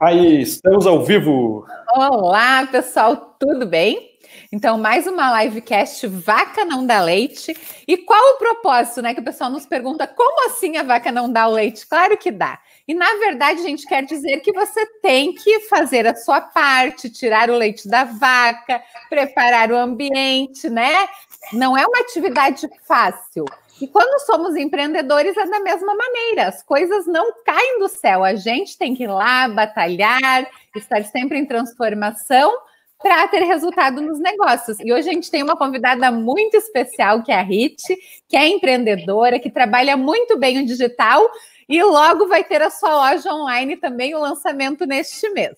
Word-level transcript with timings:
Aí, 0.00 0.40
estamos 0.40 0.86
ao 0.86 1.04
vivo. 1.04 1.66
Olá, 1.94 2.66
pessoal, 2.66 3.36
tudo 3.38 3.66
bem? 3.66 4.18
Então, 4.50 4.78
mais 4.78 5.06
uma 5.06 5.42
livecast 5.42 6.06
Vaca 6.06 6.64
Não 6.64 6.86
Dá 6.86 7.02
Leite. 7.02 7.54
E 7.86 7.98
qual 7.98 8.18
o 8.34 8.38
propósito, 8.38 9.02
né? 9.02 9.12
Que 9.12 9.20
o 9.20 9.24
pessoal 9.24 9.50
nos 9.50 9.66
pergunta, 9.66 10.06
como 10.06 10.46
assim 10.46 10.78
a 10.78 10.82
vaca 10.82 11.12
não 11.12 11.30
dá 11.30 11.46
o 11.46 11.52
leite? 11.52 11.86
Claro 11.86 12.16
que 12.16 12.30
dá. 12.30 12.58
E, 12.88 12.94
na 12.94 13.12
verdade, 13.16 13.60
a 13.60 13.62
gente 13.62 13.86
quer 13.86 14.02
dizer 14.02 14.40
que 14.40 14.54
você 14.54 14.86
tem 15.02 15.34
que 15.34 15.60
fazer 15.68 16.06
a 16.06 16.16
sua 16.16 16.40
parte, 16.40 17.10
tirar 17.10 17.50
o 17.50 17.56
leite 17.58 17.86
da 17.86 18.04
vaca, 18.04 18.82
preparar 19.10 19.70
o 19.70 19.76
ambiente, 19.76 20.70
né? 20.70 21.06
Não 21.52 21.76
é 21.76 21.86
uma 21.86 22.00
atividade 22.00 22.66
fácil. 22.88 23.44
E 23.80 23.88
quando 23.88 24.20
somos 24.26 24.56
empreendedores 24.56 25.36
é 25.36 25.46
da 25.46 25.60
mesma 25.60 25.94
maneira, 25.94 26.48
as 26.48 26.62
coisas 26.62 27.06
não 27.06 27.32
caem 27.44 27.78
do 27.78 27.88
céu, 27.88 28.22
a 28.22 28.34
gente 28.34 28.76
tem 28.76 28.94
que 28.94 29.04
ir 29.04 29.08
lá 29.08 29.48
batalhar, 29.48 30.46
estar 30.76 31.02
sempre 31.04 31.38
em 31.38 31.46
transformação 31.46 32.52
para 33.02 33.26
ter 33.28 33.42
resultado 33.44 34.02
nos 34.02 34.18
negócios. 34.18 34.78
E 34.80 34.92
hoje 34.92 35.08
a 35.08 35.12
gente 35.12 35.30
tem 35.30 35.42
uma 35.42 35.56
convidada 35.56 36.10
muito 36.10 36.56
especial, 36.56 37.22
que 37.22 37.32
é 37.32 37.36
a 37.36 37.42
Rit, 37.42 37.82
que 38.28 38.36
é 38.36 38.46
empreendedora, 38.46 39.40
que 39.40 39.50
trabalha 39.50 39.96
muito 39.96 40.38
bem 40.38 40.62
o 40.62 40.66
digital 40.66 41.30
e 41.66 41.82
logo 41.82 42.28
vai 42.28 42.44
ter 42.44 42.60
a 42.60 42.68
sua 42.68 43.10
loja 43.10 43.32
online 43.32 43.76
também, 43.76 44.14
o 44.14 44.20
lançamento 44.20 44.84
neste 44.84 45.30
mês. 45.30 45.56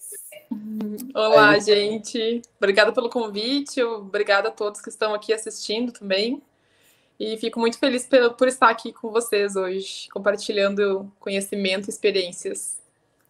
Olá, 1.15 1.59
gente. 1.59 2.43
Obrigada 2.59 2.93
pelo 2.93 3.09
convite, 3.09 3.83
obrigada 3.83 4.49
a 4.49 4.53
todos 4.53 4.81
que 4.81 4.91
estão 4.91 5.13
aqui 5.13 5.33
assistindo 5.33 5.91
também. 5.91 6.41
E 7.19 7.37
fico 7.37 7.61
muito 7.61 7.79
feliz 7.79 8.09
por, 8.37 8.49
estar 8.49 8.69
aqui 8.69 8.93
com 8.93 9.11
vocês 9.11 9.55
hoje, 9.55 10.09
compartilhando 10.13 11.11
conhecimento 11.21 11.87
e 11.87 11.91
experiências. 11.91 12.81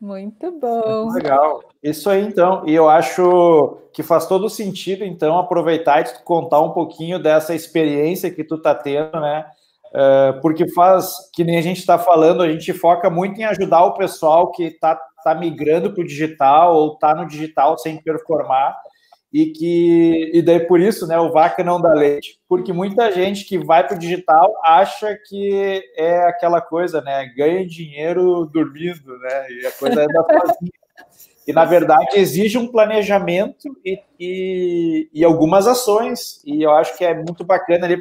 Muito 0.01 0.51
bom. 0.51 1.05
Muito 1.05 1.23
legal. 1.23 1.63
Isso 1.83 2.11
aí, 2.11 2.23
então. 2.23 2.67
E 2.67 2.75
eu 2.75 2.89
acho 2.89 3.79
que 3.93 4.03
faz 4.03 4.27
todo 4.27 4.49
sentido, 4.49 5.05
então, 5.05 5.39
aproveitar 5.39 6.01
e 6.01 6.25
contar 6.25 6.61
um 6.61 6.71
pouquinho 6.71 7.19
dessa 7.19 7.55
experiência 7.55 8.31
que 8.31 8.43
tu 8.43 8.59
tá 8.59 8.75
tendo, 8.75 9.21
né? 9.21 9.47
Uh, 9.93 10.41
porque 10.41 10.67
faz, 10.73 11.31
que 11.35 11.45
nem 11.45 11.59
a 11.59 11.63
gente 11.63 11.79
está 11.79 11.99
falando, 11.99 12.43
a 12.43 12.51
gente 12.51 12.73
foca 12.73 13.11
muito 13.11 13.39
em 13.39 13.45
ajudar 13.45 13.85
o 13.85 13.95
pessoal 13.95 14.51
que 14.51 14.65
está 14.65 14.99
tá 15.23 15.35
migrando 15.35 15.93
para 15.93 16.03
o 16.03 16.07
digital 16.07 16.75
ou 16.75 16.95
está 16.95 17.15
no 17.15 17.27
digital 17.27 17.77
sem 17.77 18.03
performar 18.03 18.75
e 19.33 19.47
que 19.47 20.31
e 20.35 20.43
daí 20.43 20.61
por 20.61 20.79
isso, 20.79 21.07
né, 21.07 21.19
o 21.19 21.33
vaca 21.33 21.65
não 21.65 21.81
dá 21.81 21.95
leite, 21.95 22.39
porque 22.47 22.73
muita 22.73 23.11
gente 23.11 23.47
que 23.47 23.57
vai 23.57 23.87
para 23.87 23.97
o 23.97 23.99
digital 23.99 24.53
acha 24.63 25.17
que 25.27 25.83
é 25.97 26.25
aquela 26.25 26.61
coisa, 26.61 27.01
né, 27.01 27.33
ganha 27.35 27.67
dinheiro 27.67 28.45
dormindo, 28.47 29.19
né, 29.19 29.51
e 29.51 29.67
a 29.67 29.73
coisa 29.73 30.03
anda 30.03 30.27
sozinha. 30.47 30.73
E 31.47 31.53
na 31.53 31.65
verdade 31.65 32.19
exige 32.19 32.59
um 32.59 32.69
planejamento 32.71 33.69
e, 33.85 33.99
e, 34.21 35.09
e, 35.13 35.25
algumas 35.25 35.67
ações. 35.67 36.41
E 36.45 36.63
eu 36.63 36.71
acho 36.71 36.97
que 36.97 37.05
é 37.05 37.15
muito 37.15 37.43
bacana 37.43 37.87
ali, 37.87 38.01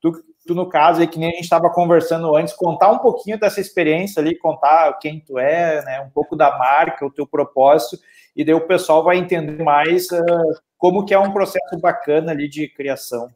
tu, 0.00 0.10
tu 0.44 0.54
no 0.54 0.68
caso 0.68 1.00
aí, 1.00 1.06
que 1.06 1.18
nem 1.18 1.28
a 1.28 1.32
gente 1.32 1.44
estava 1.44 1.70
conversando 1.70 2.34
antes, 2.34 2.52
contar 2.52 2.90
um 2.90 2.98
pouquinho 2.98 3.38
dessa 3.38 3.60
experiência 3.60 4.20
ali, 4.20 4.36
contar 4.36 4.98
quem 4.98 5.20
tu 5.20 5.38
é, 5.38 5.84
né, 5.84 6.00
um 6.00 6.10
pouco 6.10 6.34
da 6.34 6.58
marca, 6.58 7.06
o 7.06 7.12
teu 7.12 7.26
propósito, 7.26 8.02
e 8.34 8.44
daí 8.44 8.54
o 8.54 8.66
pessoal 8.66 9.02
vai 9.02 9.16
entender 9.16 9.62
mais 9.62 10.06
uh, 10.10 10.60
como 10.78 11.04
que 11.04 11.14
é 11.14 11.18
um 11.18 11.32
processo 11.32 11.78
bacana 11.78 12.32
ali 12.32 12.48
de 12.48 12.68
criação. 12.68 13.30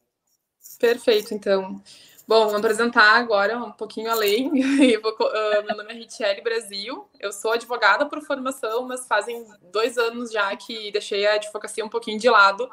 Perfeito, 0.78 1.34
então. 1.34 1.80
Bom, 2.26 2.48
vou 2.48 2.56
apresentar 2.56 3.16
agora 3.16 3.58
um 3.58 3.72
pouquinho 3.72 4.10
além. 4.10 4.48
uh, 4.48 5.66
meu 5.66 5.76
nome 5.76 5.92
é 5.92 5.94
Richelle 5.94 6.40
Brasil. 6.40 7.06
Eu 7.20 7.32
sou 7.32 7.52
advogada 7.52 8.06
por 8.06 8.22
formação, 8.22 8.86
mas 8.86 9.06
fazem 9.06 9.46
dois 9.70 9.98
anos 9.98 10.32
já 10.32 10.56
que 10.56 10.90
deixei 10.90 11.26
a 11.26 11.34
advocacia 11.34 11.84
um 11.84 11.88
pouquinho 11.88 12.18
de 12.18 12.30
lado 12.30 12.70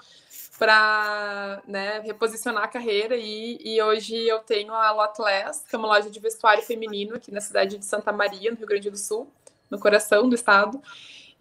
para 0.57 1.61
né, 1.67 2.01
reposicionar 2.01 2.65
a 2.65 2.67
carreira 2.67 3.17
e, 3.17 3.57
e, 3.61 3.81
hoje 3.81 4.15
eu 4.15 4.39
tenho 4.39 4.71
a 4.75 4.91
Lotless, 4.91 5.65
que 5.67 5.75
é 5.75 5.79
uma 5.79 5.87
loja 5.87 6.07
de 6.07 6.19
vestuário 6.19 6.61
feminino 6.61 7.15
aqui 7.15 7.31
na 7.31 7.41
cidade 7.41 7.79
de 7.79 7.85
Santa 7.85 8.11
Maria, 8.11 8.51
no 8.51 8.57
Rio 8.57 8.67
Grande 8.67 8.91
do 8.91 8.97
Sul, 8.97 9.27
no 9.71 9.79
coração 9.79 10.29
do 10.29 10.35
estado. 10.35 10.79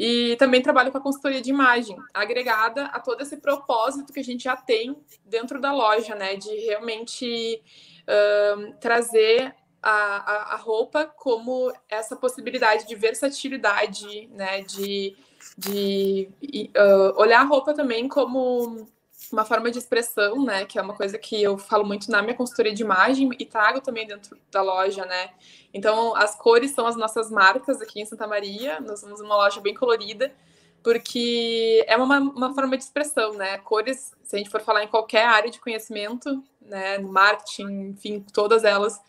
E 0.02 0.34
também 0.36 0.62
trabalho 0.62 0.90
com 0.90 0.96
a 0.96 1.02
consultoria 1.02 1.42
de 1.42 1.50
imagem, 1.50 1.94
agregada 2.14 2.86
a 2.86 2.98
todo 2.98 3.20
esse 3.20 3.36
propósito 3.36 4.14
que 4.14 4.20
a 4.20 4.24
gente 4.24 4.44
já 4.44 4.56
tem 4.56 4.96
dentro 5.26 5.60
da 5.60 5.74
loja, 5.74 6.14
né? 6.14 6.36
De 6.36 6.48
realmente 6.64 7.62
uh, 8.08 8.74
trazer 8.80 9.54
a, 9.82 9.90
a, 9.90 10.54
a, 10.54 10.56
roupa 10.56 11.04
como 11.04 11.70
essa 11.86 12.16
possibilidade 12.16 12.88
de 12.88 12.94
versatilidade, 12.94 14.26
né? 14.28 14.62
De, 14.62 15.14
de 15.58 16.30
uh, 16.74 17.20
olhar 17.20 17.42
a 17.42 17.44
roupa 17.44 17.74
também 17.74 18.08
como 18.08 18.88
uma 19.32 19.44
forma 19.44 19.70
de 19.70 19.78
expressão, 19.78 20.44
né? 20.44 20.64
Que 20.64 20.78
é 20.78 20.82
uma 20.82 20.94
coisa 20.94 21.18
que 21.18 21.40
eu 21.42 21.56
falo 21.58 21.84
muito 21.84 22.10
na 22.10 22.22
minha 22.22 22.34
consultoria 22.34 22.74
de 22.74 22.82
imagem 22.82 23.28
e 23.38 23.44
trago 23.44 23.80
também 23.80 24.06
dentro 24.06 24.36
da 24.50 24.62
loja, 24.62 25.04
né? 25.06 25.30
Então, 25.72 26.14
as 26.16 26.34
cores 26.34 26.72
são 26.72 26.86
as 26.86 26.96
nossas 26.96 27.30
marcas 27.30 27.80
aqui 27.80 28.00
em 28.00 28.04
Santa 28.04 28.26
Maria. 28.26 28.80
Nós 28.80 29.00
somos 29.00 29.20
uma 29.20 29.36
loja 29.36 29.60
bem 29.60 29.74
colorida, 29.74 30.32
porque 30.82 31.84
é 31.86 31.96
uma, 31.96 32.18
uma 32.18 32.54
forma 32.54 32.76
de 32.76 32.84
expressão, 32.84 33.34
né? 33.34 33.58
Cores, 33.58 34.12
se 34.22 34.36
a 34.36 34.38
gente 34.38 34.50
for 34.50 34.60
falar 34.60 34.84
em 34.84 34.88
qualquer 34.88 35.24
área 35.24 35.50
de 35.50 35.60
conhecimento, 35.60 36.42
né? 36.60 36.98
Marketing, 36.98 37.90
enfim, 37.90 38.24
todas 38.32 38.64
elas 38.64 39.00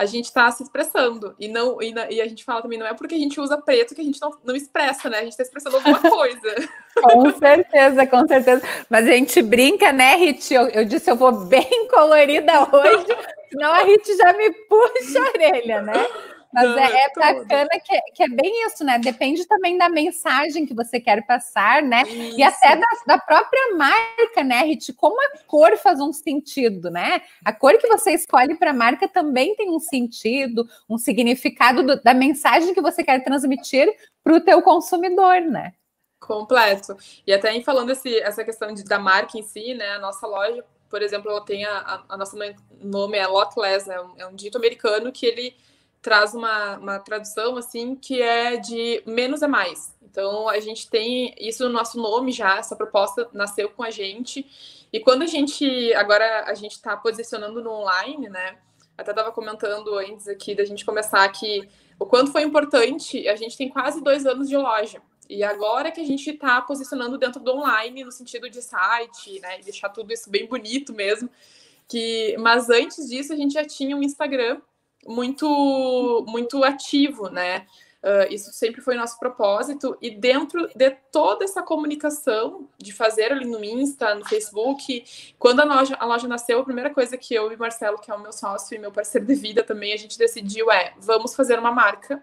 a 0.00 0.06
gente 0.06 0.24
está 0.24 0.50
se 0.50 0.62
expressando. 0.62 1.34
E 1.38 1.46
não 1.46 1.80
e, 1.82 1.92
e, 2.08 2.22
a 2.22 2.26
gente 2.26 2.42
fala 2.42 2.62
também, 2.62 2.78
não 2.78 2.86
é 2.86 2.94
porque 2.94 3.14
a 3.14 3.18
gente 3.18 3.38
usa 3.38 3.58
preto 3.58 3.94
que 3.94 4.00
a 4.00 4.04
gente 4.04 4.18
não, 4.18 4.30
não 4.42 4.56
expressa, 4.56 5.10
né? 5.10 5.18
A 5.18 5.22
gente 5.24 5.32
está 5.32 5.42
expressando 5.42 5.76
alguma 5.76 6.00
coisa. 6.00 6.68
com 7.02 7.30
certeza, 7.38 8.06
com 8.06 8.26
certeza. 8.26 8.62
Mas 8.88 9.06
a 9.06 9.10
gente 9.10 9.42
brinca, 9.42 9.92
né, 9.92 10.16
Rit? 10.16 10.54
Eu, 10.54 10.68
eu 10.68 10.86
disse, 10.86 11.10
eu 11.10 11.16
vou 11.16 11.32
bem 11.32 11.68
colorida 11.92 12.60
hoje, 12.74 13.14
senão 13.50 13.70
a 13.74 13.82
Rit 13.82 14.16
já 14.16 14.32
me 14.32 14.50
puxa 14.50 15.20
a 15.20 15.28
orelha, 15.28 15.82
né? 15.82 16.06
Mas 16.52 16.68
Não, 16.68 16.78
é, 16.78 17.04
é 17.04 17.08
bacana 17.14 17.68
que, 17.84 17.94
é, 17.94 18.00
que 18.12 18.22
é 18.24 18.28
bem 18.28 18.66
isso, 18.66 18.82
né? 18.82 18.98
Depende 18.98 19.46
também 19.46 19.78
da 19.78 19.88
mensagem 19.88 20.66
que 20.66 20.74
você 20.74 20.98
quer 20.98 21.24
passar, 21.24 21.82
né? 21.82 22.02
Isso. 22.02 22.38
E 22.38 22.42
até 22.42 22.76
da, 22.76 22.86
da, 23.06 23.18
própria 23.18 23.74
marca, 23.76 24.42
né, 24.42 24.62
Rit? 24.62 24.92
Como 24.94 25.16
a 25.20 25.38
cor 25.46 25.76
faz 25.76 26.00
um 26.00 26.12
sentido, 26.12 26.90
né? 26.90 27.22
A 27.44 27.52
cor 27.52 27.78
que 27.78 27.86
você 27.86 28.12
escolhe 28.12 28.56
para 28.56 28.70
a 28.70 28.74
marca 28.74 29.06
também 29.06 29.54
tem 29.54 29.70
um 29.70 29.78
sentido, 29.78 30.68
um 30.88 30.98
significado 30.98 31.84
do, 31.84 32.02
da 32.02 32.12
mensagem 32.12 32.74
que 32.74 32.80
você 32.80 33.04
quer 33.04 33.22
transmitir 33.22 33.88
para 34.24 34.34
o 34.34 34.40
teu 34.40 34.60
consumidor, 34.60 35.40
né? 35.42 35.72
Completo. 36.18 36.96
E 37.24 37.32
até 37.32 37.52
em 37.54 37.62
falando 37.62 37.90
esse, 37.90 38.18
essa 38.18 38.44
questão 38.44 38.74
de, 38.74 38.84
da 38.84 38.98
marca 38.98 39.38
em 39.38 39.42
si, 39.42 39.72
né? 39.74 39.92
A 39.92 39.98
nossa 40.00 40.26
loja, 40.26 40.64
por 40.88 41.00
exemplo, 41.00 41.30
ela 41.30 41.44
tem 41.44 41.64
a, 41.64 41.78
a, 41.78 42.02
a 42.08 42.16
nossa 42.16 42.36
nome 42.80 43.16
é 43.16 43.26
Lotless, 43.26 43.88
né? 43.88 43.96
É 44.18 44.26
um 44.26 44.34
dito 44.34 44.58
americano 44.58 45.12
que 45.12 45.24
ele 45.24 45.54
traz 46.02 46.34
uma, 46.34 46.78
uma 46.78 46.98
tradução 46.98 47.56
assim 47.56 47.94
que 47.94 48.20
é 48.20 48.56
de 48.56 49.02
menos 49.06 49.42
é 49.42 49.46
mais. 49.46 49.94
Então 50.02 50.48
a 50.48 50.58
gente 50.60 50.88
tem 50.88 51.34
isso 51.38 51.64
no 51.64 51.70
nosso 51.70 52.00
nome 52.00 52.32
já, 52.32 52.58
essa 52.58 52.74
proposta 52.74 53.28
nasceu 53.32 53.70
com 53.70 53.82
a 53.82 53.90
gente. 53.90 54.46
E 54.92 54.98
quando 54.98 55.22
a 55.22 55.26
gente 55.26 55.92
agora 55.94 56.44
a 56.46 56.54
gente 56.54 56.72
está 56.72 56.96
posicionando 56.96 57.62
no 57.62 57.70
online, 57.70 58.28
né? 58.28 58.58
Até 58.96 59.12
estava 59.12 59.32
comentando 59.32 59.94
antes 59.94 60.28
aqui 60.28 60.54
da 60.54 60.64
gente 60.64 60.84
começar 60.84 61.26
que 61.30 61.68
o 61.98 62.06
quanto 62.06 62.32
foi 62.32 62.42
importante, 62.42 63.28
a 63.28 63.36
gente 63.36 63.56
tem 63.56 63.68
quase 63.68 64.02
dois 64.02 64.26
anos 64.26 64.48
de 64.48 64.56
loja. 64.56 65.00
E 65.28 65.44
agora 65.44 65.92
que 65.92 66.00
a 66.00 66.04
gente 66.04 66.28
está 66.28 66.60
posicionando 66.60 67.16
dentro 67.16 67.40
do 67.40 67.52
online, 67.52 68.02
no 68.02 68.10
sentido 68.10 68.50
de 68.50 68.60
site, 68.60 69.38
né? 69.40 69.58
Deixar 69.58 69.90
tudo 69.90 70.12
isso 70.12 70.28
bem 70.28 70.46
bonito 70.46 70.92
mesmo. 70.92 71.30
Que, 71.86 72.36
mas 72.38 72.68
antes 72.68 73.08
disso, 73.08 73.32
a 73.32 73.36
gente 73.36 73.54
já 73.54 73.64
tinha 73.64 73.96
um 73.96 74.02
Instagram 74.02 74.60
muito, 75.06 76.24
muito 76.28 76.62
ativo, 76.64 77.28
né? 77.28 77.66
Uh, 78.02 78.32
isso 78.32 78.50
sempre 78.50 78.80
foi 78.80 78.94
nosso 78.94 79.18
propósito, 79.18 79.94
e 80.00 80.10
dentro 80.10 80.70
de 80.74 80.90
toda 81.12 81.44
essa 81.44 81.62
comunicação 81.62 82.66
de 82.78 82.94
fazer 82.94 83.30
ali 83.30 83.44
no 83.44 83.62
Insta, 83.62 84.14
no 84.14 84.24
Facebook, 84.26 85.04
quando 85.38 85.60
a 85.60 85.64
loja, 85.64 85.96
a 86.00 86.06
loja 86.06 86.26
nasceu, 86.26 86.60
a 86.60 86.64
primeira 86.64 86.88
coisa 86.88 87.18
que 87.18 87.34
eu 87.34 87.52
e 87.52 87.56
Marcelo, 87.58 87.98
que 87.98 88.10
é 88.10 88.14
o 88.14 88.18
meu 88.18 88.32
sócio 88.32 88.74
e 88.74 88.78
meu 88.78 88.90
parceiro 88.90 89.26
de 89.26 89.34
vida 89.34 89.62
também, 89.62 89.92
a 89.92 89.98
gente 89.98 90.16
decidiu 90.16 90.70
é: 90.70 90.94
vamos 90.98 91.34
fazer 91.34 91.58
uma 91.58 91.70
marca 91.70 92.22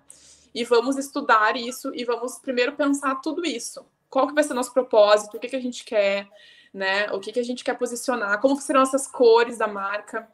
e 0.54 0.64
vamos 0.64 0.98
estudar 0.98 1.56
isso 1.56 1.92
e 1.94 2.04
vamos 2.04 2.40
primeiro 2.40 2.74
pensar 2.74 3.14
tudo 3.22 3.46
isso. 3.46 3.86
Qual 4.10 4.28
que 4.28 4.34
vai 4.34 4.44
ser 4.44 4.56
nosso 4.56 4.74
propósito, 4.74 5.38
o 5.38 5.40
que, 5.40 5.48
que 5.48 5.56
a 5.56 5.62
gente 5.62 5.84
quer, 5.84 6.28
né? 6.74 7.12
O 7.12 7.20
que, 7.20 7.32
que 7.32 7.40
a 7.40 7.44
gente 7.44 7.64
quer 7.64 7.78
posicionar, 7.78 8.42
como 8.42 8.60
serão 8.60 8.82
essas 8.82 9.06
cores 9.06 9.60
da 9.60 9.68
marca. 9.68 10.28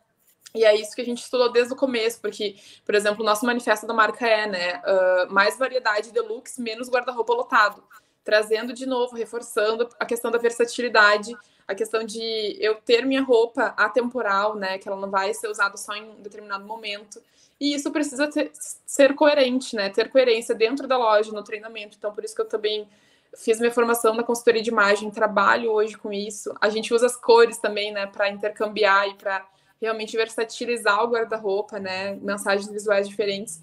E 0.56 0.64
é 0.64 0.76
isso 0.76 0.96
que 0.96 1.02
a 1.02 1.06
gente 1.06 1.24
estudou 1.24 1.52
desde 1.52 1.74
o 1.74 1.76
começo, 1.76 2.22
porque, 2.22 2.56
por 2.86 2.94
exemplo, 2.94 3.24
o 3.24 3.26
nosso 3.26 3.44
manifesto 3.44 3.88
da 3.88 3.94
marca 3.94 4.28
é, 4.28 4.46
né, 4.46 4.82
uh, 4.86 5.34
mais 5.34 5.58
variedade 5.58 6.12
deluxe, 6.12 6.62
menos 6.62 6.90
guarda-roupa 6.90 7.34
lotado, 7.34 7.84
trazendo 8.24 8.72
de 8.72 8.86
novo, 8.86 9.16
reforçando 9.16 9.90
a 10.00 10.06
questão 10.06 10.30
da 10.30 10.38
versatilidade, 10.38 11.36
a 11.68 11.74
questão 11.74 12.04
de 12.04 12.56
eu 12.60 12.76
ter 12.76 13.06
minha 13.06 13.24
roupa 13.24 13.74
atemporal, 13.78 14.56
né? 14.56 14.78
Que 14.78 14.88
ela 14.88 15.00
não 15.00 15.10
vai 15.10 15.34
ser 15.34 15.48
usada 15.48 15.76
só 15.78 15.94
em 15.96 16.04
um 16.04 16.22
determinado 16.22 16.66
momento. 16.66 17.22
E 17.60 17.74
isso 17.74 17.90
precisa 17.92 18.28
ter, 18.30 18.52
ser 18.54 19.16
coerente, 19.16 19.76
né? 19.76 19.90
Ter 19.90 20.10
coerência 20.10 20.54
dentro 20.54 20.88
da 20.88 20.98
loja, 20.98 21.32
no 21.32 21.44
treinamento. 21.44 21.96
Então, 21.98 22.14
por 22.14 22.24
isso 22.24 22.36
que 22.36 22.42
eu 22.42 22.48
também 22.48 22.88
fiz 23.36 23.60
minha 23.60 23.72
formação 23.72 24.14
na 24.14 24.24
consultoria 24.24 24.62
de 24.62 24.70
imagem, 24.70 25.10
trabalho 25.10 25.72
hoje 25.72 25.98
com 25.98 26.12
isso. 26.12 26.54
A 26.62 26.70
gente 26.70 26.94
usa 26.94 27.08
as 27.08 27.16
cores 27.16 27.58
também, 27.58 27.92
né, 27.92 28.06
para 28.06 28.30
intercambiar 28.30 29.08
e 29.08 29.16
para 29.16 29.46
realmente 29.84 30.16
versatilizar 30.16 31.04
o 31.04 31.10
guarda-roupa, 31.10 31.78
né? 31.78 32.16
Mensagens 32.22 32.72
visuais 32.72 33.08
diferentes. 33.08 33.62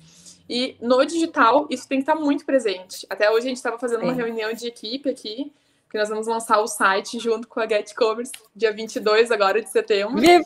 E 0.48 0.76
no 0.80 1.04
digital, 1.04 1.66
isso 1.70 1.88
tem 1.88 1.98
que 1.98 2.02
estar 2.10 2.14
muito 2.14 2.44
presente. 2.44 3.06
Até 3.08 3.30
hoje 3.30 3.46
a 3.46 3.48
gente 3.48 3.56
estava 3.56 3.78
fazendo 3.78 4.02
uma 4.02 4.12
reunião 4.12 4.52
de 4.52 4.66
equipe 4.66 5.08
aqui, 5.08 5.52
que 5.90 5.98
nós 5.98 6.08
vamos 6.08 6.26
lançar 6.26 6.60
o 6.60 6.66
site 6.66 7.18
junto 7.18 7.48
com 7.48 7.58
a 7.58 7.66
Get 7.66 7.94
Commerce, 7.94 8.32
dia 8.54 8.72
22 8.72 9.30
agora 9.30 9.62
de 9.62 9.70
setembro. 9.70 10.20
Viva! 10.20 10.44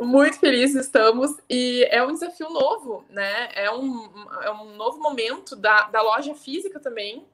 Muito 0.00 0.38
felizes 0.38 0.86
estamos. 0.86 1.36
E 1.48 1.86
é 1.90 2.02
um 2.02 2.12
desafio 2.12 2.48
novo, 2.48 3.04
né? 3.10 3.50
É 3.54 3.70
um, 3.70 4.08
é 4.42 4.50
um 4.50 4.76
novo 4.76 4.98
momento 4.98 5.54
da, 5.54 5.82
da 5.88 6.00
loja 6.00 6.34
física 6.34 6.80
também, 6.80 7.24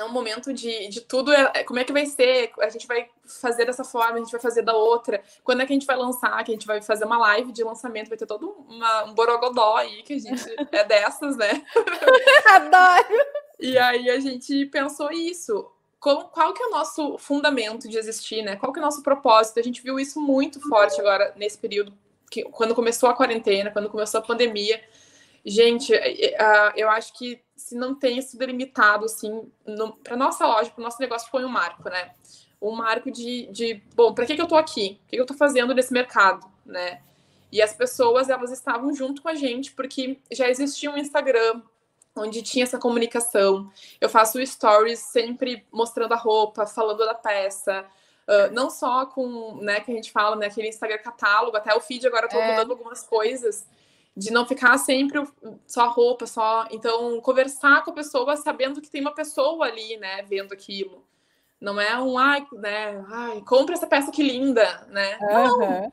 é 0.00 0.04
um 0.04 0.12
momento 0.12 0.52
de, 0.52 0.88
de 0.88 1.00
tudo. 1.00 1.32
É, 1.32 1.52
é, 1.54 1.64
como 1.64 1.78
é 1.78 1.84
que 1.84 1.92
vai 1.92 2.06
ser? 2.06 2.50
A 2.60 2.68
gente 2.68 2.86
vai 2.86 3.08
fazer 3.24 3.64
dessa 3.64 3.84
forma, 3.84 4.14
a 4.14 4.18
gente 4.18 4.30
vai 4.30 4.40
fazer 4.40 4.62
da 4.62 4.74
outra. 4.74 5.22
Quando 5.42 5.62
é 5.62 5.66
que 5.66 5.72
a 5.72 5.76
gente 5.76 5.86
vai 5.86 5.96
lançar? 5.96 6.42
Que 6.44 6.52
a 6.52 6.54
gente 6.54 6.66
vai 6.66 6.80
fazer 6.82 7.04
uma 7.04 7.18
live 7.18 7.52
de 7.52 7.64
lançamento, 7.64 8.08
vai 8.08 8.18
ter 8.18 8.26
todo 8.26 8.50
uma, 8.68 9.04
um 9.04 9.14
borogodó 9.14 9.76
aí, 9.76 10.02
que 10.02 10.14
a 10.14 10.18
gente 10.18 10.44
é 10.72 10.84
dessas, 10.84 11.36
né? 11.36 11.62
Adoro! 12.46 13.24
E 13.58 13.76
aí 13.78 14.10
a 14.10 14.20
gente 14.20 14.66
pensou 14.66 15.10
isso. 15.10 15.70
Qual, 15.98 16.28
qual 16.28 16.52
que 16.52 16.62
é 16.62 16.66
o 16.66 16.70
nosso 16.70 17.18
fundamento 17.18 17.88
de 17.88 17.98
existir, 17.98 18.42
né? 18.42 18.56
Qual 18.56 18.72
que 18.72 18.78
é 18.78 18.82
o 18.82 18.84
nosso 18.84 19.02
propósito? 19.02 19.58
A 19.58 19.62
gente 19.62 19.82
viu 19.82 19.98
isso 19.98 20.20
muito 20.20 20.60
forte 20.68 21.00
agora 21.00 21.32
nesse 21.36 21.58
período, 21.58 21.92
que, 22.30 22.42
quando 22.44 22.74
começou 22.74 23.08
a 23.08 23.14
quarentena, 23.14 23.70
quando 23.70 23.88
começou 23.88 24.20
a 24.20 24.22
pandemia. 24.22 24.80
Gente, 25.48 25.94
uh, 25.94 26.72
eu 26.74 26.90
acho 26.90 27.12
que 27.12 27.40
se 27.56 27.76
não 27.76 27.94
tem 27.94 28.18
isso 28.18 28.36
delimitado, 28.36 29.04
assim, 29.04 29.48
para 30.02 30.16
nossa 30.16 30.44
loja, 30.44 30.70
para 30.70 30.80
o 30.80 30.84
nosso 30.84 31.00
negócio, 31.00 31.30
foi 31.30 31.44
um 31.44 31.48
marco, 31.48 31.88
né? 31.88 32.10
Um 32.60 32.72
marco 32.72 33.12
de, 33.12 33.46
de 33.46 33.74
bom, 33.94 34.12
para 34.12 34.26
que, 34.26 34.34
que 34.34 34.40
eu 34.40 34.46
estou 34.46 34.58
aqui? 34.58 35.00
O 35.04 35.08
que, 35.08 35.16
que 35.16 35.20
eu 35.20 35.22
estou 35.22 35.36
fazendo 35.36 35.72
nesse 35.72 35.92
mercado, 35.92 36.44
né? 36.64 37.00
E 37.52 37.62
as 37.62 37.72
pessoas, 37.72 38.28
elas 38.28 38.50
estavam 38.50 38.92
junto 38.92 39.22
com 39.22 39.28
a 39.28 39.36
gente, 39.36 39.70
porque 39.70 40.18
já 40.32 40.48
existia 40.50 40.90
um 40.90 40.98
Instagram 40.98 41.62
onde 42.16 42.42
tinha 42.42 42.64
essa 42.64 42.78
comunicação. 42.78 43.70
Eu 44.00 44.08
faço 44.08 44.44
stories 44.44 44.98
sempre 44.98 45.64
mostrando 45.70 46.12
a 46.12 46.16
roupa, 46.16 46.66
falando 46.66 47.04
da 47.04 47.14
peça, 47.14 47.86
uh, 48.26 48.52
não 48.52 48.68
só 48.68 49.06
com, 49.06 49.58
né, 49.62 49.78
que 49.78 49.92
a 49.92 49.94
gente 49.94 50.10
fala, 50.10 50.34
né, 50.34 50.46
aquele 50.46 50.68
Instagram 50.68 50.98
catálogo, 50.98 51.56
até 51.56 51.72
o 51.72 51.80
feed 51.80 52.04
agora 52.04 52.26
eu 52.26 52.30
tô 52.30 52.38
é. 52.38 52.50
mudando 52.50 52.72
algumas 52.72 53.04
coisas, 53.04 53.64
de 54.16 54.32
não 54.32 54.46
ficar 54.46 54.78
sempre 54.78 55.22
só 55.66 55.90
roupa, 55.90 56.26
só. 56.26 56.66
Então, 56.70 57.20
conversar 57.20 57.84
com 57.84 57.90
a 57.90 57.94
pessoa 57.94 58.36
sabendo 58.36 58.80
que 58.80 58.90
tem 58.90 59.02
uma 59.02 59.14
pessoa 59.14 59.66
ali, 59.66 59.96
né, 59.98 60.22
vendo 60.22 60.54
aquilo. 60.54 61.04
Não 61.60 61.80
é 61.80 62.00
um, 62.00 62.16
ai, 62.16 62.46
né, 62.52 63.04
ai, 63.08 63.42
compra 63.42 63.74
essa 63.74 63.86
peça 63.86 64.10
que 64.10 64.22
linda, 64.22 64.86
né? 64.88 65.18
Uhum. 65.20 65.92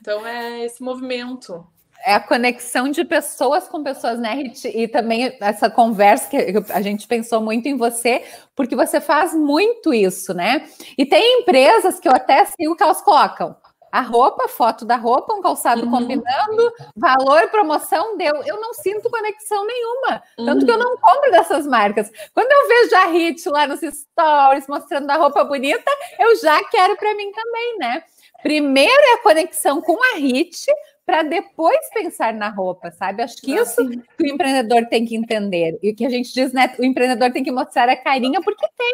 Então, 0.00 0.26
é 0.26 0.64
esse 0.64 0.82
movimento. 0.82 1.66
É 2.04 2.14
a 2.14 2.20
conexão 2.20 2.88
de 2.88 3.04
pessoas 3.04 3.68
com 3.68 3.84
pessoas, 3.84 4.18
né, 4.18 4.34
Rit? 4.34 4.66
E 4.66 4.88
também 4.88 5.36
essa 5.40 5.70
conversa 5.70 6.28
que 6.28 6.36
a 6.72 6.82
gente 6.82 7.06
pensou 7.06 7.40
muito 7.40 7.68
em 7.68 7.76
você, 7.76 8.24
porque 8.56 8.74
você 8.74 9.00
faz 9.00 9.32
muito 9.34 9.94
isso, 9.94 10.34
né? 10.34 10.68
E 10.98 11.06
tem 11.06 11.40
empresas 11.40 12.00
que 12.00 12.08
eu 12.08 12.12
até 12.12 12.44
sigo 12.46 12.74
que 12.74 12.82
elas 12.82 13.00
colocam 13.02 13.56
a 13.92 14.00
roupa, 14.00 14.48
foto 14.48 14.86
da 14.86 14.96
roupa, 14.96 15.34
um 15.34 15.42
calçado 15.42 15.84
uhum. 15.84 15.90
combinando, 15.90 16.72
valor, 16.96 17.48
promoção, 17.50 18.16
deu. 18.16 18.34
Eu 18.46 18.58
não 18.58 18.72
sinto 18.72 19.10
conexão 19.10 19.66
nenhuma. 19.66 20.22
Tanto 20.34 20.60
uhum. 20.60 20.64
que 20.64 20.70
eu 20.70 20.76
uhum. 20.76 20.82
não 20.82 20.96
compro 20.96 21.30
dessas 21.30 21.66
marcas. 21.66 22.10
Quando 22.32 22.50
eu 22.50 22.68
vejo 22.68 22.96
a 22.96 23.06
Hit 23.08 23.48
lá 23.50 23.66
nos 23.66 23.80
stories 23.80 24.66
mostrando 24.66 25.10
a 25.10 25.16
roupa 25.16 25.44
bonita, 25.44 25.90
eu 26.18 26.34
já 26.36 26.64
quero 26.64 26.96
para 26.96 27.14
mim 27.14 27.30
também, 27.32 27.78
né? 27.78 28.02
Primeiro 28.42 29.02
é 29.02 29.12
a 29.12 29.22
conexão 29.22 29.82
com 29.82 30.02
a 30.02 30.16
Hit, 30.16 30.64
para 31.04 31.22
depois 31.22 31.78
pensar 31.92 32.32
na 32.32 32.48
roupa, 32.48 32.90
sabe? 32.92 33.22
Acho 33.22 33.36
que 33.36 33.52
isso 33.54 33.88
que 33.88 34.22
o 34.22 34.26
empreendedor 34.26 34.86
tem 34.86 35.04
que 35.04 35.16
entender. 35.16 35.78
E 35.82 35.90
o 35.90 35.94
que 35.94 36.06
a 36.06 36.10
gente 36.10 36.32
diz, 36.32 36.52
né? 36.52 36.74
O 36.78 36.84
empreendedor 36.84 37.32
tem 37.32 37.42
que 37.42 37.50
mostrar 37.50 37.88
a 37.88 37.96
carinha, 37.96 38.40
porque 38.40 38.66
tem. 38.76 38.92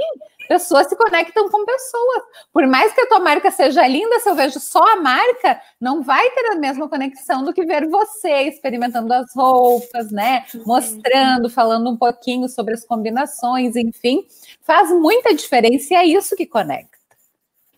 Pessoas 0.48 0.86
se 0.88 0.96
conectam 0.96 1.50
com 1.50 1.64
pessoas. 1.66 2.22
Por 2.50 2.66
mais 2.66 2.94
que 2.94 3.02
a 3.02 3.06
tua 3.06 3.20
marca 3.20 3.50
seja 3.50 3.86
linda, 3.86 4.18
se 4.18 4.30
eu 4.30 4.34
vejo 4.34 4.58
só 4.58 4.82
a 4.94 4.96
marca, 4.96 5.60
não 5.78 6.02
vai 6.02 6.30
ter 6.30 6.46
a 6.46 6.54
mesma 6.54 6.88
conexão 6.88 7.44
do 7.44 7.52
que 7.52 7.66
ver 7.66 7.86
você 7.86 8.44
experimentando 8.44 9.12
as 9.12 9.34
roupas, 9.34 10.10
né? 10.10 10.46
Mostrando, 10.64 11.50
falando 11.50 11.90
um 11.90 11.96
pouquinho 11.96 12.48
sobre 12.48 12.72
as 12.72 12.86
combinações, 12.86 13.76
enfim. 13.76 14.26
Faz 14.62 14.90
muita 14.90 15.34
diferença 15.34 15.92
e 15.92 15.96
é 15.96 16.06
isso 16.06 16.34
que 16.34 16.46
conecta. 16.46 16.97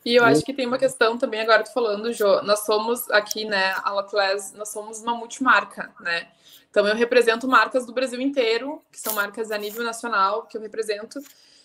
E 0.04 0.14
eu 0.14 0.24
acho 0.24 0.42
que 0.42 0.54
tem 0.54 0.66
uma 0.66 0.78
questão 0.78 1.18
também, 1.18 1.40
agora 1.40 1.62
tô 1.62 1.72
falando, 1.72 2.12
Jo, 2.12 2.40
nós 2.42 2.60
somos 2.60 3.10
aqui, 3.10 3.44
né, 3.44 3.74
a 3.84 3.92
Laclés, 3.92 4.52
nós 4.54 4.70
somos 4.70 5.02
uma 5.02 5.14
multimarca, 5.14 5.92
né? 6.00 6.28
Então 6.70 6.86
eu 6.86 6.94
represento 6.94 7.46
marcas 7.48 7.84
do 7.84 7.92
Brasil 7.92 8.20
inteiro, 8.20 8.80
que 8.90 8.98
são 8.98 9.12
marcas 9.12 9.50
a 9.50 9.58
nível 9.58 9.84
nacional, 9.84 10.44
que 10.44 10.56
eu 10.56 10.60
represento. 10.60 11.20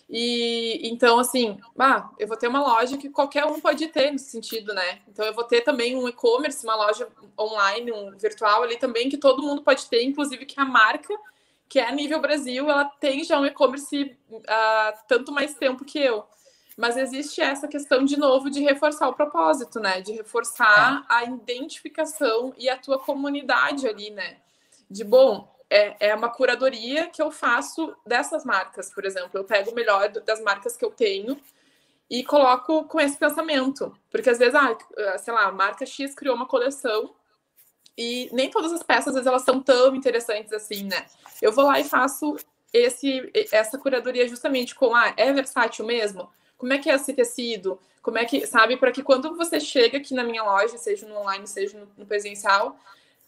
E 0.08 0.80
então, 0.88 1.18
assim, 1.18 1.58
ah, 1.78 2.10
eu 2.18 2.28
vou 2.28 2.36
ter 2.36 2.48
uma 2.48 2.60
loja 2.60 2.96
que 2.96 3.08
qualquer 3.08 3.44
um 3.44 3.60
pode 3.60 3.88
ter 3.88 4.10
nesse 4.10 4.30
sentido, 4.30 4.74
né? 4.74 5.00
Então 5.08 5.24
eu 5.24 5.32
vou 5.32 5.44
ter 5.44 5.62
também 5.62 5.96
um 5.96 6.08
e-commerce, 6.08 6.64
uma 6.64 6.76
loja 6.76 7.08
online, 7.38 7.92
um 7.92 8.16
virtual 8.16 8.62
ali 8.62 8.76
também, 8.76 9.08
que 9.08 9.16
todo 9.16 9.42
mundo 9.42 9.62
pode 9.62 9.86
ter, 9.86 10.02
inclusive 10.02 10.44
que 10.44 10.60
a 10.60 10.64
marca, 10.64 11.14
que 11.68 11.78
é 11.78 11.88
a 11.88 11.92
nível 11.92 12.20
Brasil, 12.20 12.68
ela 12.70 12.84
tem 12.84 13.24
já 13.24 13.38
um 13.40 13.46
e-commerce 13.46 14.16
há 14.46 14.92
tanto 15.08 15.32
mais 15.32 15.54
tempo 15.54 15.84
que 15.84 15.98
eu. 15.98 16.24
Mas 16.76 16.96
existe 16.96 17.40
essa 17.40 17.66
questão, 17.66 18.04
de 18.04 18.18
novo, 18.18 18.50
de 18.50 18.60
reforçar 18.60 19.08
o 19.08 19.14
propósito, 19.14 19.80
né? 19.80 20.00
De 20.02 20.12
reforçar 20.12 21.06
é. 21.08 21.14
a 21.14 21.24
identificação 21.24 22.52
e 22.58 22.68
a 22.68 22.76
tua 22.76 22.98
comunidade 22.98 23.88
ali, 23.88 24.10
né? 24.10 24.36
De, 24.90 25.02
bom, 25.02 25.50
é, 25.70 26.10
é 26.10 26.14
uma 26.14 26.28
curadoria 26.28 27.08
que 27.08 27.22
eu 27.22 27.30
faço 27.30 27.96
dessas 28.06 28.44
marcas, 28.44 28.92
por 28.92 29.04
exemplo. 29.04 29.30
Eu 29.32 29.44
pego 29.44 29.70
o 29.70 29.74
melhor 29.74 30.08
das 30.10 30.40
marcas 30.42 30.76
que 30.76 30.84
eu 30.84 30.90
tenho 30.90 31.40
e 32.10 32.22
coloco 32.22 32.84
com 32.84 33.00
esse 33.00 33.16
pensamento. 33.16 33.96
Porque 34.10 34.28
às 34.28 34.38
vezes, 34.38 34.54
ah, 34.54 35.18
sei 35.18 35.32
lá, 35.32 35.46
a 35.46 35.52
marca 35.52 35.86
X 35.86 36.14
criou 36.14 36.36
uma 36.36 36.46
coleção 36.46 37.14
e 37.96 38.28
nem 38.32 38.50
todas 38.50 38.72
as 38.72 38.82
peças, 38.82 39.08
às 39.08 39.14
vezes, 39.14 39.26
elas 39.26 39.42
são 39.42 39.60
tão 39.60 39.94
interessantes 39.94 40.52
assim, 40.52 40.84
né? 40.84 41.06
Eu 41.40 41.52
vou 41.52 41.64
lá 41.64 41.80
e 41.80 41.84
faço 41.84 42.36
esse, 42.72 43.30
essa 43.50 43.78
curadoria 43.78 44.28
justamente 44.28 44.74
com, 44.74 44.94
ah, 44.94 45.14
é 45.16 45.32
versátil 45.32 45.86
mesmo? 45.86 46.30
Como 46.56 46.72
é 46.72 46.78
que 46.78 46.90
é 46.90 46.94
esse 46.94 47.12
tecido, 47.12 47.78
como 48.02 48.18
é 48.18 48.24
que, 48.24 48.46
sabe, 48.46 48.76
para 48.76 48.92
que 48.92 49.02
quando 49.02 49.36
você 49.36 49.58
chega 49.58 49.98
aqui 49.98 50.14
na 50.14 50.22
minha 50.22 50.42
loja, 50.42 50.78
seja 50.78 51.06
no 51.06 51.16
online, 51.18 51.46
seja 51.46 51.78
no, 51.78 51.88
no 51.96 52.06
presencial, 52.06 52.78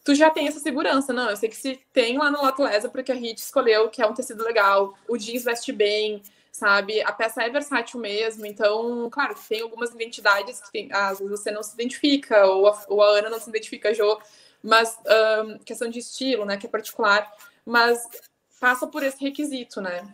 tu 0.04 0.14
já 0.14 0.30
tem 0.30 0.46
essa 0.48 0.60
segurança, 0.60 1.12
não, 1.12 1.28
eu 1.28 1.36
sei 1.36 1.48
que 1.48 1.56
se 1.56 1.80
tem 1.92 2.16
lá 2.16 2.30
no 2.30 2.42
Latlesa 2.42 2.88
porque 2.88 3.12
a 3.12 3.14
Hit 3.14 3.40
escolheu 3.40 3.90
que 3.90 4.00
é 4.00 4.06
um 4.06 4.14
tecido 4.14 4.44
legal, 4.44 4.96
o 5.08 5.16
jeans 5.16 5.44
veste 5.44 5.72
bem, 5.72 6.22
sabe, 6.52 7.02
a 7.02 7.12
peça 7.12 7.42
é 7.42 7.50
versátil 7.50 8.00
mesmo, 8.00 8.46
então, 8.46 9.08
claro, 9.10 9.34
tem 9.48 9.62
algumas 9.62 9.90
identidades 9.90 10.60
que 10.60 10.72
tem, 10.72 10.88
às 10.92 11.18
vezes 11.18 11.30
você 11.30 11.50
não 11.50 11.62
se 11.62 11.74
identifica, 11.74 12.46
ou 12.46 12.68
a, 12.68 12.84
ou 12.88 13.02
a 13.02 13.18
Ana 13.18 13.30
não 13.30 13.40
se 13.40 13.48
identifica, 13.48 13.90
a 13.90 13.92
Jo, 13.92 14.18
mas 14.62 14.98
um, 15.44 15.58
questão 15.58 15.88
de 15.88 15.98
estilo, 15.98 16.44
né, 16.44 16.56
que 16.56 16.66
é 16.66 16.70
particular, 16.70 17.30
mas 17.64 18.02
passa 18.60 18.86
por 18.86 19.02
esse 19.02 19.22
requisito, 19.22 19.80
né? 19.80 20.08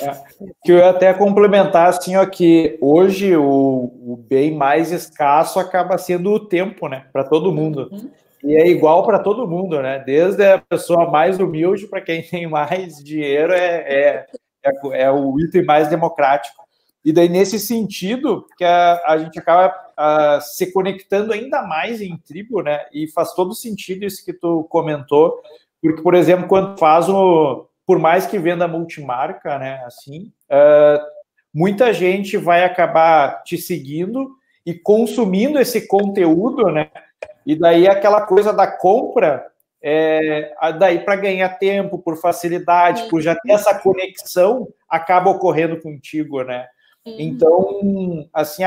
É, 0.00 0.10
que 0.64 0.72
eu 0.72 0.78
ia 0.78 0.90
até 0.90 1.12
complementar 1.12 1.88
assim, 1.88 2.16
ó, 2.16 2.24
que 2.24 2.78
hoje 2.80 3.36
o, 3.36 3.44
o 3.44 4.16
bem 4.16 4.54
mais 4.54 4.90
escasso 4.90 5.58
acaba 5.58 5.98
sendo 5.98 6.32
o 6.32 6.40
tempo, 6.40 6.88
né, 6.88 7.06
para 7.12 7.24
todo 7.24 7.52
mundo. 7.52 7.88
Uhum. 7.92 8.10
E 8.44 8.56
é 8.56 8.66
igual 8.66 9.04
para 9.04 9.20
todo 9.20 9.46
mundo, 9.46 9.80
né? 9.80 10.02
Desde 10.04 10.44
a 10.44 10.58
pessoa 10.58 11.08
mais 11.08 11.38
humilde 11.38 11.86
para 11.86 12.00
quem 12.00 12.22
tem 12.26 12.46
mais 12.46 12.96
dinheiro 12.96 13.52
é, 13.52 13.76
é, 13.86 14.26
é, 14.64 15.02
é, 15.02 15.10
o 15.10 15.38
item 15.38 15.64
mais 15.64 15.88
democrático. 15.88 16.62
E 17.04 17.12
daí, 17.12 17.28
nesse 17.28 17.58
sentido, 17.58 18.46
que 18.56 18.64
a, 18.64 19.02
a 19.06 19.18
gente 19.18 19.38
acaba 19.38 19.74
a, 19.96 20.40
se 20.40 20.72
conectando 20.72 21.32
ainda 21.32 21.62
mais 21.62 22.00
em 22.00 22.16
tribo, 22.16 22.62
né? 22.62 22.84
E 22.92 23.08
faz 23.08 23.32
todo 23.34 23.54
sentido 23.54 24.04
isso 24.04 24.24
que 24.24 24.32
tu 24.32 24.64
comentou, 24.64 25.40
porque, 25.80 26.00
por 26.00 26.14
exemplo, 26.14 26.46
quando 26.46 26.78
faz 26.78 27.08
o, 27.08 27.66
por 27.92 27.98
mais 27.98 28.24
que 28.24 28.38
venda 28.38 28.66
multimarca, 28.66 29.58
né, 29.58 29.82
assim, 29.84 30.32
uh, 30.50 30.98
muita 31.52 31.92
gente 31.92 32.38
vai 32.38 32.64
acabar 32.64 33.42
te 33.42 33.58
seguindo 33.58 34.30
e 34.64 34.72
consumindo 34.72 35.58
esse 35.58 35.86
conteúdo, 35.86 36.72
né? 36.72 36.90
E 37.44 37.54
daí 37.54 37.86
aquela 37.86 38.22
coisa 38.22 38.50
da 38.50 38.66
compra, 38.66 39.46
é, 39.82 40.54
daí 40.78 41.00
para 41.00 41.16
ganhar 41.16 41.50
tempo, 41.58 41.98
por 41.98 42.16
facilidade, 42.16 43.10
por 43.10 43.20
já 43.20 43.34
ter 43.34 43.52
essa 43.52 43.78
conexão, 43.78 44.68
acaba 44.88 45.28
ocorrendo 45.28 45.78
contigo, 45.78 46.42
né? 46.42 46.66
Uhum. 47.04 47.16
Então, 47.18 48.28
assim, 48.32 48.62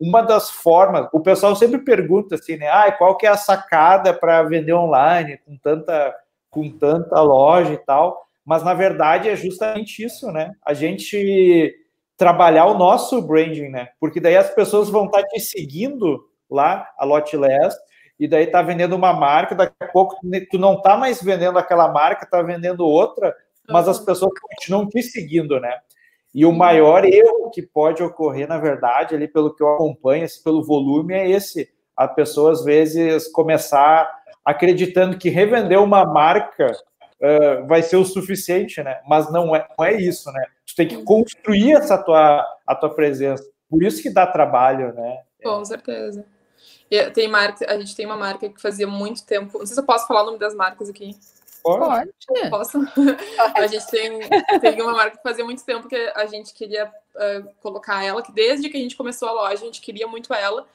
uma 0.00 0.22
das 0.22 0.50
formas, 0.50 1.08
o 1.12 1.18
pessoal 1.18 1.56
sempre 1.56 1.80
pergunta 1.80 2.36
assim, 2.36 2.56
né? 2.56 2.68
Ah, 2.68 2.92
qual 2.92 3.16
que 3.16 3.26
é 3.26 3.28
a 3.28 3.36
sacada 3.36 4.14
para 4.14 4.40
vender 4.44 4.72
online 4.72 5.36
com 5.38 5.56
tanta, 5.56 6.14
com 6.48 6.70
tanta 6.70 7.20
loja 7.20 7.72
e 7.72 7.78
tal? 7.78 8.27
Mas 8.48 8.64
na 8.64 8.72
verdade 8.72 9.28
é 9.28 9.36
justamente 9.36 10.02
isso, 10.02 10.32
né? 10.32 10.52
A 10.64 10.72
gente 10.72 11.74
trabalhar 12.16 12.64
o 12.64 12.78
nosso 12.78 13.20
branding, 13.20 13.68
né? 13.68 13.90
Porque 14.00 14.18
daí 14.18 14.38
as 14.38 14.48
pessoas 14.54 14.88
vão 14.88 15.04
estar 15.04 15.22
te 15.24 15.38
seguindo 15.38 16.26
lá, 16.50 16.88
a 16.98 17.04
Lotless, 17.04 17.76
e 18.18 18.26
daí 18.26 18.46
tá 18.46 18.62
vendendo 18.62 18.96
uma 18.96 19.12
marca, 19.12 19.54
daqui 19.54 19.74
a 19.78 19.88
pouco 19.88 20.16
tu 20.50 20.58
não 20.58 20.80
tá 20.80 20.96
mais 20.96 21.22
vendendo 21.22 21.58
aquela 21.58 21.92
marca, 21.92 22.24
tá 22.24 22.40
vendendo 22.40 22.86
outra, 22.86 23.36
mas 23.68 23.86
as 23.86 23.98
uhum. 23.98 24.06
pessoas 24.06 24.32
continuam 24.40 24.88
te 24.88 25.02
seguindo, 25.02 25.60
né? 25.60 25.78
E 26.34 26.46
o 26.46 26.52
maior 26.52 27.04
erro 27.04 27.50
que 27.50 27.60
pode 27.60 28.02
ocorrer, 28.02 28.48
na 28.48 28.56
verdade, 28.56 29.14
ali 29.14 29.28
pelo 29.28 29.54
que 29.54 29.62
eu 29.62 29.74
acompanho, 29.74 30.26
pelo 30.42 30.64
volume, 30.64 31.12
é 31.12 31.28
esse. 31.28 31.68
A 31.94 32.08
pessoa, 32.08 32.52
às 32.52 32.64
vezes, 32.64 33.28
começar 33.28 34.08
acreditando 34.42 35.18
que 35.18 35.28
revender 35.28 35.78
uma 35.78 36.06
marca 36.06 36.72
uh, 37.20 37.66
vai 37.66 37.82
ser 37.82 37.96
o 37.96 38.04
suficiente, 38.04 38.82
né? 38.82 39.00
Mas 39.06 39.30
não 39.30 39.54
é, 39.54 39.66
não 39.76 39.84
é 39.84 39.94
isso, 39.94 40.30
né? 40.32 40.44
Tu 40.66 40.74
tem 40.74 40.88
que 40.88 41.02
construir 41.02 41.72
essa 41.72 41.98
tua, 41.98 42.44
a 42.66 42.74
tua 42.74 42.94
presença. 42.94 43.44
Por 43.68 43.82
isso 43.82 44.02
que 44.02 44.10
dá 44.10 44.26
trabalho, 44.26 44.92
né? 44.94 45.22
Com 45.42 45.64
certeza. 45.64 46.24
E 46.90 47.10
tem 47.10 47.28
marca, 47.28 47.70
a 47.70 47.78
gente 47.78 47.94
tem 47.94 48.06
uma 48.06 48.16
marca 48.16 48.48
que 48.48 48.60
fazia 48.60 48.86
muito 48.86 49.24
tempo. 49.24 49.58
Não 49.58 49.66
sei 49.66 49.74
se 49.74 49.80
eu 49.80 49.86
posso 49.86 50.06
falar 50.06 50.22
o 50.22 50.26
nome 50.26 50.38
das 50.38 50.54
marcas 50.54 50.88
aqui. 50.88 51.14
Pode. 51.62 52.10
Posso? 52.48 52.78
a 53.54 53.66
gente 53.66 53.86
tem, 53.88 54.20
tem 54.60 54.80
uma 54.80 54.92
marca 54.92 55.16
que 55.18 55.22
fazia 55.22 55.44
muito 55.44 55.64
tempo 55.64 55.88
que 55.88 56.12
a 56.14 56.24
gente 56.26 56.54
queria 56.54 56.86
uh, 56.86 57.48
colocar 57.60 58.02
ela, 58.02 58.22
que 58.22 58.32
desde 58.32 58.70
que 58.70 58.76
a 58.76 58.80
gente 58.80 58.96
começou 58.96 59.28
a 59.28 59.32
loja, 59.32 59.62
a 59.62 59.66
gente 59.66 59.80
queria 59.80 60.06
muito 60.06 60.32
ela. 60.32 60.66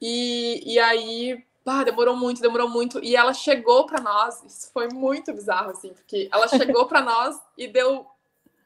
E, 0.00 0.62
e 0.64 0.78
aí, 0.78 1.44
bah, 1.64 1.84
demorou 1.84 2.16
muito, 2.16 2.40
demorou 2.40 2.68
muito. 2.68 3.02
E 3.02 3.16
ela 3.16 3.32
chegou 3.32 3.86
para 3.86 4.00
nós, 4.00 4.42
isso 4.44 4.70
foi 4.72 4.88
muito 4.88 5.32
bizarro, 5.32 5.70
assim, 5.70 5.92
porque 5.92 6.28
ela 6.32 6.48
chegou 6.48 6.86
para 6.86 7.00
nós 7.00 7.40
e 7.56 7.68
deu 7.68 8.06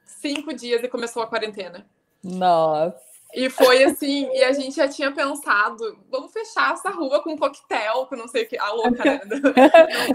cinco 0.05 0.53
dias 0.55 0.83
e 0.83 0.89
começou 0.89 1.23
a 1.23 1.27
quarentena. 1.27 1.87
Nossa. 2.23 3.07
E 3.35 3.51
foi 3.51 3.85
assim, 3.85 4.31
e 4.33 4.43
a 4.45 4.53
gente 4.53 4.77
já 4.77 4.89
tinha 4.89 5.13
pensado, 5.13 5.99
vamos 6.09 6.33
fechar 6.33 6.73
essa 6.73 6.91
rua 6.91 7.23
com 7.23 7.33
um 7.33 7.37
coquetel, 7.37 8.07
com 8.07 8.17
não 8.17 8.29
sei 8.29 8.45
o 8.45 8.49
que, 8.49 8.57
a 8.57 8.71
louca, 8.71 9.05
né? 9.05 9.21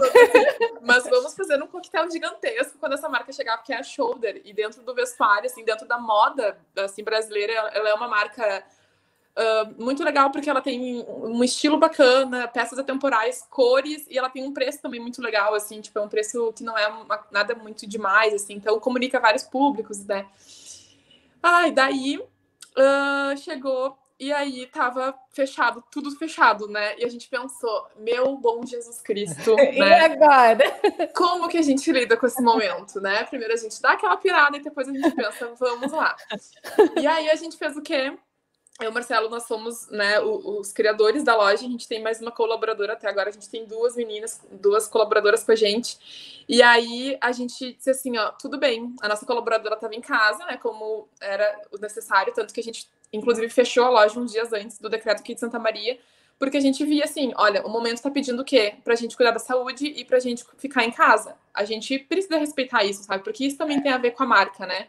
assim, 0.01 0.79
mas 0.81 1.03
vamos 1.03 1.35
fazer 1.35 1.61
um 1.61 1.67
coquetel 1.67 2.09
gigantesco 2.09 2.79
quando 2.79 2.93
essa 2.93 3.09
marca 3.09 3.31
chegar, 3.31 3.57
porque 3.57 3.73
é 3.73 3.77
a 3.77 3.83
Shoulder. 3.83 4.41
E 4.43 4.53
dentro 4.53 4.81
do 4.81 4.95
vestuário, 4.95 5.45
assim, 5.45 5.63
dentro 5.63 5.87
da 5.87 5.99
moda 5.99 6.57
assim, 6.77 7.03
brasileira, 7.03 7.53
ela 7.53 7.89
é 7.89 7.93
uma 7.93 8.07
marca 8.07 8.63
uh, 9.37 9.83
muito 9.83 10.03
legal, 10.03 10.31
porque 10.31 10.49
ela 10.49 10.61
tem 10.61 11.05
um 11.07 11.43
estilo 11.43 11.77
bacana, 11.77 12.47
peças 12.47 12.77
atemporais, 12.79 13.45
cores, 13.49 14.05
e 14.09 14.17
ela 14.17 14.29
tem 14.29 14.43
um 14.43 14.53
preço 14.53 14.81
também 14.81 14.99
muito 14.99 15.21
legal, 15.21 15.53
assim, 15.53 15.81
tipo, 15.81 15.97
é 15.99 16.01
um 16.01 16.09
preço 16.09 16.51
que 16.53 16.63
não 16.63 16.77
é 16.77 16.87
uma, 16.87 17.25
nada 17.31 17.55
muito 17.55 17.87
demais, 17.87 18.33
assim, 18.33 18.53
então 18.53 18.79
comunica 18.79 19.19
vários 19.19 19.43
públicos, 19.43 20.05
né? 20.05 20.25
Ah, 21.41 21.67
e 21.67 21.71
daí 21.71 22.17
uh, 22.17 23.37
chegou 23.37 23.97
e 24.21 24.31
aí 24.31 24.67
tava 24.67 25.15
fechado, 25.31 25.83
tudo 25.91 26.11
fechado, 26.11 26.67
né? 26.67 26.95
E 26.99 27.03
a 27.03 27.09
gente 27.09 27.27
pensou, 27.27 27.87
meu 27.97 28.37
bom 28.37 28.63
Jesus 28.63 29.01
Cristo, 29.01 29.55
né? 29.57 29.73
E 29.73 29.81
agora? 29.81 31.09
Como 31.15 31.49
que 31.49 31.57
a 31.57 31.61
gente 31.63 31.91
lida 31.91 32.15
com 32.15 32.27
esse 32.27 32.39
momento, 32.39 33.01
né? 33.01 33.23
Primeiro 33.23 33.51
a 33.51 33.57
gente 33.57 33.81
dá 33.81 33.93
aquela 33.93 34.15
pirada 34.17 34.57
e 34.57 34.61
depois 34.61 34.87
a 34.87 34.91
gente 34.91 35.09
pensa, 35.15 35.51
vamos 35.57 35.91
lá. 35.91 36.15
E 37.01 37.07
aí 37.07 37.31
a 37.31 37.35
gente 37.35 37.57
fez 37.57 37.75
o 37.75 37.81
quê? 37.81 38.15
Eu 38.79 38.85
e 38.85 38.87
o 38.87 38.93
Marcelo, 38.93 39.29
nós 39.29 39.43
somos 39.43 39.89
né, 39.89 40.19
os, 40.19 40.71
criadores 40.71 41.23
da 41.23 41.35
loja. 41.35 41.65
A 41.65 41.69
gente 41.69 41.87
tem 41.87 42.01
mais 42.01 42.21
uma 42.21 42.31
colaboradora 42.31 42.93
até 42.93 43.07
agora. 43.07 43.29
A 43.29 43.31
gente 43.31 43.49
tem 43.49 43.65
duas 43.65 43.95
meninas, 43.95 44.41
duas 44.51 44.87
colaboradoras 44.87 45.43
com 45.43 45.51
a 45.51 45.55
gente. 45.55 46.43
E 46.47 46.61
aí 46.63 47.17
a 47.21 47.31
gente 47.31 47.73
disse 47.73 47.89
assim: 47.89 48.17
ó, 48.17 48.31
tudo 48.31 48.57
bem, 48.57 48.95
a 49.01 49.07
nossa 49.07 49.25
colaboradora 49.25 49.75
estava 49.75 49.93
em 49.93 50.01
casa, 50.01 50.45
né? 50.45 50.57
Como 50.57 51.07
era 51.19 51.61
o 51.71 51.77
necessário, 51.77 52.33
tanto 52.33 52.53
que 52.53 52.59
a 52.59 52.63
gente, 52.63 52.89
inclusive, 53.13 53.49
fechou 53.49 53.85
a 53.85 53.89
loja 53.89 54.19
uns 54.19 54.31
dias 54.31 54.51
antes 54.51 54.79
do 54.79 54.89
decreto 54.89 55.19
aqui 55.19 55.33
de 55.35 55.39
Santa 55.39 55.59
Maria, 55.59 55.99
porque 56.39 56.57
a 56.57 56.61
gente 56.61 56.83
via 56.83 57.03
assim: 57.03 57.31
olha, 57.35 57.65
o 57.65 57.69
momento 57.69 57.97
está 57.97 58.09
pedindo 58.09 58.41
o 58.41 58.45
quê? 58.45 58.75
Para 58.83 58.93
a 58.93 58.97
gente 58.97 59.15
cuidar 59.15 59.31
da 59.31 59.39
saúde 59.39 59.85
e 59.85 60.03
para 60.03 60.17
a 60.17 60.19
gente 60.19 60.43
ficar 60.57 60.83
em 60.83 60.91
casa. 60.91 61.35
A 61.53 61.63
gente 61.65 61.99
precisa 61.99 62.37
respeitar 62.37 62.83
isso, 62.83 63.03
sabe? 63.03 63.23
Porque 63.23 63.45
isso 63.45 63.57
também 63.57 63.79
tem 63.81 63.91
a 63.91 63.97
ver 63.99 64.11
com 64.11 64.23
a 64.23 64.25
marca, 64.25 64.65
né? 64.65 64.87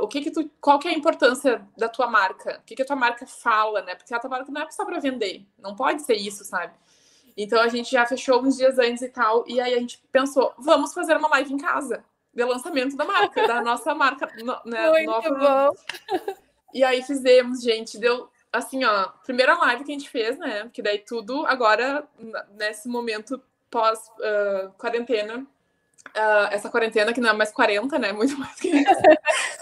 O 0.00 0.08
que 0.08 0.20
que 0.22 0.30
tu, 0.30 0.50
qual 0.60 0.78
que 0.78 0.88
é 0.88 0.92
a 0.92 0.94
importância 0.94 1.66
da 1.76 1.88
tua 1.88 2.06
marca? 2.06 2.58
O 2.60 2.64
que 2.64 2.74
que 2.74 2.82
a 2.82 2.86
tua 2.86 2.96
marca 2.96 3.26
fala, 3.26 3.82
né? 3.82 3.94
Porque 3.94 4.14
a 4.14 4.18
tua 4.18 4.30
marca 4.30 4.50
não 4.50 4.62
é 4.62 4.70
só 4.70 4.84
para 4.84 5.00
vender, 5.00 5.46
não 5.58 5.74
pode 5.74 6.02
ser 6.02 6.14
isso, 6.14 6.44
sabe? 6.44 6.72
Então 7.36 7.60
a 7.60 7.68
gente 7.68 7.90
já 7.90 8.06
fechou 8.06 8.42
uns 8.42 8.56
dias 8.56 8.78
antes 8.78 9.02
e 9.02 9.08
tal, 9.08 9.44
e 9.46 9.60
aí 9.60 9.74
a 9.74 9.78
gente 9.78 10.02
pensou, 10.12 10.54
vamos 10.58 10.94
fazer 10.94 11.16
uma 11.16 11.28
live 11.28 11.52
em 11.52 11.58
casa 11.58 12.04
de 12.32 12.44
lançamento 12.44 12.96
da 12.96 13.04
marca, 13.04 13.46
da 13.46 13.62
nossa 13.62 13.94
marca, 13.94 14.26
né? 14.64 14.90
Muito 15.06 15.30
nova... 15.30 15.70
bom. 15.70 15.76
E 16.72 16.82
aí 16.82 17.02
fizemos, 17.02 17.62
gente, 17.62 17.98
deu 17.98 18.28
assim, 18.52 18.84
ó, 18.84 19.08
primeira 19.24 19.56
live 19.58 19.84
que 19.84 19.92
a 19.92 19.98
gente 19.98 20.10
fez, 20.10 20.38
né? 20.38 20.62
Porque 20.64 20.82
daí 20.82 20.98
tudo 20.98 21.44
agora 21.46 22.06
nesse 22.56 22.88
momento 22.88 23.40
pós 23.70 23.98
uh, 24.18 24.70
quarentena 24.78 25.46
uh, 26.14 26.48
essa 26.50 26.68
quarentena, 26.68 27.12
que 27.12 27.20
não 27.20 27.30
é 27.30 27.32
mais 27.32 27.50
40, 27.52 27.98
né? 27.98 28.12
Muito 28.12 28.38
mais 28.38 28.54
que 28.56 28.68
isso. 28.68 28.84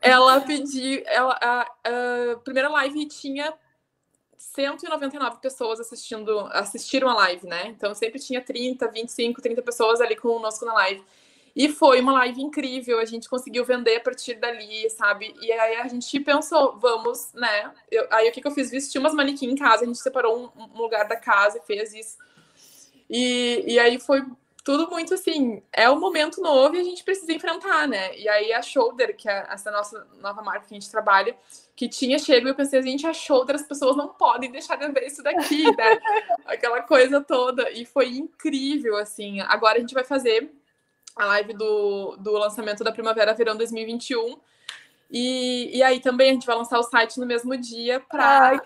ela 0.00 0.40
pediu. 0.40 1.02
Ela, 1.06 1.38
a, 1.40 1.60
a, 1.62 2.36
primeira 2.44 2.68
live 2.68 3.06
tinha 3.06 3.52
199 4.36 5.38
pessoas 5.38 5.80
assistindo, 5.80 6.38
assistiram 6.52 7.08
a 7.08 7.14
live, 7.14 7.46
né? 7.46 7.66
Então 7.68 7.94
sempre 7.94 8.20
tinha 8.20 8.40
30, 8.40 8.88
25, 8.88 9.42
30 9.42 9.62
pessoas 9.62 10.00
ali 10.00 10.16
conosco 10.16 10.64
na 10.64 10.74
live. 10.74 11.04
E 11.56 11.68
foi 11.68 12.00
uma 12.00 12.12
live 12.12 12.40
incrível, 12.40 13.00
a 13.00 13.04
gente 13.04 13.28
conseguiu 13.28 13.64
vender 13.64 13.96
a 13.96 14.00
partir 14.00 14.34
dali, 14.34 14.88
sabe? 14.90 15.34
E 15.40 15.50
aí 15.50 15.76
a 15.76 15.88
gente 15.88 16.20
pensou, 16.20 16.78
vamos, 16.78 17.32
né? 17.34 17.72
Eu, 17.90 18.06
aí 18.10 18.28
o 18.28 18.32
que, 18.32 18.40
que 18.40 18.46
eu 18.46 18.52
fiz? 18.52 18.70
Vesti 18.70 18.96
umas 18.96 19.12
manequins 19.12 19.50
em 19.50 19.56
casa, 19.56 19.82
a 19.82 19.86
gente 19.86 19.98
separou 19.98 20.52
um, 20.56 20.62
um 20.62 20.80
lugar 20.80 21.08
da 21.08 21.16
casa 21.16 21.58
e 21.58 21.66
fez 21.66 21.92
isso. 21.92 22.16
E, 23.10 23.64
e 23.66 23.78
aí 23.78 23.98
foi 23.98 24.22
tudo 24.64 24.90
muito 24.90 25.14
assim, 25.14 25.62
é 25.72 25.88
um 25.90 25.98
momento 25.98 26.40
novo 26.40 26.76
e 26.76 26.80
a 26.80 26.84
gente 26.84 27.02
precisa 27.02 27.32
enfrentar, 27.32 27.88
né? 27.88 28.16
E 28.18 28.28
aí 28.28 28.52
a 28.52 28.60
Shoulder, 28.60 29.16
que 29.16 29.28
é 29.28 29.46
essa 29.50 29.70
nossa 29.70 30.06
nova 30.20 30.42
marca 30.42 30.66
que 30.66 30.74
a 30.74 30.78
gente 30.78 30.90
trabalha, 30.90 31.36
que 31.74 31.88
tinha 31.88 32.18
chego 32.18 32.46
e 32.46 32.50
eu 32.50 32.54
pensei, 32.54 32.78
a 32.78 32.82
gente, 32.82 33.06
a 33.06 33.14
Shoulder, 33.14 33.56
as 33.56 33.62
pessoas 33.62 33.96
não 33.96 34.08
podem 34.08 34.50
deixar 34.50 34.76
de 34.76 34.88
ver 34.88 35.06
isso 35.06 35.22
daqui, 35.22 35.64
né? 35.74 35.98
Aquela 36.46 36.82
coisa 36.82 37.20
toda. 37.20 37.70
E 37.70 37.86
foi 37.86 38.08
incrível, 38.08 38.96
assim. 38.96 39.40
Agora 39.42 39.78
a 39.78 39.80
gente 39.80 39.94
vai 39.94 40.04
fazer 40.04 40.50
a 41.16 41.24
live 41.26 41.54
do, 41.54 42.16
do 42.16 42.32
lançamento 42.32 42.84
da 42.84 42.92
Primavera 42.92 43.34
Verão 43.34 43.56
2021 43.56 44.38
e, 45.10 45.78
e 45.78 45.82
aí 45.82 46.00
também 46.00 46.30
a 46.30 46.32
gente 46.34 46.46
vai 46.46 46.54
lançar 46.54 46.78
o 46.78 46.82
site 46.82 47.18
no 47.18 47.24
mesmo 47.24 47.56
dia 47.56 48.00
para 48.10 48.60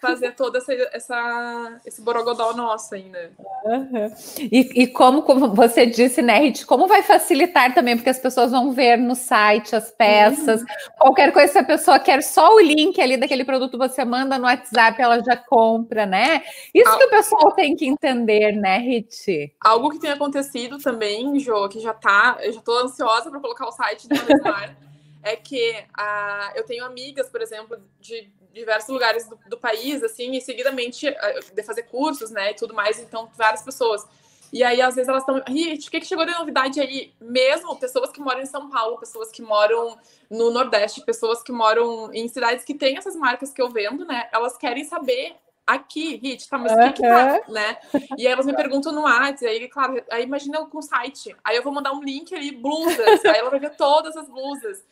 fazer 0.00 0.32
todo 0.32 0.56
essa, 0.56 0.74
essa, 0.92 1.80
esse 1.86 2.02
borogodó 2.02 2.52
nosso 2.52 2.94
ainda. 2.94 3.32
Uhum. 3.64 4.12
E, 4.38 4.82
e 4.82 4.86
como, 4.86 5.22
como 5.22 5.54
você 5.54 5.86
disse, 5.86 6.20
né, 6.20 6.38
Rit, 6.38 6.66
como 6.66 6.86
vai 6.86 7.02
facilitar 7.02 7.72
também, 7.72 7.96
porque 7.96 8.10
as 8.10 8.18
pessoas 8.18 8.50
vão 8.50 8.72
ver 8.72 8.98
no 8.98 9.14
site 9.14 9.74
as 9.74 9.90
peças, 9.90 10.60
uhum. 10.60 10.66
qualquer 10.98 11.32
coisa, 11.32 11.52
se 11.52 11.58
a 11.58 11.64
pessoa 11.64 11.98
quer 11.98 12.22
só 12.22 12.54
o 12.54 12.60
link 12.60 13.00
ali 13.00 13.16
daquele 13.16 13.44
produto, 13.44 13.78
você 13.78 14.04
manda 14.04 14.38
no 14.38 14.44
WhatsApp, 14.44 15.00
ela 15.00 15.22
já 15.22 15.36
compra, 15.36 16.04
né? 16.04 16.42
Isso 16.74 16.90
Al... 16.90 16.98
que 16.98 17.04
o 17.04 17.10
pessoal 17.10 17.52
tem 17.52 17.74
que 17.74 17.86
entender, 17.86 18.52
né, 18.52 18.76
Rit? 18.78 19.54
Algo 19.60 19.88
que 19.88 19.98
tem 19.98 20.10
acontecido 20.10 20.76
também, 20.76 21.38
Jo, 21.38 21.68
que 21.70 21.80
já 21.80 21.94
tá, 21.94 22.36
eu 22.40 22.52
já 22.52 22.60
tô 22.60 22.76
ansiosa 22.76 23.30
para 23.30 23.40
colocar 23.40 23.66
o 23.66 23.72
site 23.72 24.06
uma 24.10 24.83
é 25.24 25.34
que 25.34 25.84
ah, 25.94 26.52
eu 26.54 26.64
tenho 26.64 26.84
amigas, 26.84 27.28
por 27.28 27.40
exemplo, 27.40 27.78
de 27.98 28.30
diversos 28.52 28.90
lugares 28.90 29.26
do, 29.26 29.38
do 29.48 29.58
país, 29.58 30.02
assim, 30.04 30.36
e 30.36 30.40
seguidamente 30.40 31.08
ah, 31.08 31.40
de 31.52 31.62
fazer 31.62 31.84
cursos, 31.84 32.30
né, 32.30 32.52
e 32.52 32.54
tudo 32.54 32.74
mais, 32.74 33.00
então 33.00 33.30
várias 33.36 33.62
pessoas. 33.62 34.06
E 34.52 34.62
aí, 34.62 34.80
às 34.80 34.94
vezes, 34.94 35.08
elas 35.08 35.22
estão. 35.22 35.42
Rit, 35.48 35.88
o 35.88 35.90
que, 35.90 35.98
que 35.98 36.06
chegou 36.06 36.24
de 36.24 36.30
novidade 36.30 36.78
aí? 36.80 37.12
Mesmo 37.20 37.74
pessoas 37.74 38.10
que 38.10 38.20
moram 38.20 38.40
em 38.40 38.46
São 38.46 38.70
Paulo, 38.70 39.00
pessoas 39.00 39.32
que 39.32 39.42
moram 39.42 39.98
no 40.30 40.52
Nordeste, 40.52 41.04
pessoas 41.04 41.42
que 41.42 41.50
moram 41.50 42.12
em 42.12 42.28
cidades 42.28 42.64
que 42.64 42.72
têm 42.72 42.96
essas 42.96 43.16
marcas 43.16 43.52
que 43.52 43.60
eu 43.60 43.68
vendo, 43.68 44.04
né? 44.04 44.28
Elas 44.32 44.56
querem 44.56 44.84
saber 44.84 45.34
aqui, 45.66 46.16
Hit, 46.16 46.48
tá, 46.48 46.56
mas 46.58 46.72
o 46.72 46.76
que 46.76 46.92
que 46.92 47.02
tá, 47.02 47.40
né? 47.48 47.78
E 48.16 48.26
aí 48.26 48.32
elas 48.32 48.46
me 48.46 48.54
perguntam 48.54 48.92
no 48.92 49.02
WhatsApp, 49.02 49.46
aí, 49.46 49.68
claro, 49.68 50.04
aí 50.10 50.22
imagina 50.22 50.64
com 50.66 50.78
o 50.78 50.82
site, 50.82 51.34
aí 51.42 51.56
eu 51.56 51.62
vou 51.62 51.72
mandar 51.72 51.92
um 51.92 52.02
link 52.02 52.34
ali, 52.34 52.52
blusas, 52.52 53.24
aí 53.24 53.38
ela 53.38 53.50
vai 53.50 53.58
ver 53.58 53.74
todas 53.74 54.16
as 54.16 54.28
blusas 54.28 54.84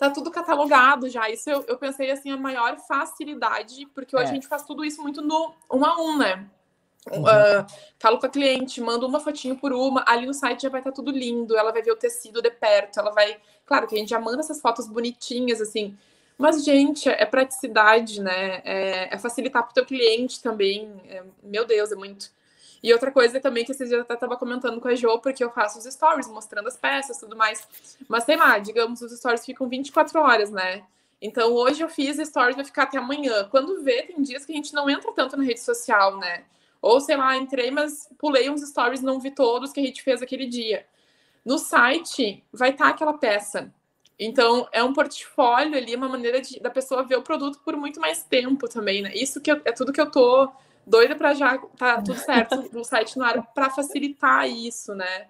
tá 0.00 0.08
tudo 0.08 0.30
catalogado 0.30 1.10
já. 1.10 1.28
Isso 1.28 1.50
eu, 1.50 1.62
eu 1.68 1.76
pensei 1.76 2.10
assim, 2.10 2.32
a 2.32 2.36
maior 2.36 2.78
facilidade, 2.78 3.86
porque 3.94 4.16
hoje 4.16 4.26
é. 4.26 4.30
a 4.30 4.34
gente 4.34 4.48
faz 4.48 4.64
tudo 4.64 4.82
isso 4.82 5.02
muito 5.02 5.20
no 5.20 5.52
um 5.70 5.84
a 5.84 6.00
um, 6.00 6.16
né? 6.16 6.46
Uhum. 7.10 7.22
Uh, 7.22 7.66
falo 7.98 8.18
com 8.18 8.26
a 8.26 8.28
cliente, 8.28 8.80
mando 8.80 9.06
uma 9.06 9.20
fotinho 9.20 9.56
por 9.56 9.72
uma, 9.72 10.02
ali 10.06 10.26
no 10.26 10.34
site 10.34 10.62
já 10.62 10.68
vai 10.68 10.80
estar 10.80 10.90
tá 10.90 10.94
tudo 10.94 11.10
lindo, 11.10 11.56
ela 11.56 11.70
vai 11.70 11.82
ver 11.82 11.92
o 11.92 11.96
tecido 11.96 12.40
de 12.40 12.50
perto, 12.50 12.98
ela 12.98 13.10
vai. 13.10 13.38
Claro 13.66 13.86
que 13.86 13.94
a 13.94 13.98
gente 13.98 14.08
já 14.08 14.18
manda 14.18 14.40
essas 14.40 14.60
fotos 14.60 14.86
bonitinhas, 14.88 15.60
assim, 15.60 15.96
Mas, 16.38 16.64
gente, 16.64 17.06
é 17.08 17.26
praticidade, 17.26 18.22
né? 18.22 18.62
É, 18.64 19.14
é 19.14 19.18
facilitar 19.18 19.62
para 19.62 19.70
o 19.72 19.74
teu 19.74 19.84
cliente 19.84 20.42
também. 20.42 20.90
É, 21.08 21.22
meu 21.42 21.66
Deus, 21.66 21.92
é 21.92 21.94
muito. 21.94 22.30
E 22.82 22.92
outra 22.92 23.10
coisa 23.10 23.38
também 23.40 23.64
que 23.64 23.72
dias 23.72 23.90
eu 23.90 24.00
até 24.00 24.14
estava 24.14 24.36
comentando 24.36 24.80
com 24.80 24.88
a 24.88 24.94
Jo, 24.94 25.18
porque 25.18 25.44
eu 25.44 25.50
faço 25.50 25.78
os 25.78 25.84
stories 25.84 26.28
mostrando 26.28 26.66
as 26.66 26.76
peças 26.76 27.16
e 27.16 27.20
tudo 27.20 27.36
mais. 27.36 27.66
Mas 28.08 28.24
sei 28.24 28.36
lá, 28.36 28.58
digamos, 28.58 29.02
os 29.02 29.12
stories 29.12 29.44
ficam 29.44 29.68
24 29.68 30.18
horas, 30.20 30.50
né? 30.50 30.84
Então 31.20 31.52
hoje 31.52 31.82
eu 31.82 31.88
fiz 31.88 32.16
stories, 32.16 32.56
vai 32.56 32.64
ficar 32.64 32.84
até 32.84 32.96
amanhã. 32.96 33.46
Quando 33.50 33.82
vê, 33.82 34.02
tem 34.02 34.22
dias 34.22 34.46
que 34.46 34.52
a 34.52 34.54
gente 34.56 34.72
não 34.72 34.88
entra 34.88 35.12
tanto 35.12 35.36
na 35.36 35.44
rede 35.44 35.60
social, 35.60 36.18
né? 36.18 36.44
Ou 36.80 37.00
sei 37.00 37.16
lá, 37.16 37.36
entrei, 37.36 37.70
mas 37.70 38.08
pulei 38.18 38.48
uns 38.48 38.62
stories, 38.62 39.02
não 39.02 39.20
vi 39.20 39.30
todos 39.30 39.72
que 39.72 39.80
a 39.80 39.84
gente 39.84 40.02
fez 40.02 40.22
aquele 40.22 40.46
dia. 40.46 40.86
No 41.44 41.58
site 41.58 42.42
vai 42.52 42.70
estar 42.70 42.84
tá 42.86 42.90
aquela 42.90 43.12
peça. 43.12 43.72
Então, 44.18 44.68
é 44.70 44.84
um 44.84 44.92
portfólio 44.92 45.76
ali, 45.76 45.96
uma 45.96 46.08
maneira 46.08 46.42
de, 46.42 46.60
da 46.60 46.68
pessoa 46.70 47.02
ver 47.02 47.16
o 47.16 47.22
produto 47.22 47.58
por 47.64 47.74
muito 47.74 47.98
mais 47.98 48.22
tempo 48.22 48.68
também, 48.68 49.00
né? 49.00 49.12
Isso 49.14 49.40
que 49.40 49.50
eu, 49.50 49.60
é 49.64 49.72
tudo 49.72 49.92
que 49.92 50.00
eu 50.00 50.10
tô 50.10 50.50
doida 50.90 51.14
para 51.14 51.32
já 51.32 51.56
tá 51.78 52.02
tudo 52.02 52.14
certo 52.16 52.68
no 52.72 52.84
site 52.84 53.16
no 53.16 53.24
ar 53.24 53.42
para 53.54 53.70
facilitar 53.70 54.48
isso, 54.48 54.94
né? 54.94 55.28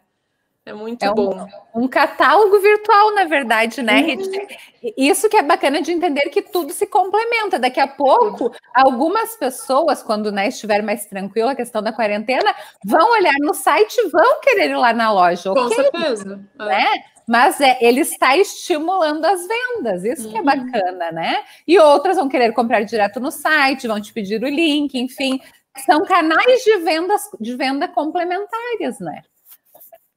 É 0.64 0.74
muito 0.74 1.02
é 1.02 1.10
um, 1.10 1.14
bom. 1.14 1.48
Um 1.74 1.88
catálogo 1.88 2.60
virtual, 2.60 3.14
na 3.14 3.24
verdade, 3.24 3.82
né, 3.82 4.02
uhum. 4.02 4.92
Isso 4.96 5.28
que 5.28 5.36
é 5.36 5.42
bacana 5.42 5.80
de 5.80 5.90
entender 5.90 6.28
que 6.28 6.42
tudo 6.42 6.72
se 6.72 6.86
complementa. 6.86 7.58
Daqui 7.58 7.80
a 7.80 7.88
pouco, 7.88 8.52
algumas 8.74 9.36
pessoas, 9.36 10.02
quando 10.02 10.30
né, 10.30 10.48
estiver 10.48 10.82
mais 10.82 11.06
tranquilo 11.06 11.48
a 11.48 11.54
questão 11.54 11.82
da 11.82 11.92
quarentena, 11.92 12.54
vão 12.84 13.12
olhar 13.12 13.34
no 13.40 13.54
site 13.54 13.96
e 13.98 14.10
vão 14.10 14.40
querer 14.40 14.70
ir 14.70 14.76
lá 14.76 14.92
na 14.92 15.10
loja. 15.12 15.52
Com 15.52 15.60
okay? 15.66 15.76
certeza. 15.76 16.40
É. 16.60 17.09
Mas 17.28 17.60
é, 17.60 17.78
ele 17.80 18.00
está 18.00 18.36
estimulando 18.36 19.24
as 19.24 19.46
vendas, 19.46 20.04
isso 20.04 20.26
uhum. 20.26 20.30
que 20.30 20.36
é 20.36 20.40
uhum. 20.40 20.46
bacana, 20.46 21.12
né? 21.12 21.44
E 21.66 21.78
outras 21.78 22.16
vão 22.16 22.28
querer 22.28 22.52
comprar 22.52 22.82
direto 22.82 23.20
no 23.20 23.30
site, 23.30 23.86
vão 23.86 24.00
te 24.00 24.12
pedir 24.12 24.42
o 24.42 24.48
link, 24.48 24.98
enfim. 24.98 25.40
São 25.86 26.04
canais 26.04 26.62
de 26.62 26.78
vendas 26.78 27.22
de 27.40 27.56
venda 27.56 27.88
complementares, 27.88 28.98
né? 29.00 29.22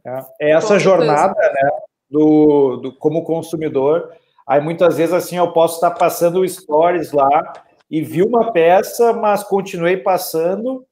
É, 0.05 0.25
é 0.41 0.51
essa 0.51 0.77
jornada, 0.79 1.33
né, 1.33 1.69
do, 2.09 2.77
do, 2.77 2.95
como 2.95 3.23
consumidor. 3.23 4.11
Aí 4.45 4.59
muitas 4.59 4.97
vezes 4.97 5.13
assim 5.13 5.37
eu 5.37 5.51
posso 5.53 5.75
estar 5.75 5.91
passando 5.91 6.47
stories 6.47 7.11
lá 7.11 7.53
e 7.89 8.01
vi 8.01 8.21
uma 8.21 8.51
peça, 8.51 9.13
mas 9.13 9.43
continuei 9.43 9.97
passando 9.97 10.85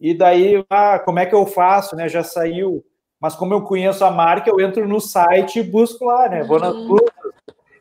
e 0.00 0.14
daí 0.14 0.64
ah, 0.68 0.98
como 0.98 1.18
é 1.18 1.26
que 1.26 1.34
eu 1.34 1.46
faço, 1.46 1.96
né? 1.96 2.08
Já 2.08 2.22
saiu, 2.22 2.84
mas 3.22 3.36
como 3.36 3.54
eu 3.54 3.62
conheço 3.62 4.04
a 4.04 4.10
marca, 4.10 4.50
eu 4.50 4.60
entro 4.60 4.88
no 4.88 5.00
site 5.00 5.60
e 5.60 5.62
busco 5.62 6.06
lá, 6.06 6.28
né? 6.28 6.42
Vou 6.42 6.58
nas 6.58 6.74
uhum. 6.74 6.96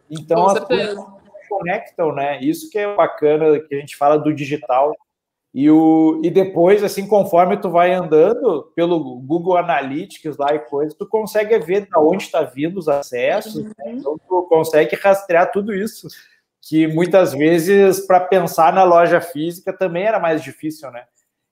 Então 0.07 0.45
as 0.45 0.59
coisas 0.59 0.95
conectam, 1.49 2.13
né? 2.13 2.39
Isso 2.41 2.69
que 2.69 2.77
é 2.77 2.95
bacana 2.95 3.59
que 3.59 3.73
a 3.73 3.79
gente 3.79 3.97
fala 3.97 4.19
do 4.19 4.31
digital 4.31 4.93
e, 5.51 5.67
o, 5.67 6.21
e 6.23 6.29
depois, 6.29 6.83
assim, 6.83 7.07
conforme 7.07 7.57
tu 7.57 7.71
vai 7.71 7.91
andando 7.91 8.71
pelo 8.75 9.19
Google 9.19 9.57
Analytics 9.57 10.37
lá 10.37 10.53
e 10.53 10.59
coisas, 10.59 10.95
tu 10.95 11.07
consegue 11.07 11.57
ver 11.57 11.87
de 11.87 11.97
onde 11.97 12.23
está 12.23 12.43
vindo 12.43 12.77
os 12.77 12.87
acessos, 12.87 13.55
né? 13.55 13.71
uhum. 13.79 13.85
né? 13.85 13.97
então 13.97 14.19
tu 14.27 14.43
consegue 14.47 14.95
rastrear 14.95 15.51
tudo 15.51 15.73
isso, 15.73 16.07
que 16.61 16.85
muitas 16.85 17.33
vezes, 17.33 18.05
para 18.05 18.19
pensar 18.19 18.71
na 18.71 18.83
loja 18.83 19.19
física, 19.19 19.73
também 19.73 20.03
era 20.03 20.19
mais 20.19 20.43
difícil, 20.43 20.91
né? 20.91 21.05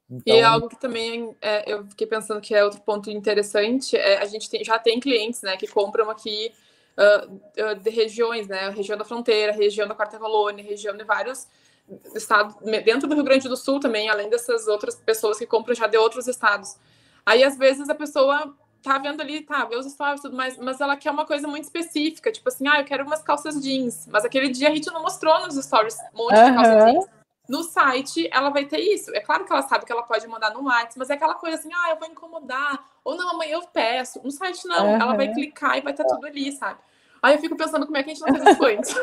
Então... 0.09 0.35
E 0.35 0.39
é 0.39 0.43
algo 0.43 0.67
que 0.67 0.79
também 0.79 1.35
é, 1.41 1.71
eu 1.71 1.85
fiquei 1.85 2.07
pensando 2.07 2.41
que 2.41 2.55
é 2.55 2.63
outro 2.63 2.81
ponto 2.81 3.11
interessante, 3.11 3.95
é, 3.95 4.17
a 4.17 4.25
gente 4.25 4.49
tem, 4.49 4.63
já 4.63 4.79
tem 4.79 4.99
clientes, 4.99 5.41
né, 5.41 5.55
que 5.55 5.67
compram 5.67 6.09
aqui 6.09 6.51
uh, 6.97 7.75
de 7.75 7.89
regiões, 7.89 8.47
né, 8.47 8.69
região 8.69 8.97
da 8.97 9.05
fronteira, 9.05 9.51
região 9.51 9.87
da 9.87 9.93
Quarta 9.93 10.17
Colônia, 10.17 10.63
região 10.63 10.97
de 10.97 11.03
vários 11.03 11.47
estado, 12.15 12.55
dentro 12.83 13.07
do 13.07 13.15
Rio 13.15 13.23
Grande 13.23 13.47
do 13.47 13.57
Sul 13.57 13.79
também, 13.79 14.09
além 14.09 14.29
dessas 14.29 14.67
outras 14.67 14.95
pessoas 14.95 15.37
que 15.37 15.45
compram 15.45 15.73
já 15.73 15.87
de 15.87 15.97
outros 15.97 16.27
estados. 16.27 16.77
Aí, 17.25 17.43
às 17.43 17.57
vezes, 17.57 17.89
a 17.89 17.95
pessoa 17.95 18.53
tá 18.81 18.97
vendo 18.97 19.21
ali, 19.21 19.41
tá, 19.41 19.65
vê 19.65 19.75
os 19.75 19.91
stories 19.91 20.19
e 20.19 20.23
tudo 20.23 20.37
mais, 20.37 20.57
mas 20.57 20.79
ela 20.79 20.95
quer 20.95 21.11
uma 21.11 21.25
coisa 21.25 21.47
muito 21.47 21.65
específica, 21.65 22.31
tipo 22.31 22.47
assim, 22.47 22.67
ah, 22.67 22.79
eu 22.79 22.85
quero 22.85 23.05
umas 23.05 23.21
calças 23.21 23.61
jeans, 23.61 24.07
mas 24.09 24.23
aquele 24.23 24.49
dia 24.49 24.69
a 24.69 24.73
gente 24.73 24.89
não 24.91 25.01
mostrou 25.01 25.37
nos 25.45 25.55
stories 25.55 25.97
um 26.13 26.17
monte 26.17 26.35
uhum. 26.35 26.45
de 26.45 26.53
calças 26.53 26.85
jeans. 26.85 27.18
No 27.49 27.63
site, 27.63 28.29
ela 28.31 28.51
vai 28.51 28.65
ter 28.65 28.79
isso. 28.79 29.09
É 29.15 29.19
claro 29.19 29.43
que 29.43 29.51
ela 29.51 29.63
sabe 29.63 29.83
que 29.83 29.91
ela 29.91 30.03
pode 30.03 30.27
mandar 30.27 30.53
no 30.53 30.65
WhatsApp, 30.65 30.99
mas 30.99 31.09
é 31.09 31.15
aquela 31.15 31.33
coisa 31.33 31.57
assim, 31.57 31.71
ah, 31.73 31.89
eu 31.89 31.97
vou 31.97 32.07
incomodar, 32.07 32.79
ou 33.03 33.17
não, 33.17 33.31
amanhã 33.31 33.53
eu 33.53 33.63
peço. 33.73 34.21
No 34.23 34.29
site, 34.29 34.67
não, 34.67 34.85
uhum. 34.85 35.01
ela 35.01 35.15
vai 35.15 35.33
clicar 35.33 35.75
e 35.75 35.81
vai 35.81 35.91
estar 35.91 36.03
tá 36.03 36.13
tudo 36.13 36.27
ali, 36.27 36.51
sabe? 36.51 36.79
Aí 37.21 37.35
eu 37.35 37.39
fico 37.39 37.57
pensando 37.57 37.85
como 37.85 37.97
é 37.97 38.03
que 38.03 38.11
a 38.11 38.13
gente 38.13 38.25
não 38.25 38.33
fez 38.33 38.55
isso 38.55 38.65
antes. 38.65 38.95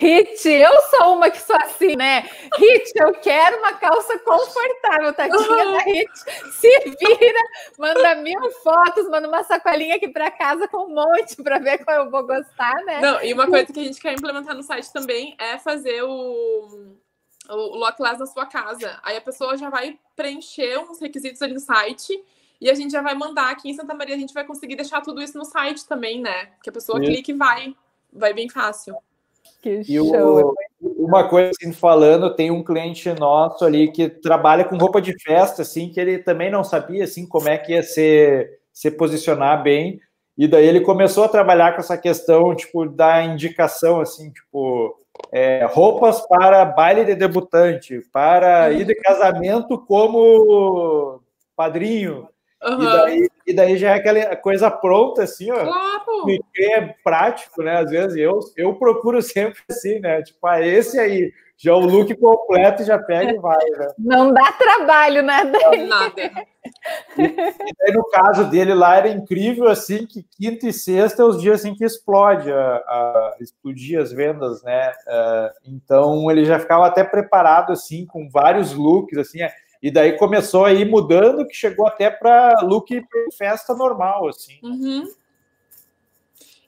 Hit, 0.00 0.48
eu 0.48 0.80
sou 0.90 1.14
uma 1.14 1.30
que 1.30 1.40
sou 1.40 1.54
assim, 1.56 1.94
né? 1.96 2.22
Hit, 2.56 2.92
eu 2.96 3.12
quero 3.12 3.58
uma 3.58 3.74
calça 3.74 4.18
confortável, 4.20 5.12
tadinha 5.12 5.38
uhum. 5.38 5.72
da 5.72 5.78
Hit. 5.80 6.10
Se 6.52 6.78
vira, 6.98 7.40
manda 7.78 8.14
mil 8.16 8.50
fotos, 8.62 9.08
manda 9.08 9.28
uma 9.28 9.44
sacolinha 9.44 9.96
aqui 9.96 10.08
para 10.08 10.30
casa 10.30 10.66
com 10.66 10.86
um 10.86 10.94
monte 10.94 11.36
para 11.42 11.58
ver 11.58 11.84
qual 11.84 12.04
eu 12.04 12.10
vou 12.10 12.26
gostar, 12.26 12.74
né? 12.84 13.00
Não, 13.00 13.22
e 13.22 13.32
uma 13.32 13.46
coisa 13.46 13.72
que 13.72 13.80
a 13.80 13.84
gente 13.84 14.00
quer 14.00 14.14
implementar 14.14 14.56
no 14.56 14.62
site 14.62 14.92
também 14.92 15.36
é 15.38 15.56
fazer 15.58 16.02
o 16.02 16.96
o 17.50 17.76
Lockless 17.76 18.18
na 18.18 18.26
sua 18.26 18.46
casa. 18.46 18.98
Aí 19.02 19.16
a 19.16 19.20
pessoa 19.20 19.56
já 19.56 19.68
vai 19.68 19.98
preencher 20.16 20.78
uns 20.78 21.00
requisitos 21.00 21.42
ali 21.42 21.54
no 21.54 21.60
site 21.60 22.22
e 22.60 22.70
a 22.70 22.74
gente 22.74 22.92
já 22.92 23.02
vai 23.02 23.14
mandar 23.14 23.50
aqui 23.50 23.70
em 23.70 23.74
Santa 23.74 23.94
Maria, 23.94 24.14
a 24.14 24.18
gente 24.18 24.34
vai 24.34 24.44
conseguir 24.44 24.76
deixar 24.76 25.00
tudo 25.00 25.22
isso 25.22 25.36
no 25.38 25.44
site 25.44 25.86
também, 25.86 26.20
né? 26.20 26.50
Que 26.62 26.70
a 26.70 26.72
pessoa 26.72 27.00
clique 27.00 27.32
e 27.32 27.34
vai. 27.34 27.74
Vai 28.12 28.34
bem 28.34 28.48
fácil. 28.48 28.96
Que 29.62 29.82
show. 29.84 30.54
O, 30.80 31.04
uma 31.06 31.28
coisa 31.28 31.50
assim, 31.50 31.72
falando, 31.72 32.34
tem 32.34 32.50
um 32.50 32.62
cliente 32.62 33.10
nosso 33.14 33.64
ali 33.64 33.90
que 33.90 34.08
trabalha 34.08 34.64
com 34.64 34.76
roupa 34.76 35.00
de 35.00 35.18
festa, 35.22 35.62
assim, 35.62 35.88
que 35.88 35.98
ele 35.98 36.18
também 36.18 36.50
não 36.50 36.62
sabia, 36.62 37.04
assim, 37.04 37.26
como 37.26 37.48
é 37.48 37.56
que 37.56 37.72
ia 37.72 37.82
ser, 37.82 38.60
se 38.72 38.90
posicionar 38.90 39.62
bem. 39.62 40.00
E 40.36 40.46
daí 40.46 40.66
ele 40.66 40.80
começou 40.80 41.24
a 41.24 41.28
trabalhar 41.28 41.72
com 41.72 41.80
essa 41.80 41.98
questão, 41.98 42.54
tipo, 42.54 42.86
da 42.86 43.22
indicação, 43.22 44.00
assim, 44.00 44.30
tipo, 44.30 44.99
é, 45.32 45.64
roupas 45.70 46.20
para 46.26 46.64
baile 46.64 47.04
de 47.04 47.14
debutante, 47.14 48.00
para 48.12 48.70
ir 48.72 48.84
de 48.84 48.94
casamento 48.94 49.78
como 49.78 51.20
padrinho. 51.56 52.28
Uhum. 52.62 52.82
E, 52.82 52.84
daí, 52.84 53.28
e, 53.46 53.52
daí, 53.54 53.76
já 53.76 53.90
é 53.90 53.94
aquela 53.94 54.36
coisa 54.36 54.70
pronta, 54.70 55.22
assim, 55.22 55.50
ó. 55.50 55.64
Claro. 55.64 56.26
Que 56.26 56.64
é 56.64 56.94
prático, 57.02 57.62
né? 57.62 57.78
Às 57.78 57.90
vezes 57.90 58.16
eu, 58.18 58.38
eu 58.56 58.74
procuro 58.74 59.22
sempre 59.22 59.60
assim, 59.70 59.98
né? 59.98 60.22
Tipo, 60.22 60.46
ah, 60.46 60.60
esse 60.60 60.98
aí, 60.98 61.32
já 61.62 61.74
o 61.74 61.80
look 61.80 62.14
completo 62.16 62.82
já 62.84 62.98
pega 62.98 63.32
e 63.32 63.38
vai, 63.38 63.64
né? 63.76 63.88
Não 63.98 64.32
dá 64.32 64.50
trabalho, 64.52 65.22
né? 65.22 65.44
Não, 65.44 65.86
nada. 65.86 66.22
E, 67.18 67.22
e 67.22 67.72
daí, 67.78 67.92
no 67.92 68.04
caso 68.08 68.44
dele 68.46 68.72
lá, 68.72 68.96
era 68.96 69.08
incrível, 69.08 69.68
assim, 69.68 70.06
que 70.06 70.22
quinta 70.22 70.66
e 70.66 70.72
sexta 70.72 71.20
é 71.20 71.24
os 71.24 71.38
dias 71.38 71.60
assim 71.60 71.74
que 71.74 71.84
explode, 71.84 72.50
a, 72.50 72.56
a 72.56 73.36
explodir 73.40 74.00
as 74.00 74.10
vendas, 74.10 74.62
né? 74.62 74.90
Uh, 75.06 75.70
então, 75.74 76.30
ele 76.30 76.46
já 76.46 76.58
ficava 76.58 76.86
até 76.86 77.04
preparado, 77.04 77.72
assim, 77.72 78.06
com 78.06 78.26
vários 78.30 78.72
looks, 78.72 79.18
assim, 79.18 79.42
é, 79.42 79.52
e 79.82 79.90
daí 79.90 80.16
começou 80.16 80.64
a 80.64 80.72
ir 80.72 80.88
mudando, 80.88 81.46
que 81.46 81.54
chegou 81.54 81.86
até 81.86 82.08
para 82.08 82.60
look 82.62 82.88
festa 83.36 83.74
normal, 83.74 84.28
assim. 84.28 84.58
Uhum. 84.62 85.06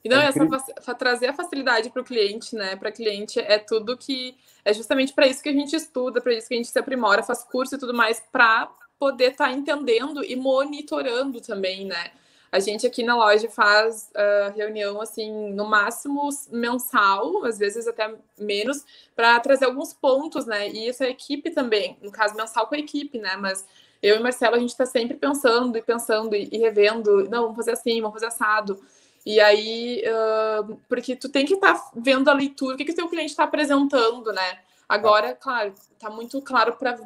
E 0.05 0.09
não, 0.09 0.21
é 0.21 0.27
essa 0.27 0.95
trazer 0.95 1.29
a 1.29 1.33
facilidade 1.33 1.91
para 1.91 2.03
o 2.03 2.05
cliente, 2.05 2.57
né? 2.57 2.75
Para 2.75 2.91
cliente 2.91 3.39
é 3.39 3.59
tudo 3.59 3.97
que 3.97 4.37
é 4.65 4.73
justamente 4.73 5.13
para 5.13 5.27
isso 5.27 5.43
que 5.43 5.49
a 5.49 5.53
gente 5.53 5.77
estuda, 5.77 6.21
para 6.21 6.35
isso 6.35 6.49
que 6.49 6.55
a 6.55 6.57
gente 6.57 6.69
se 6.69 6.79
aprimora, 6.79 7.23
faz 7.23 7.45
curso 7.45 7.77
e 7.77 7.79
tudo 7.79 7.95
mais, 7.95 8.21
para 8.33 8.69
poder 8.99 9.33
estar 9.33 9.47
tá 9.47 9.53
entendendo 9.53 10.25
e 10.25 10.35
monitorando 10.35 11.41
também, 11.41 11.85
né? 11.85 12.11
A 12.53 12.61
gente 12.61 12.87
aqui 12.87 13.03
na 13.03 13.17
loja 13.17 13.49
faz 13.49 14.11
uh, 14.11 14.55
reunião, 14.55 15.01
assim, 15.01 15.51
no 15.53 15.65
máximo 15.65 16.29
mensal, 16.51 17.45
às 17.47 17.59
vezes 17.59 17.89
até 17.89 18.15
menos, 18.39 18.85
para 19.17 19.41
trazer 19.41 19.65
alguns 19.65 19.95
pontos, 19.95 20.45
né? 20.45 20.69
E 20.69 20.87
isso 20.87 21.03
é 21.03 21.09
equipe 21.09 21.51
também, 21.51 21.97
no 22.03 22.13
caso 22.13 22.37
mensal 22.37 22.67
com 22.67 22.75
a 22.75 22.79
equipe, 22.79 23.19
né? 23.19 23.37
Mas 23.37 23.65
eu 24.03 24.17
e 24.17 24.21
Marcelo, 24.21 24.57
a 24.57 24.59
gente 24.59 24.71
está 24.71 24.85
sempre 24.85 25.17
pensando 25.17 25.79
e 25.79 25.83
pensando 25.83 26.37
e, 26.37 26.49
e, 26.53 26.59
revendo, 26.59 27.25
não, 27.31 27.43
vamos 27.43 27.57
fazer 27.57 27.73
assim, 27.73 28.01
vamos 28.03 28.15
fazer 28.15 28.27
assado. 28.27 28.85
E 29.25 29.41
aí, 29.41 30.03
uh, 30.07 30.77
porque 30.89 31.15
tu 31.15 31.29
tem 31.29 31.47
que 31.47 31.55
estar 31.55 31.75
tá 31.75 31.91
vendo 31.95 32.29
a 32.29 32.33
leitura, 32.33 32.75
o 32.75 32.77
que, 32.77 32.85
que 32.85 32.93
o 32.93 32.97
teu 32.97 33.09
cliente 33.09 33.31
está 33.31 33.45
apresentando, 33.45 34.33
né? 34.33 34.59
Agora, 34.89 35.35
claro, 35.35 35.73
está 35.93 36.11
muito 36.11 36.41
claro 36.43 36.75
para 36.75 36.99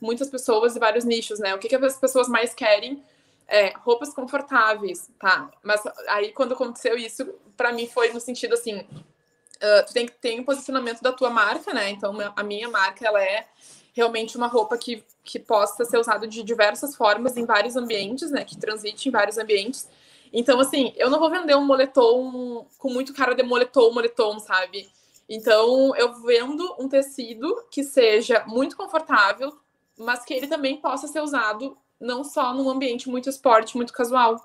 muitas 0.00 0.28
pessoas 0.28 0.76
e 0.76 0.80
vários 0.80 1.04
nichos, 1.04 1.38
né? 1.38 1.54
O 1.54 1.58
que, 1.58 1.68
que 1.68 1.76
as 1.76 1.96
pessoas 1.96 2.28
mais 2.28 2.52
querem 2.52 3.02
é, 3.46 3.72
roupas 3.78 4.12
confortáveis, 4.12 5.08
tá? 5.18 5.50
Mas 5.62 5.80
aí 6.08 6.32
quando 6.32 6.54
aconteceu 6.54 6.96
isso, 6.96 7.24
para 7.56 7.72
mim 7.72 7.86
foi 7.86 8.12
no 8.12 8.20
sentido 8.20 8.54
assim, 8.54 8.78
uh, 8.78 9.86
tu 9.86 9.92
tem 9.92 10.06
que 10.06 10.12
ter 10.12 10.38
um 10.40 10.44
posicionamento 10.44 11.00
da 11.02 11.12
tua 11.12 11.30
marca, 11.30 11.72
né? 11.72 11.90
Então 11.90 12.14
a 12.36 12.42
minha 12.42 12.68
marca 12.68 13.06
ela 13.06 13.22
é 13.22 13.46
realmente 13.92 14.36
uma 14.36 14.46
roupa 14.46 14.78
que, 14.78 15.04
que 15.24 15.38
possa 15.38 15.84
ser 15.84 15.98
usada 15.98 16.26
de 16.26 16.42
diversas 16.42 16.94
formas 16.94 17.36
em 17.36 17.44
vários 17.44 17.76
ambientes, 17.76 18.30
né? 18.30 18.44
Que 18.44 18.56
transite 18.56 19.08
em 19.08 19.12
vários 19.12 19.36
ambientes. 19.36 19.88
Então, 20.32 20.60
assim, 20.60 20.92
eu 20.96 21.10
não 21.10 21.18
vou 21.18 21.30
vender 21.30 21.56
um 21.56 21.64
moletom 21.64 22.66
com 22.78 22.90
muito 22.90 23.12
cara 23.12 23.34
de 23.34 23.42
moletom, 23.42 23.92
moletom, 23.92 24.38
sabe? 24.38 24.88
Então, 25.28 25.94
eu 25.96 26.12
vendo 26.22 26.76
um 26.78 26.88
tecido 26.88 27.64
que 27.70 27.82
seja 27.82 28.44
muito 28.46 28.76
confortável, 28.76 29.56
mas 29.98 30.24
que 30.24 30.34
ele 30.34 30.46
também 30.46 30.80
possa 30.80 31.06
ser 31.06 31.20
usado 31.20 31.76
não 32.00 32.24
só 32.24 32.54
num 32.54 32.68
ambiente 32.70 33.08
muito 33.08 33.28
esporte, 33.28 33.76
muito 33.76 33.92
casual. 33.92 34.36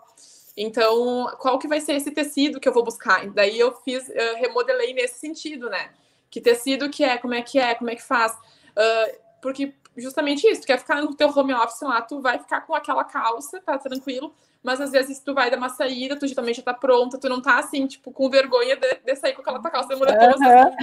Então, 0.58 1.28
qual 1.40 1.58
que 1.60 1.68
vai 1.68 1.82
ser 1.82 1.94
esse 1.94 2.12
tecido 2.12 2.60
que 2.60 2.68
eu 2.68 2.74
vou 2.74 2.84
buscar? 2.84 3.28
Daí 3.32 3.60
eu 3.60 3.72
fiz, 3.82 4.08
uh, 4.08 4.36
remodelei 4.38 4.94
nesse 4.94 5.20
sentido, 5.20 5.70
né? 5.70 5.92
Que 6.30 6.42
tecido 6.42 6.90
que 6.90 7.04
é, 7.04 7.18
como 7.18 7.34
é 7.34 7.42
que 7.42 7.60
é, 7.60 7.76
como 7.76 7.90
é 7.90 7.96
que 7.96 8.04
faz. 8.04 8.34
Uh, 8.34 9.18
porque 9.42 9.74
justamente 9.98 10.48
isso, 10.48 10.62
tu 10.62 10.68
quer 10.68 10.80
ficar 10.80 11.02
no 11.02 11.16
teu 11.16 11.30
home 11.30 11.54
office 11.54 11.82
lá, 11.82 12.02
tu 12.02 12.22
vai 12.22 12.40
ficar 12.40 12.62
com 12.62 12.76
aquela 12.76 13.04
calça, 13.04 13.62
tá 13.62 13.78
tranquilo, 13.78 14.34
mas 14.66 14.82
às 14.82 14.92
vezes 14.92 15.20
tu 15.20 15.34
vai 15.34 15.52
dar 15.52 15.58
uma 15.58 15.70
saída, 15.70 16.18
tu 16.18 16.34
também 16.34 16.54
já 16.54 16.64
tá 16.64 16.74
pronta, 16.74 17.20
tu 17.20 17.30
não 17.30 17.40
tá 17.40 17.60
assim, 17.60 17.86
tipo, 17.86 18.12
com 18.12 18.30
vergonha 18.30 18.76
de, 18.76 18.96
de 19.06 19.16
sair 19.16 19.34
com 19.34 19.42
aquela 19.42 19.62
calça 19.62 19.96
moletom, 19.96 20.26
uhum. 20.26 20.40
né? 20.40 20.78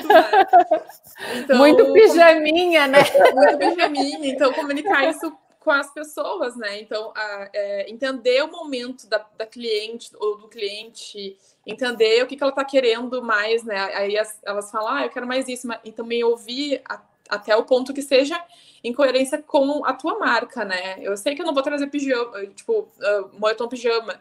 então, 1.37 1.59
muito 1.59 1.92
pijaminha, 1.92 2.87
né? 2.87 3.01
Muito 3.35 3.59
pijaminha, 3.59 4.29
então 4.29 4.53
comunicar 4.53 5.09
isso 5.11 5.37
com 5.59 5.71
as 5.71 5.92
pessoas, 5.92 6.57
né? 6.57 6.81
Então, 6.81 7.12
a, 7.14 7.49
é, 7.53 7.90
entender 7.90 8.42
o 8.42 8.51
momento 8.51 9.09
da, 9.09 9.25
da, 9.37 9.47
cliente 9.47 10.11
ou 10.18 10.38
do 10.38 10.49
cliente, 10.49 11.37
entender 11.66 12.23
o 12.23 12.27
que, 12.27 12.37
que 12.37 12.42
ela 12.42 12.51
está 12.51 12.64
querendo 12.64 13.23
mais, 13.23 13.64
né? 13.64 13.79
Aí 13.95 14.16
as, 14.18 14.38
elas 14.45 14.71
falam, 14.71 14.95
ah, 14.95 15.05
eu 15.05 15.11
quero 15.11 15.27
mais 15.27 15.49
isso, 15.49 15.66
mas, 15.66 15.81
e 15.85 15.92
também 15.92 16.23
ouvir 16.23 16.83
a, 16.88 17.01
até 17.33 17.57
o 17.57 17.64
ponto 17.64 17.95
que 17.95 18.03
seja 18.03 18.38
em 18.85 18.92
coerência 18.92 19.42
com 19.42 19.85
a 19.85 19.92
tua 19.95 20.18
marca, 20.18 20.64
né? 20.64 20.97
Eu 21.01 21.16
sei 21.16 21.35
que 21.35 21.40
eu 21.40 21.47
não 21.47 21.55
vou 21.55 21.62
trazer 21.62 21.87
pijama, 21.87 22.47
tipo, 22.49 22.73
uh, 22.81 23.38
moletom 23.38 23.68
pijama, 23.68 24.21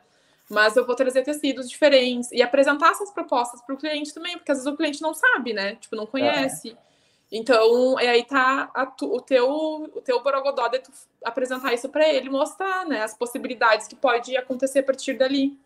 mas 0.49 0.77
eu 0.77 0.85
vou 0.85 0.95
trazer 0.95 1.23
tecidos 1.23 1.69
diferentes 1.69 2.31
e 2.31 2.41
apresentar 2.41 2.91
essas 2.91 3.11
propostas 3.11 3.61
para 3.61 3.75
o 3.75 3.77
cliente 3.77 4.13
também, 4.13 4.37
porque 4.37 4.51
às 4.51 4.59
vezes 4.59 4.71
o 4.71 4.77
cliente 4.77 5.01
não 5.01 5.13
sabe, 5.13 5.51
né? 5.51 5.75
Tipo, 5.75 5.95
não 5.95 6.05
conhece. 6.05 6.71
É. 6.71 6.91
Então, 7.31 7.99
e 7.99 8.07
aí 8.07 8.23
tá 8.23 8.67
tu, 8.97 9.13
o 9.13 9.21
teu 9.21 9.49
o 9.49 10.01
teu 10.01 10.21
borogodó 10.21 10.67
de 10.67 10.79
tu 10.79 10.91
apresentar 11.23 11.73
isso 11.73 11.87
para 11.89 12.07
ele, 12.07 12.29
mostrar, 12.29 12.85
né, 12.85 13.03
as 13.03 13.13
possibilidades 13.13 13.87
que 13.87 13.95
pode 13.95 14.35
acontecer 14.35 14.79
a 14.79 14.83
partir 14.83 15.13
dali. 15.13 15.57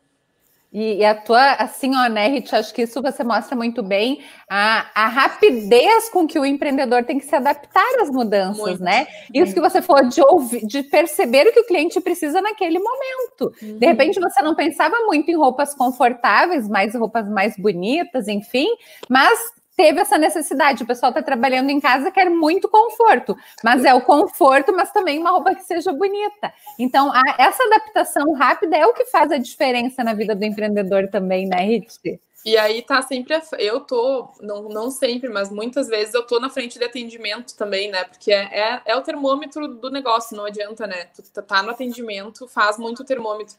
E, 0.71 0.97
e, 0.97 1.06
a 1.06 1.15
tua, 1.15 1.54
assim, 1.54 1.95
ó, 1.95 2.10
né, 2.10 2.28
Rich, 2.28 2.54
acho 2.54 2.73
que 2.73 2.82
isso 2.82 3.01
você 3.01 3.23
mostra 3.23 3.56
muito 3.56 3.82
bem 3.82 4.21
a, 4.49 4.86
a 4.93 5.08
rapidez 5.08 6.10
com 6.10 6.28
que 6.28 6.38
o 6.38 6.45
empreendedor 6.45 7.06
tem 7.06 7.17
que 7.17 7.25
se 7.25 7.36
adaptar 7.36 8.01
às 8.01 8.10
mudanças, 8.10 8.58
muito, 8.58 8.84
né? 8.84 9.08
Isso 9.34 9.54
que 9.54 9.62
você 9.62 9.82
falou 9.82 10.10
de 10.10 10.21
ouvir, 10.21 10.65
de 10.67 10.84
perceber 10.84 11.47
o 11.47 11.54
que 11.54 11.62
o 11.62 11.67
cliente 11.67 12.01
precisa 12.01 12.41
naquele 12.41 12.80
momento. 12.80 13.54
Uhum. 13.62 13.80
De 13.80 13.86
repente 13.86 14.19
você 14.19 14.41
não 14.41 14.54
pensava 14.54 14.97
muito 15.06 15.32
em 15.32 15.36
roupas 15.38 15.73
confortáveis, 15.73 16.67
mais 16.67 16.93
roupas 16.93 17.30
mais 17.30 17.56
bonitas, 17.56 18.28
enfim, 18.28 18.67
mas 19.10 19.39
teve 19.75 19.99
essa 19.99 20.17
necessidade. 20.17 20.83
O 20.83 20.88
pessoal 20.88 21.09
está 21.11 21.21
trabalhando 21.21 21.69
em 21.69 21.79
casa, 21.79 22.11
quer 22.11 22.29
muito 22.29 22.67
conforto, 22.69 23.35
mas 23.63 23.83
é 23.83 23.93
o 23.93 24.01
conforto, 24.01 24.73
mas 24.73 24.91
também 24.91 25.19
uma 25.19 25.31
roupa 25.31 25.53
que 25.53 25.63
seja 25.63 25.91
bonita. 25.91 26.53
Então, 26.79 27.11
a, 27.11 27.21
essa 27.38 27.63
adaptação 27.63 28.33
rápida 28.33 28.77
é 28.77 28.85
o 28.85 28.93
que 28.93 29.05
faz 29.05 29.31
a 29.31 29.38
diferença 29.38 30.03
na 30.03 30.13
vida 30.13 30.35
do 30.35 30.45
empreendedor 30.45 31.09
também, 31.09 31.47
né, 31.47 31.61
Rit? 31.61 32.19
E 32.45 32.55
aí 32.57 32.83
tá 32.83 33.01
sempre, 33.01 33.33
eu 33.57 33.79
tô, 33.79 34.29
não, 34.39 34.69
não 34.69 34.91
sempre, 34.91 35.29
mas 35.29 35.49
muitas 35.49 35.88
vezes 35.88 36.13
eu 36.13 36.21
tô 36.21 36.39
na 36.39 36.47
frente 36.47 36.77
de 36.77 36.85
atendimento 36.85 37.55
também, 37.57 37.89
né? 37.89 38.03
Porque 38.03 38.31
é, 38.31 38.43
é, 38.53 38.81
é 38.85 38.95
o 38.95 39.01
termômetro 39.01 39.67
do 39.67 39.89
negócio, 39.89 40.38
não 40.38 40.45
adianta, 40.45 40.85
né? 40.85 41.05
Tu 41.05 41.23
tá, 41.33 41.41
tá 41.41 41.63
no 41.63 41.71
atendimento, 41.71 42.47
faz 42.47 42.77
muito 42.77 43.03
termômetro. 43.03 43.55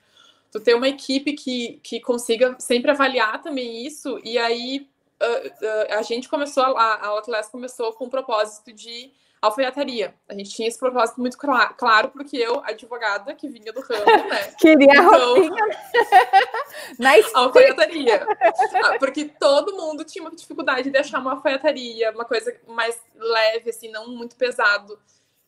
Tu 0.53 0.61
ter 0.61 0.75
uma 0.75 0.89
equipe 0.89 1.33
que, 1.33 1.81
que 1.83 2.01
consiga 2.01 2.55
sempre 2.61 2.93
avaliar 2.93 3.43
também 3.43 3.85
isso, 3.85 4.21
e 4.23 4.39
aí 4.39 4.87
a 5.91 6.03
gente 6.03 6.29
começou, 6.29 6.63
a, 6.77 6.95
a 6.95 7.07
Outlast 7.09 7.51
começou 7.51 7.93
com 7.93 8.07
o 8.07 8.11
propósito 8.11 8.73
de 8.73 9.13
alfaiataria. 9.41 10.15
A 10.29 10.35
gente 10.35 10.51
tinha 10.51 10.69
esse 10.69 10.79
propósito 10.79 11.21
muito 11.21 11.39
clara, 11.39 11.73
claro, 11.75 12.09
porque 12.09 12.37
eu, 12.37 12.61
advogada 12.65 13.35
que 13.35 13.49
vinha 13.49 13.73
do 13.73 13.81
ramo, 13.81 14.05
né? 14.29 14.55
Queria 14.59 14.87
então. 14.93 15.35
Na 16.99 17.13
alfaiataria. 17.35 18.27
Ah, 18.85 18.99
porque 18.99 19.27
todo 19.27 19.77
mundo 19.77 20.05
tinha 20.05 20.23
uma 20.23 20.35
dificuldade 20.35 20.91
de 20.91 20.99
achar 20.99 21.21
uma 21.21 21.33
alfaiataria, 21.33 22.11
uma 22.13 22.25
coisa 22.25 22.55
mais 22.67 23.01
leve, 23.15 23.71
assim, 23.71 23.91
não 23.91 24.09
muito 24.09 24.37
pesado. 24.37 24.99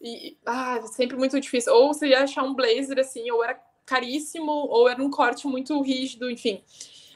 E, 0.01 0.37
ah, 0.47 0.81
sempre 0.87 1.17
muito 1.17 1.39
difícil. 1.41 1.75
Ou 1.75 1.93
você 1.93 2.09
ia 2.09 2.23
achar 2.23 2.43
um 2.43 2.55
blazer, 2.55 2.99
assim, 2.99 3.31
ou 3.31 3.43
era 3.43 3.59
caríssimo, 3.85 4.53
ou 4.53 4.89
era 4.89 5.03
um 5.03 5.11
corte 5.11 5.47
muito 5.47 5.81
rígido, 5.81 6.31
enfim 6.31 6.63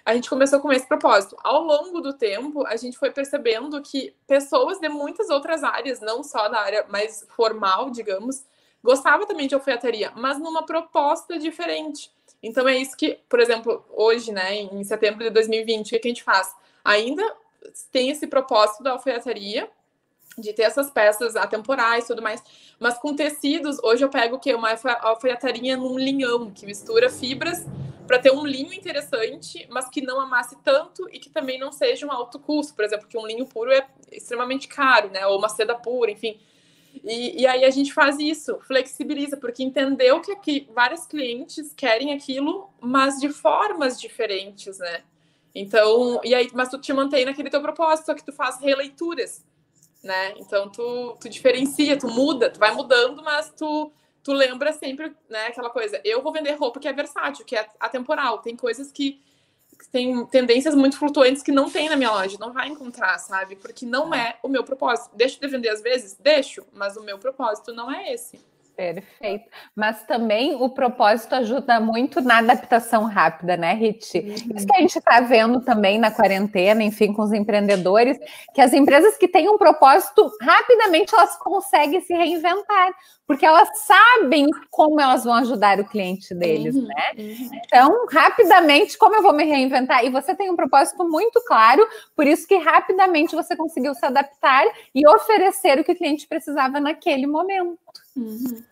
a 0.04 0.14
gente 0.14 0.28
começou 0.28 0.60
com 0.60 0.72
esse 0.72 0.86
propósito. 0.86 1.36
Ao 1.42 1.62
longo 1.62 2.00
do 2.00 2.12
tempo, 2.12 2.66
a 2.66 2.76
gente 2.76 2.98
foi 2.98 3.10
percebendo 3.10 3.80
que 3.80 4.14
pessoas 4.26 4.78
de 4.78 4.88
muitas 4.88 5.30
outras 5.30 5.62
áreas, 5.62 6.00
não 6.00 6.24
só 6.24 6.48
da 6.48 6.60
área 6.60 6.86
mais 6.88 7.24
formal, 7.36 7.90
digamos, 7.90 8.44
gostavam 8.82 9.26
também 9.26 9.46
de 9.46 9.54
alfaiataria, 9.54 10.12
mas 10.16 10.38
numa 10.38 10.64
proposta 10.64 11.38
diferente. 11.38 12.10
Então 12.42 12.68
é 12.68 12.76
isso 12.76 12.96
que, 12.96 13.20
por 13.28 13.38
exemplo, 13.38 13.84
hoje, 13.90 14.32
né, 14.32 14.56
em 14.56 14.82
setembro 14.82 15.22
de 15.22 15.30
2020, 15.30 15.94
o 15.94 16.00
que 16.00 16.08
a 16.08 16.10
gente 16.10 16.24
faz? 16.24 16.52
Ainda 16.84 17.22
tem 17.92 18.10
esse 18.10 18.26
propósito 18.26 18.82
da 18.82 18.92
alfaiataria, 18.92 19.70
de 20.38 20.52
ter 20.52 20.62
essas 20.62 20.90
peças 20.90 21.36
atemporais 21.36 22.04
e 22.04 22.06
tudo 22.08 22.22
mais. 22.22 22.42
Mas 22.78 22.98
com 22.98 23.14
tecidos, 23.14 23.78
hoje 23.82 24.04
eu 24.04 24.08
pego 24.08 24.36
o 24.36 24.38
quê? 24.38 24.54
Uma 24.54 24.70
alfaiataria 25.00 25.76
num 25.76 25.98
linhão, 25.98 26.50
que 26.50 26.66
mistura 26.66 27.10
fibras 27.10 27.66
para 28.06 28.18
ter 28.18 28.32
um 28.32 28.44
linho 28.44 28.72
interessante, 28.72 29.66
mas 29.70 29.88
que 29.88 30.02
não 30.02 30.20
amasse 30.20 30.56
tanto 30.62 31.08
e 31.12 31.18
que 31.18 31.30
também 31.30 31.58
não 31.58 31.72
seja 31.72 32.06
um 32.06 32.12
alto 32.12 32.38
custo. 32.38 32.74
Por 32.74 32.84
exemplo, 32.84 33.06
que 33.06 33.16
um 33.16 33.26
linho 33.26 33.46
puro 33.46 33.72
é 33.72 33.86
extremamente 34.10 34.68
caro, 34.68 35.10
né? 35.10 35.26
Ou 35.26 35.38
uma 35.38 35.48
seda 35.48 35.74
pura, 35.74 36.10
enfim. 36.10 36.38
E, 37.04 37.42
e 37.42 37.46
aí 37.46 37.64
a 37.64 37.70
gente 37.70 37.92
faz 37.92 38.18
isso, 38.18 38.58
flexibiliza, 38.66 39.36
porque 39.36 39.62
entendeu 39.62 40.20
que 40.20 40.32
aqui 40.32 40.68
vários 40.74 41.06
clientes 41.06 41.72
querem 41.72 42.12
aquilo, 42.12 42.68
mas 42.80 43.18
de 43.18 43.30
formas 43.30 43.98
diferentes, 43.98 44.78
né? 44.78 45.02
Então, 45.54 46.20
e 46.24 46.34
aí, 46.34 46.50
mas 46.52 46.68
tu 46.68 46.78
te 46.78 46.92
mantém 46.92 47.24
naquele 47.24 47.50
teu 47.50 47.60
propósito, 47.60 48.06
só 48.06 48.14
que 48.14 48.24
tu 48.24 48.32
faz 48.32 48.58
releituras 48.60 49.44
né? 50.02 50.34
Então 50.36 50.68
tu, 50.68 51.16
tu 51.20 51.28
diferencia, 51.28 51.98
tu 51.98 52.08
muda, 52.08 52.50
tu 52.50 52.58
vai 52.58 52.72
mudando, 52.74 53.22
mas 53.22 53.52
tu, 53.56 53.92
tu 54.22 54.32
lembra 54.32 54.72
sempre, 54.72 55.14
né, 55.28 55.46
aquela 55.46 55.70
coisa, 55.70 56.00
eu 56.04 56.22
vou 56.22 56.32
vender 56.32 56.52
roupa 56.52 56.80
que 56.80 56.88
é 56.88 56.92
versátil, 56.92 57.44
que 57.44 57.56
é 57.56 57.66
atemporal, 57.78 58.38
tem 58.38 58.56
coisas 58.56 58.90
que 58.90 59.20
tem 59.90 60.24
tendências 60.26 60.74
muito 60.74 60.96
flutuantes 60.96 61.42
que 61.42 61.50
não 61.50 61.68
tem 61.68 61.88
na 61.88 61.96
minha 61.96 62.10
loja, 62.10 62.36
não 62.38 62.52
vai 62.52 62.68
encontrar, 62.68 63.18
sabe? 63.18 63.56
Porque 63.56 63.84
não 63.84 64.14
é 64.14 64.38
o 64.42 64.48
meu 64.48 64.62
propósito. 64.62 65.14
Deixo 65.16 65.40
de 65.40 65.48
vender 65.48 65.70
às 65.70 65.82
vezes? 65.82 66.16
Deixo, 66.18 66.64
mas 66.72 66.96
o 66.96 67.02
meu 67.02 67.18
propósito 67.18 67.72
não 67.72 67.90
é 67.90 68.12
esse. 68.12 68.38
Perfeito. 68.76 69.48
Mas 69.76 70.02
também 70.04 70.54
o 70.54 70.68
propósito 70.70 71.35
ajuda 71.35 71.78
muito 71.78 72.20
na 72.20 72.38
adaptação 72.38 73.04
rápida, 73.04 73.56
né, 73.56 73.74
Rit? 73.74 74.18
Uhum. 74.18 74.56
Isso 74.56 74.66
que 74.66 74.76
a 74.76 74.80
gente 74.80 74.98
está 74.98 75.20
vendo 75.20 75.61
também 75.61 75.98
na 75.98 76.11
quarentena, 76.11 76.82
enfim, 76.82 77.12
com 77.12 77.22
os 77.22 77.32
empreendedores, 77.32 78.18
que 78.54 78.61
as 78.61 78.72
empresas 78.72 79.16
que 79.16 79.28
têm 79.28 79.48
um 79.48 79.58
propósito, 79.58 80.30
rapidamente 80.40 81.14
elas 81.14 81.37
conseguem 81.37 82.00
se 82.00 82.14
reinventar, 82.14 82.92
porque 83.26 83.46
elas 83.46 83.68
sabem 83.87 84.48
como 84.70 85.00
elas 85.00 85.24
vão 85.24 85.35
ajudar 85.35 85.78
o 85.78 85.88
cliente 85.88 86.35
deles, 86.35 86.74
uhum. 86.74 86.87
né? 86.87 87.12
Uhum. 87.18 87.50
Então, 87.64 88.06
rapidamente, 88.11 88.96
como 88.96 89.16
eu 89.16 89.22
vou 89.22 89.32
me 89.32 89.44
reinventar? 89.44 90.04
E 90.04 90.11
você 90.11 90.35
tem 90.35 90.50
um 90.50 90.56
propósito 90.56 91.08
muito 91.08 91.42
claro, 91.46 91.87
por 92.16 92.26
isso 92.26 92.46
que 92.48 92.56
rapidamente 92.56 93.35
você 93.35 93.54
conseguiu 93.54 93.94
se 93.94 94.04
adaptar 94.04 94.64
e 94.94 95.06
oferecer 95.06 95.78
o 95.78 95.85
que 95.85 95.92
o 95.92 95.96
cliente 95.96 96.26
precisava 96.26 96.80
naquele 96.80 97.26
momento. 97.26 97.78
Uhum. 98.16 98.62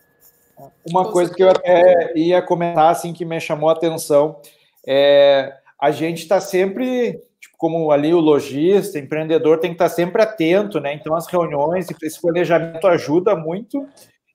Uma 0.86 1.10
coisa 1.10 1.32
que 1.32 1.42
eu 1.42 1.48
até 1.48 2.12
ia 2.16 2.42
comentar, 2.42 2.90
assim, 2.90 3.12
que 3.12 3.24
me 3.24 3.40
chamou 3.40 3.70
a 3.70 3.72
atenção, 3.72 4.40
é 4.86 5.54
a 5.80 5.90
gente 5.90 6.18
está 6.18 6.40
sempre, 6.40 7.12
tipo, 7.40 7.56
como 7.56 7.90
ali 7.90 8.12
o 8.12 8.20
lojista, 8.20 8.98
empreendedor, 8.98 9.58
tem 9.58 9.70
que 9.70 9.76
estar 9.76 9.88
tá 9.88 9.94
sempre 9.94 10.20
atento, 10.20 10.78
né? 10.78 10.92
Então, 10.92 11.14
as 11.14 11.26
reuniões, 11.26 11.86
esse 12.02 12.20
planejamento 12.20 12.86
ajuda 12.86 13.34
muito. 13.34 13.88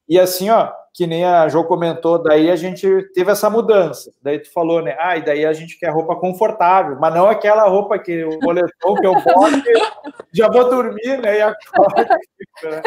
E 0.10 0.20
assim, 0.20 0.50
ó, 0.50 0.72
que 0.95 1.05
nem 1.05 1.25
a 1.25 1.49
Jo 1.49 1.65
comentou, 1.65 2.23
daí 2.23 2.49
a 2.49 2.55
gente 2.55 2.88
teve 3.13 3.29
essa 3.29 3.49
mudança. 3.49 4.13
Daí 4.21 4.39
tu 4.39 4.49
falou, 4.53 4.81
né? 4.81 4.95
Ah, 4.97 5.17
e 5.17 5.25
daí 5.25 5.45
a 5.45 5.51
gente 5.51 5.77
quer 5.77 5.89
roupa 5.89 6.15
confortável, 6.15 6.97
mas 6.97 7.13
não 7.13 7.27
aquela 7.27 7.67
roupa 7.67 7.99
que 7.99 8.23
o 8.23 8.39
moletom 8.41 8.95
que 8.95 9.05
eu 9.05 9.13
boto, 9.13 9.23
já 10.34 10.47
vou 10.47 10.69
dormir, 10.69 11.17
né? 11.21 11.38
E 11.38 11.41
acordo. 11.41 11.95
Né? 12.63 12.81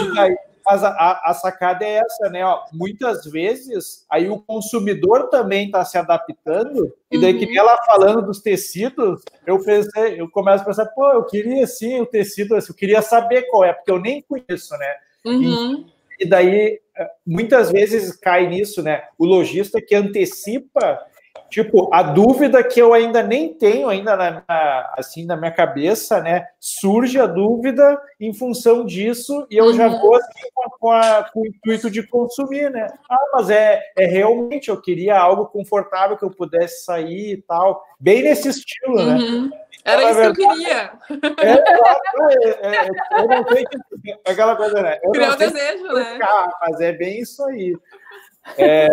E 0.00 0.14
daí 0.14 0.36
mas 0.64 0.82
a, 0.82 1.20
a, 1.24 1.34
sacada 1.34 1.84
é 1.84 1.96
essa, 1.96 2.30
né? 2.30 2.42
Ó, 2.42 2.62
muitas 2.72 3.26
vezes 3.26 4.06
aí 4.08 4.30
o 4.30 4.40
consumidor 4.40 5.28
também 5.28 5.66
está 5.66 5.84
se 5.84 5.98
adaptando, 5.98 6.90
e 7.10 7.20
daí 7.20 7.34
uhum. 7.34 7.38
que 7.38 7.58
ela 7.58 7.76
falando 7.84 8.22
dos 8.22 8.40
tecidos, 8.40 9.20
eu 9.46 9.62
pensei, 9.62 10.18
eu 10.18 10.30
começo 10.30 10.62
a 10.62 10.66
pensar, 10.66 10.86
pô, 10.86 11.10
eu 11.10 11.24
queria 11.24 11.66
sim 11.66 12.00
o 12.00 12.06
tecido, 12.06 12.56
eu 12.56 12.74
queria 12.74 13.02
saber 13.02 13.42
qual 13.42 13.62
é, 13.62 13.74
porque 13.74 13.90
eu 13.90 14.00
nem 14.00 14.22
conheço, 14.22 14.74
né? 14.78 14.94
Uhum. 15.26 15.84
E, 15.86 15.93
e 16.18 16.26
daí 16.26 16.80
muitas 17.26 17.70
vezes 17.70 18.16
cai 18.16 18.46
nisso, 18.46 18.82
né? 18.82 19.02
O 19.18 19.24
lojista 19.24 19.80
que 19.80 19.94
antecipa 19.94 21.00
Tipo, 21.50 21.88
a 21.94 22.02
dúvida 22.02 22.64
que 22.64 22.80
eu 22.80 22.92
ainda 22.92 23.22
nem 23.22 23.54
tenho 23.54 23.88
ainda 23.88 24.16
na, 24.16 24.42
na, 24.48 24.94
assim 24.98 25.24
na 25.24 25.36
minha 25.36 25.52
cabeça, 25.52 26.20
né? 26.20 26.46
Surge 26.58 27.20
a 27.20 27.26
dúvida 27.26 27.96
em 28.18 28.34
função 28.34 28.84
disso 28.84 29.46
e 29.48 29.56
eu 29.56 29.66
uhum. 29.66 29.74
já 29.74 29.86
vou 29.86 30.16
assim, 30.16 30.48
com, 30.80 30.90
a, 30.90 31.30
com, 31.32 31.42
o 31.42 31.46
intuito 31.46 31.88
de 31.88 32.04
consumir, 32.08 32.70
né? 32.70 32.88
Ah, 33.08 33.30
mas 33.34 33.50
é, 33.50 33.80
é 33.96 34.04
realmente 34.04 34.68
eu 34.68 34.80
queria 34.80 35.16
algo 35.16 35.46
confortável 35.46 36.16
que 36.16 36.24
eu 36.24 36.30
pudesse 36.30 36.84
sair 36.84 37.34
e 37.34 37.42
tal, 37.42 37.84
bem 38.00 38.24
nesse 38.24 38.48
estilo, 38.48 38.96
né? 38.96 39.14
uhum. 39.14 39.48
né? 39.48 39.58
Era 39.84 40.02
isso 40.04 40.14
verdade, 40.14 40.36
que 40.36 40.42
eu 40.42 40.48
queria. 40.48 40.92
É, 41.42 41.50
é, 41.50 42.86
é, 42.86 42.88
eu 43.20 43.28
não 43.28 43.48
sei 43.48 43.64
que, 43.66 44.30
aquela 44.30 44.56
coisa, 44.56 44.80
né? 44.80 44.98
Eu 45.02 45.10
Criou 45.10 45.32
o 45.32 45.36
desejo, 45.36 45.84
né? 45.92 46.18
Mas 46.60 46.80
é 46.80 46.92
bem 46.92 47.20
isso 47.20 47.44
aí. 47.44 47.76
É, 48.56 48.88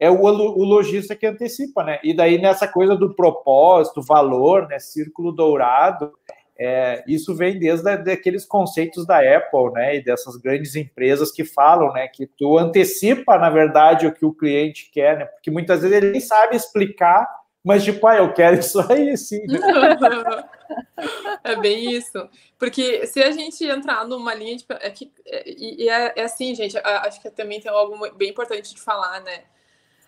é 0.00 0.10
o, 0.10 0.22
o 0.22 0.64
lojista 0.64 1.14
que 1.14 1.26
antecipa, 1.26 1.84
né? 1.84 2.00
E 2.02 2.14
daí 2.14 2.40
nessa 2.40 2.66
coisa 2.66 2.96
do 2.96 3.14
propósito, 3.14 4.00
valor, 4.00 4.66
né? 4.68 4.78
Círculo 4.78 5.32
dourado, 5.32 6.12
é, 6.58 7.02
isso 7.06 7.34
vem 7.34 7.58
desde 7.58 7.90
aqueles 7.90 8.44
conceitos 8.44 9.06
da 9.06 9.18
Apple, 9.18 9.72
né? 9.72 9.96
E 9.96 10.04
dessas 10.04 10.36
grandes 10.36 10.76
empresas 10.76 11.30
que 11.30 11.44
falam, 11.44 11.92
né? 11.92 12.08
Que 12.08 12.26
tu 12.26 12.56
antecipa, 12.56 13.36
na 13.36 13.50
verdade, 13.50 14.06
o 14.06 14.12
que 14.12 14.24
o 14.24 14.32
cliente 14.32 14.90
quer, 14.92 15.18
né? 15.18 15.24
Porque 15.26 15.50
muitas 15.50 15.82
vezes 15.82 15.96
ele 15.96 16.12
nem 16.12 16.20
sabe 16.20 16.56
explicar, 16.56 17.28
mas 17.64 17.84
tipo, 17.84 18.06
ah, 18.06 18.16
eu 18.16 18.32
quero 18.32 18.58
isso 18.58 18.80
aí, 18.90 19.16
sim. 19.16 19.42
É 21.44 21.54
bem 21.56 21.92
isso. 21.92 22.28
Porque 22.58 23.06
se 23.06 23.22
a 23.22 23.30
gente 23.30 23.62
entrar 23.64 24.06
numa 24.06 24.32
linha 24.32 24.56
de. 24.56 24.64
É 24.80 24.90
que, 24.90 25.12
é, 25.26 25.42
e 25.46 25.88
é, 25.88 26.12
é 26.16 26.22
assim, 26.22 26.54
gente, 26.54 26.78
acho 26.78 27.20
que 27.20 27.30
também 27.30 27.60
tem 27.60 27.70
algo 27.70 27.98
bem 28.14 28.30
importante 28.30 28.74
de 28.74 28.80
falar, 28.80 29.20
né? 29.20 29.44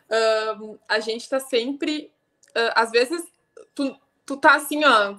uh, 0.08 0.78
a 0.88 1.00
gente 1.00 1.28
tá 1.28 1.40
sempre. 1.40 2.12
Uh, 2.50 2.72
às 2.74 2.90
vezes, 2.90 3.24
tu, 3.74 3.96
tu 4.24 4.36
tá 4.36 4.54
assim, 4.56 4.84
ó. 4.84 5.16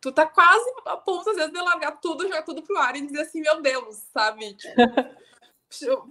Tu 0.00 0.10
tá 0.10 0.26
quase 0.26 0.64
a 0.86 0.96
ponto, 0.96 1.30
às 1.30 1.36
vezes, 1.36 1.52
de 1.52 1.60
largar 1.60 1.92
tudo, 2.00 2.24
jogar 2.24 2.42
tudo 2.42 2.62
pro 2.62 2.76
ar 2.76 2.96
e 2.96 3.06
dizer 3.06 3.20
assim, 3.20 3.40
meu 3.40 3.62
Deus, 3.62 4.02
sabe? 4.12 4.54
Tipo, 4.54 6.10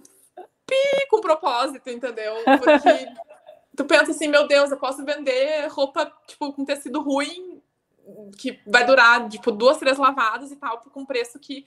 pi, 0.66 1.06
com 1.10 1.20
propósito, 1.20 1.90
entendeu? 1.90 2.34
Porque 2.44 3.06
tu 3.76 3.84
pensa 3.84 4.10
assim, 4.10 4.28
meu 4.28 4.46
Deus, 4.46 4.70
eu 4.70 4.76
posso 4.76 5.04
vender 5.04 5.66
roupa, 5.68 6.12
tipo, 6.26 6.52
com 6.52 6.64
tecido 6.64 7.00
ruim, 7.00 7.62
que 8.36 8.60
vai 8.66 8.84
durar, 8.84 9.28
tipo, 9.28 9.50
duas, 9.50 9.78
três 9.78 9.98
lavadas 9.98 10.50
e 10.50 10.56
tal, 10.56 10.78
com 10.78 11.04
preço 11.04 11.38
que 11.38 11.66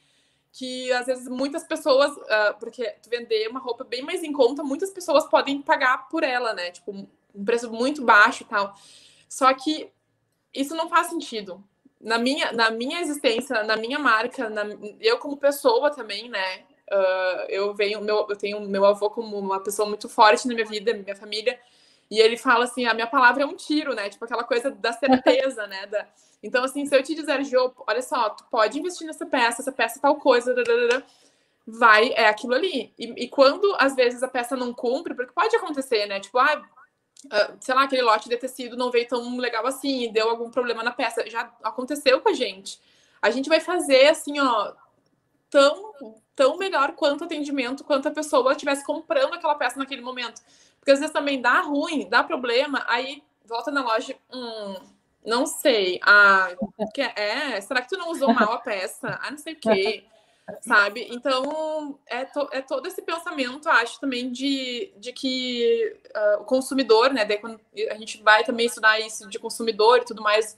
que 0.57 0.89
às 0.93 1.05
vezes 1.05 1.27
muitas 1.27 1.65
pessoas, 1.65 2.15
uh, 2.15 2.57
porque 2.61 2.89
tu 3.03 3.09
vender 3.09 3.49
uma 3.49 3.59
roupa 3.59 3.83
bem 3.83 4.01
mais 4.01 4.23
em 4.23 4.31
conta, 4.31 4.63
muitas 4.63 4.89
pessoas 4.89 5.25
podem 5.25 5.61
pagar 5.61 6.07
por 6.07 6.23
ela, 6.23 6.53
né? 6.53 6.71
Tipo, 6.71 6.93
um 7.35 7.43
preço 7.43 7.69
muito 7.69 8.01
baixo 8.01 8.43
e 8.43 8.45
tal. 8.45 8.73
Só 9.27 9.53
que 9.53 9.91
isso 10.53 10.73
não 10.73 10.87
faz 10.87 11.07
sentido. 11.07 11.61
Na 11.99 12.17
minha, 12.17 12.53
na 12.53 12.71
minha 12.71 13.01
existência, 13.01 13.63
na 13.63 13.75
minha 13.75 13.99
marca, 13.99 14.49
na, 14.49 14.63
eu 15.01 15.17
como 15.17 15.35
pessoa 15.35 15.91
também, 15.91 16.29
né? 16.29 16.59
Uh, 16.89 17.49
eu 17.49 17.73
venho, 17.73 17.99
meu, 17.99 18.25
eu 18.29 18.35
tenho 18.37 18.61
meu 18.61 18.85
avô 18.85 19.09
como 19.09 19.37
uma 19.37 19.59
pessoa 19.59 19.89
muito 19.89 20.07
forte 20.07 20.47
na 20.47 20.53
minha 20.53 20.65
vida, 20.65 20.93
minha 20.93 21.17
família, 21.17 21.59
e 22.09 22.19
ele 22.19 22.37
fala 22.37 22.65
assim: 22.65 22.85
a 22.85 22.93
minha 22.93 23.07
palavra 23.07 23.43
é 23.43 23.45
um 23.45 23.55
tiro, 23.55 23.93
né? 23.93 24.09
Tipo 24.09 24.25
aquela 24.25 24.43
coisa 24.43 24.71
da 24.71 24.93
certeza, 24.93 25.67
né? 25.67 25.85
Da, 25.87 26.07
então, 26.45 26.63
assim, 26.63 26.85
se 26.85 26.95
eu 26.95 27.01
te 27.01 27.15
dizer, 27.15 27.43
Jô, 27.43 27.73
olha 27.87 28.03
só, 28.03 28.29
tu 28.29 28.43
pode 28.51 28.77
investir 28.77 29.07
nessa 29.07 29.25
peça, 29.25 29.63
essa 29.63 29.71
peça 29.71 29.97
é 29.97 30.01
tal 30.01 30.15
coisa, 30.17 30.53
vai, 31.65 32.11
é 32.13 32.27
aquilo 32.27 32.53
ali. 32.53 32.93
E, 32.99 33.23
e, 33.23 33.27
quando, 33.27 33.75
às 33.79 33.95
vezes, 33.95 34.21
a 34.21 34.27
peça 34.27 34.55
não 34.55 34.71
cumpre, 34.71 35.15
porque 35.15 35.33
pode 35.33 35.55
acontecer, 35.55 36.05
né? 36.05 36.19
Tipo, 36.19 36.37
ah, 36.37 36.61
sei 37.59 37.73
lá, 37.73 37.83
aquele 37.83 38.03
lote 38.03 38.29
de 38.29 38.37
tecido 38.37 38.77
não 38.77 38.91
veio 38.91 39.07
tão 39.07 39.37
legal 39.37 39.65
assim, 39.65 40.11
deu 40.11 40.29
algum 40.29 40.51
problema 40.51 40.83
na 40.83 40.91
peça. 40.91 41.27
Já 41.27 41.51
aconteceu 41.63 42.21
com 42.21 42.29
a 42.29 42.33
gente. 42.33 42.79
A 43.21 43.31
gente 43.31 43.49
vai 43.49 43.59
fazer, 43.59 44.09
assim, 44.09 44.39
ó, 44.39 44.73
tão, 45.49 45.93
tão 46.35 46.57
melhor 46.57 46.91
quanto 46.93 47.23
atendimento, 47.23 47.83
quanto 47.83 48.07
a 48.07 48.11
pessoa 48.11 48.51
estivesse 48.51 48.85
comprando 48.85 49.33
aquela 49.33 49.55
peça 49.55 49.79
naquele 49.79 50.01
momento. 50.01 50.41
Porque 50.85 50.91
às 50.91 50.99
vezes 50.99 51.13
também 51.13 51.41
dá 51.41 51.61
ruim, 51.61 52.07
dá 52.07 52.23
problema, 52.23 52.85
aí 52.87 53.23
volta 53.43 53.71
na 53.71 53.83
loja, 53.83 54.15
hum, 54.31 54.75
não 55.25 55.47
sei. 55.47 55.99
Ah, 56.03 56.49
que 56.93 57.01
é, 57.01 57.59
será 57.59 57.81
que 57.81 57.89
tu 57.89 57.97
não 57.97 58.11
usou 58.11 58.31
mal 58.31 58.53
a 58.53 58.59
peça? 58.59 59.19
Ah, 59.19 59.31
não 59.31 59.37
sei 59.39 59.53
o 59.53 59.59
quê. 59.59 60.03
Sabe? 60.61 61.07
Então, 61.09 61.97
é, 62.05 62.23
to, 62.25 62.47
é 62.51 62.61
todo 62.61 62.85
esse 62.85 63.01
pensamento, 63.01 63.67
acho, 63.67 63.99
também 63.99 64.31
de, 64.31 64.93
de 64.97 65.11
que 65.11 65.97
uh, 66.15 66.41
o 66.41 66.45
consumidor, 66.45 67.11
né? 67.11 67.25
Daí 67.25 67.39
quando 67.39 67.59
a 67.89 67.95
gente 67.95 68.21
vai 68.21 68.43
também 68.43 68.67
estudar 68.67 68.99
isso 68.99 69.27
de 69.27 69.39
consumidor 69.39 69.97
e 69.97 70.05
tudo 70.05 70.21
mais, 70.21 70.55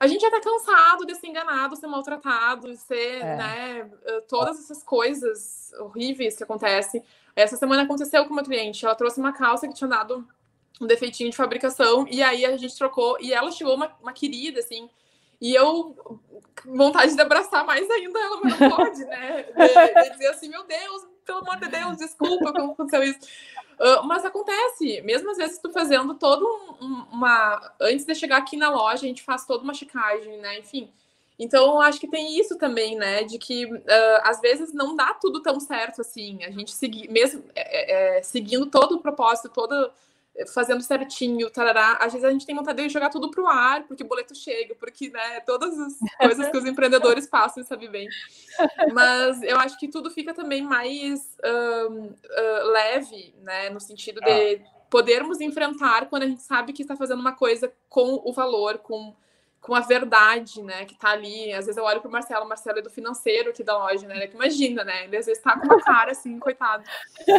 a 0.00 0.08
gente 0.08 0.20
já 0.20 0.32
tá 0.32 0.40
cansado 0.40 1.06
de 1.06 1.14
ser 1.14 1.28
enganado, 1.28 1.76
ser 1.76 1.86
maltratado, 1.86 2.74
ser, 2.74 3.22
é. 3.22 3.36
né? 3.36 3.90
Todas 4.26 4.58
essas 4.58 4.82
coisas 4.82 5.72
horríveis 5.78 6.36
que 6.36 6.42
acontecem. 6.42 7.04
Essa 7.36 7.56
semana 7.56 7.82
aconteceu 7.82 8.24
com 8.24 8.32
uma 8.32 8.44
cliente, 8.44 8.84
ela 8.84 8.94
trouxe 8.94 9.18
uma 9.18 9.32
calça 9.32 9.66
que 9.66 9.74
tinha 9.74 9.88
dado 9.88 10.26
um 10.80 10.86
defeitinho 10.86 11.30
de 11.30 11.36
fabricação, 11.36 12.06
e 12.10 12.22
aí 12.22 12.44
a 12.44 12.56
gente 12.56 12.76
trocou, 12.76 13.16
e 13.20 13.32
ela 13.32 13.50
chegou 13.50 13.74
uma, 13.74 13.90
uma 14.00 14.12
querida, 14.12 14.60
assim, 14.60 14.88
e 15.40 15.54
eu, 15.54 16.20
vontade 16.64 17.14
de 17.14 17.20
abraçar 17.20 17.64
mais 17.64 17.88
ainda 17.90 18.18
ela, 18.18 18.40
mas 18.42 18.58
não 18.58 18.70
pode, 18.70 19.04
né? 19.04 19.42
De, 19.42 20.02
de 20.02 20.10
dizer 20.10 20.28
assim, 20.28 20.48
meu 20.48 20.64
Deus, 20.64 21.06
pelo 21.24 21.38
amor 21.38 21.56
de 21.56 21.68
Deus, 21.68 21.98
desculpa 21.98 22.52
como 22.52 22.72
aconteceu 22.72 23.02
isso. 23.02 23.18
Uh, 23.74 24.04
mas 24.04 24.24
acontece, 24.24 25.02
mesmo 25.02 25.30
às 25.30 25.36
vezes 25.36 25.58
tu 25.58 25.70
fazendo 25.72 26.14
todo 26.14 26.46
um, 26.80 27.04
uma. 27.12 27.74
Antes 27.80 28.04
de 28.04 28.14
chegar 28.14 28.36
aqui 28.38 28.56
na 28.56 28.70
loja, 28.70 29.04
a 29.04 29.08
gente 29.08 29.22
faz 29.22 29.44
toda 29.44 29.64
uma 29.64 29.74
checagem, 29.74 30.38
né? 30.38 30.58
Enfim. 30.60 30.90
Então, 31.38 31.64
eu 31.64 31.80
acho 31.80 31.98
que 31.98 32.08
tem 32.08 32.38
isso 32.38 32.56
também, 32.56 32.96
né? 32.96 33.24
De 33.24 33.38
que 33.38 33.66
uh, 33.66 33.80
às 34.22 34.40
vezes 34.40 34.72
não 34.72 34.94
dá 34.94 35.14
tudo 35.14 35.42
tão 35.42 35.58
certo 35.58 36.00
assim. 36.00 36.44
A 36.44 36.50
gente 36.50 36.72
seguir, 36.72 37.10
mesmo 37.10 37.42
é, 37.54 38.18
é, 38.18 38.22
seguindo 38.22 38.66
todo 38.66 38.96
o 38.96 39.00
propósito, 39.00 39.48
todo 39.48 39.90
fazendo 40.52 40.82
certinho, 40.82 41.48
tarará. 41.50 41.98
Às 42.00 42.12
vezes 42.12 42.24
a 42.24 42.30
gente 42.30 42.46
tem 42.46 42.54
vontade 42.54 42.82
de 42.82 42.88
jogar 42.88 43.08
tudo 43.08 43.30
pro 43.30 43.46
ar, 43.46 43.84
porque 43.84 44.02
o 44.02 44.06
boleto 44.06 44.34
chega, 44.34 44.74
porque, 44.74 45.08
né, 45.08 45.40
todas 45.40 45.78
as 45.78 45.98
coisas 46.18 46.48
que 46.50 46.56
os 46.56 46.64
empreendedores 46.64 47.26
passam, 47.26 47.62
sabe 47.62 47.88
bem. 47.88 48.08
Mas 48.92 49.42
eu 49.42 49.58
acho 49.58 49.78
que 49.78 49.88
tudo 49.88 50.10
fica 50.10 50.34
também 50.34 50.62
mais 50.62 51.36
um, 51.90 52.06
uh, 52.06 52.70
leve, 52.72 53.34
né, 53.42 53.70
no 53.70 53.80
sentido 53.80 54.20
de 54.20 54.56
ah. 54.56 54.58
podermos 54.90 55.40
enfrentar 55.40 56.08
quando 56.08 56.24
a 56.24 56.28
gente 56.28 56.42
sabe 56.42 56.72
que 56.72 56.82
está 56.82 56.96
fazendo 56.96 57.20
uma 57.20 57.32
coisa 57.32 57.72
com 57.88 58.20
o 58.24 58.32
valor, 58.32 58.78
com 58.78 59.14
com 59.64 59.74
a 59.74 59.80
verdade, 59.80 60.62
né, 60.62 60.84
que 60.84 60.94
tá 60.94 61.08
ali. 61.08 61.50
Às 61.50 61.64
vezes 61.64 61.78
eu 61.78 61.84
olho 61.84 62.02
pro 62.02 62.10
Marcelo, 62.10 62.44
o 62.44 62.48
Marcelo 62.48 62.80
é 62.80 62.82
do 62.82 62.90
financeiro 62.90 63.48
aqui 63.48 63.64
da 63.64 63.74
loja, 63.78 64.06
né? 64.06 64.26
Que 64.26 64.34
imagina, 64.34 64.84
né? 64.84 65.04
Ele 65.04 65.16
às 65.16 65.24
vezes 65.24 65.42
tá 65.42 65.58
com 65.58 65.64
uma 65.64 65.80
cara 65.80 66.12
assim, 66.12 66.38
coitado. 66.38 66.84
E 67.26 67.32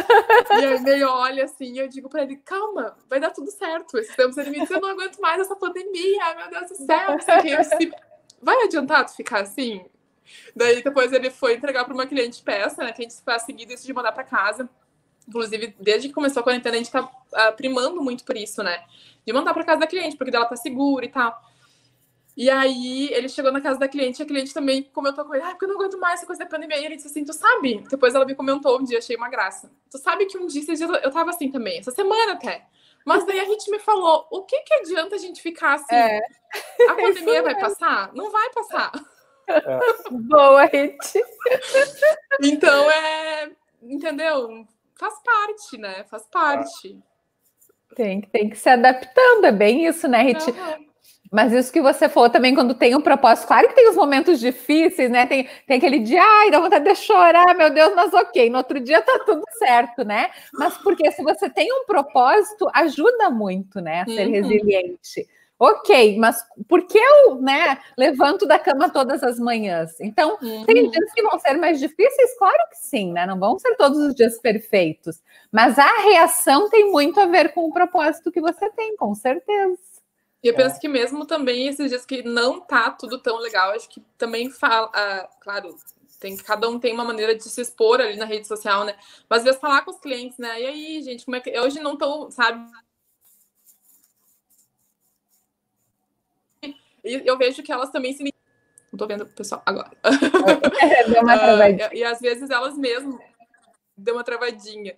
aí 0.64 0.74
ele 0.74 1.04
olha 1.04 1.44
assim, 1.44 1.74
e 1.74 1.78
eu 1.78 1.86
digo 1.86 2.08
para 2.08 2.24
ele, 2.24 2.34
calma, 2.38 2.96
vai 3.08 3.20
dar 3.20 3.30
tudo 3.30 3.48
certo. 3.52 3.96
Esses 3.96 4.16
tempos 4.16 4.36
ele 4.38 4.50
me 4.50 4.58
diz, 4.58 4.68
eu 4.72 4.80
não 4.80 4.88
aguento 4.88 5.20
mais 5.20 5.40
essa 5.40 5.54
pandemia, 5.54 6.34
meu 6.34 6.50
Deus 6.50 6.68
do 6.68 6.74
céu. 6.84 7.16
Se... 7.62 7.92
Vai 8.42 8.60
adiantar 8.64 9.06
tu 9.06 9.14
ficar 9.14 9.42
assim? 9.42 9.86
Daí 10.56 10.82
depois 10.82 11.12
ele 11.12 11.30
foi 11.30 11.54
entregar 11.54 11.84
para 11.84 11.94
uma 11.94 12.08
cliente 12.08 12.42
peça, 12.42 12.82
né? 12.82 12.90
Que 12.90 13.02
a 13.02 13.08
gente 13.08 13.22
faz 13.22 13.42
seguido 13.42 13.72
isso 13.72 13.86
de 13.86 13.92
mandar 13.92 14.10
para 14.10 14.24
casa. 14.24 14.68
Inclusive, 15.28 15.76
desde 15.78 16.08
que 16.08 16.14
começou 16.14 16.40
a 16.40 16.42
quarentena, 16.42 16.74
a 16.74 16.78
gente 16.78 16.90
tá 16.90 17.02
uh, 17.02 17.56
primando 17.56 18.02
muito 18.02 18.24
por 18.24 18.36
isso, 18.36 18.64
né? 18.64 18.82
De 19.24 19.32
mandar 19.32 19.54
para 19.54 19.62
casa 19.62 19.78
da 19.78 19.86
cliente, 19.86 20.16
porque 20.16 20.32
dela 20.32 20.46
tá 20.46 20.56
segura 20.56 21.04
e 21.04 21.08
tal. 21.08 21.40
E 22.36 22.50
aí 22.50 23.08
ele 23.12 23.30
chegou 23.30 23.50
na 23.50 23.62
casa 23.62 23.78
da 23.78 23.88
cliente, 23.88 24.20
e 24.20 24.22
a 24.22 24.26
cliente 24.26 24.52
também 24.52 24.82
comentou 24.82 25.24
com 25.24 25.34
ele, 25.34 25.42
ah, 25.42 25.50
porque 25.50 25.64
eu 25.64 25.68
não 25.70 25.76
aguento 25.76 25.98
mais 25.98 26.18
essa 26.18 26.26
coisa 26.26 26.44
da 26.44 26.50
pandemia. 26.50 26.78
E 26.78 26.84
ele 26.84 26.96
disse 26.96 27.08
assim, 27.08 27.24
tu 27.24 27.32
sabe? 27.32 27.82
Depois 27.88 28.14
ela 28.14 28.26
me 28.26 28.34
comentou 28.34 28.78
um 28.78 28.84
dia, 28.84 28.98
achei 28.98 29.16
uma 29.16 29.30
graça. 29.30 29.72
Tu 29.90 29.96
sabe 29.96 30.26
que 30.26 30.36
um 30.36 30.46
dia, 30.46 30.62
dias 30.62 30.80
eu 30.80 31.10
tava 31.10 31.30
assim 31.30 31.50
também, 31.50 31.78
essa 31.78 31.90
semana 31.90 32.34
até. 32.34 32.66
Mas 33.06 33.24
daí 33.24 33.40
a 33.40 33.44
gente 33.44 33.70
me 33.70 33.78
falou, 33.78 34.26
o 34.30 34.42
que 34.42 34.60
que 34.60 34.74
adianta 34.74 35.14
a 35.14 35.18
gente 35.18 35.40
ficar 35.40 35.74
assim? 35.74 35.94
É. 35.94 36.20
A 36.90 36.94
pandemia 37.00 37.42
vai 37.42 37.58
passar? 37.58 38.12
Não 38.12 38.30
vai 38.30 38.50
passar. 38.50 38.92
É. 39.46 39.60
Boa, 40.10 40.64
Rite. 40.66 41.22
Então 42.42 42.90
é, 42.90 43.50
entendeu? 43.82 44.66
Faz 44.98 45.14
parte, 45.24 45.78
né? 45.78 46.04
Faz 46.04 46.26
parte. 46.26 46.98
Tem, 47.94 48.20
tem 48.20 48.50
que 48.50 48.56
se 48.56 48.68
adaptando, 48.68 49.46
é 49.46 49.52
bem 49.52 49.86
isso, 49.86 50.06
né, 50.06 50.20
Rite? 50.20 50.50
Uhum. 50.50 50.86
Mas 51.30 51.52
isso 51.52 51.72
que 51.72 51.80
você 51.80 52.08
falou 52.08 52.30
também, 52.30 52.54
quando 52.54 52.74
tem 52.74 52.94
um 52.94 53.00
propósito, 53.00 53.48
claro 53.48 53.68
que 53.68 53.74
tem 53.74 53.88
os 53.88 53.96
momentos 53.96 54.40
difíceis, 54.40 55.10
né? 55.10 55.26
Tem, 55.26 55.48
tem 55.66 55.76
aquele 55.76 55.98
dia, 55.98 56.22
ai, 56.22 56.50
dá 56.50 56.60
vontade 56.60 56.84
de 56.84 56.94
chorar, 56.94 57.54
meu 57.54 57.70
Deus, 57.70 57.94
mas 57.94 58.12
ok, 58.12 58.48
no 58.50 58.58
outro 58.58 58.80
dia 58.80 59.02
tá 59.02 59.20
tudo 59.24 59.42
certo, 59.58 60.04
né? 60.04 60.30
Mas 60.54 60.76
porque 60.78 61.10
se 61.12 61.22
você 61.22 61.50
tem 61.50 61.72
um 61.72 61.84
propósito, 61.84 62.68
ajuda 62.74 63.30
muito, 63.30 63.80
né, 63.80 64.02
a 64.02 64.06
ser 64.06 64.26
uhum. 64.26 64.32
resiliente. 64.32 65.26
Ok, 65.58 66.18
mas 66.18 66.36
por 66.68 66.86
que 66.86 66.98
eu 66.98 67.36
né, 67.36 67.78
levanto 67.96 68.46
da 68.46 68.58
cama 68.58 68.90
todas 68.90 69.22
as 69.22 69.38
manhãs? 69.38 69.98
Então, 70.00 70.36
uhum. 70.42 70.66
tem 70.66 70.90
dias 70.90 71.12
que 71.14 71.22
vão 71.22 71.38
ser 71.38 71.54
mais 71.54 71.80
difíceis? 71.80 72.38
Claro 72.38 72.68
que 72.70 72.76
sim, 72.76 73.10
né? 73.10 73.24
Não 73.24 73.38
vão 73.38 73.58
ser 73.58 73.74
todos 73.76 73.98
os 73.98 74.14
dias 74.14 74.38
perfeitos. 74.38 75.22
Mas 75.50 75.78
a 75.78 76.02
reação 76.02 76.68
tem 76.68 76.90
muito 76.90 77.18
a 77.18 77.24
ver 77.24 77.54
com 77.54 77.66
o 77.66 77.72
propósito 77.72 78.30
que 78.30 78.40
você 78.40 78.68
tem, 78.72 78.96
com 78.98 79.14
certeza. 79.14 79.95
E 80.42 80.48
eu 80.48 80.54
penso 80.54 80.76
é. 80.76 80.78
que 80.78 80.88
mesmo 80.88 81.26
também 81.26 81.66
esses 81.66 81.88
dias 81.90 82.04
que 82.04 82.22
não 82.22 82.60
tá 82.60 82.90
tudo 82.90 83.18
tão 83.18 83.38
legal, 83.38 83.72
acho 83.72 83.88
que 83.88 84.00
também 84.16 84.50
fala, 84.50 84.90
ah, 84.94 85.28
claro, 85.40 85.76
tem 86.20 86.36
cada 86.36 86.68
um 86.68 86.78
tem 86.78 86.92
uma 86.92 87.04
maneira 87.04 87.34
de 87.34 87.42
se 87.44 87.60
expor 87.60 88.00
ali 88.00 88.16
na 88.16 88.24
rede 88.24 88.46
social, 88.46 88.84
né? 88.84 88.96
Mas 89.28 89.38
às 89.38 89.44
vezes 89.44 89.60
falar 89.60 89.82
com 89.82 89.90
os 89.90 90.00
clientes, 90.00 90.38
né? 90.38 90.60
E 90.60 90.66
aí, 90.66 91.02
gente, 91.02 91.24
como 91.24 91.36
é 91.36 91.40
que 91.40 91.58
hoje 91.58 91.80
não 91.80 91.94
estão, 91.94 92.30
sabe? 92.30 92.70
E 97.04 97.22
eu 97.24 97.38
vejo 97.38 97.62
que 97.62 97.70
elas 97.70 97.90
também 97.90 98.12
se. 98.12 98.24
Não 98.92 98.98
tô 98.98 99.06
vendo 99.06 99.22
o 99.22 99.26
pessoal 99.26 99.62
agora. 99.64 99.92
Deu 101.08 101.22
uma 101.22 101.38
travadinha. 101.38 101.88
Uh, 101.88 101.94
e, 101.94 101.98
e 101.98 102.04
às 102.04 102.20
vezes 102.20 102.50
elas 102.50 102.76
mesmas. 102.76 103.20
Deu 103.96 104.14
uma 104.14 104.24
travadinha. 104.24 104.96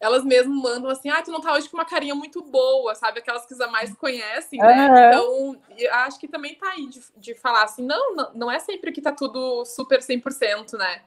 Elas 0.00 0.24
mesmas 0.24 0.56
mandam 0.56 0.88
assim, 0.90 1.10
ah, 1.10 1.22
tu 1.22 1.32
não 1.32 1.40
tá 1.40 1.52
hoje 1.52 1.68
com 1.68 1.76
uma 1.76 1.84
carinha 1.84 2.14
muito 2.14 2.40
boa, 2.42 2.94
sabe? 2.94 3.18
Aquelas 3.18 3.44
que 3.46 3.54
mais 3.66 3.92
conhecem, 3.94 4.60
né? 4.60 4.88
Uhum. 4.88 5.56
Então, 5.76 5.96
acho 6.04 6.20
que 6.20 6.28
também 6.28 6.54
tá 6.54 6.70
aí 6.70 6.86
de, 6.86 7.00
de 7.16 7.34
falar 7.34 7.64
assim, 7.64 7.84
não, 7.84 8.14
não, 8.14 8.30
não 8.34 8.50
é 8.50 8.60
sempre 8.60 8.92
que 8.92 9.02
tá 9.02 9.10
tudo 9.10 9.64
super 9.64 9.98
100%, 9.98 10.74
né? 10.78 11.02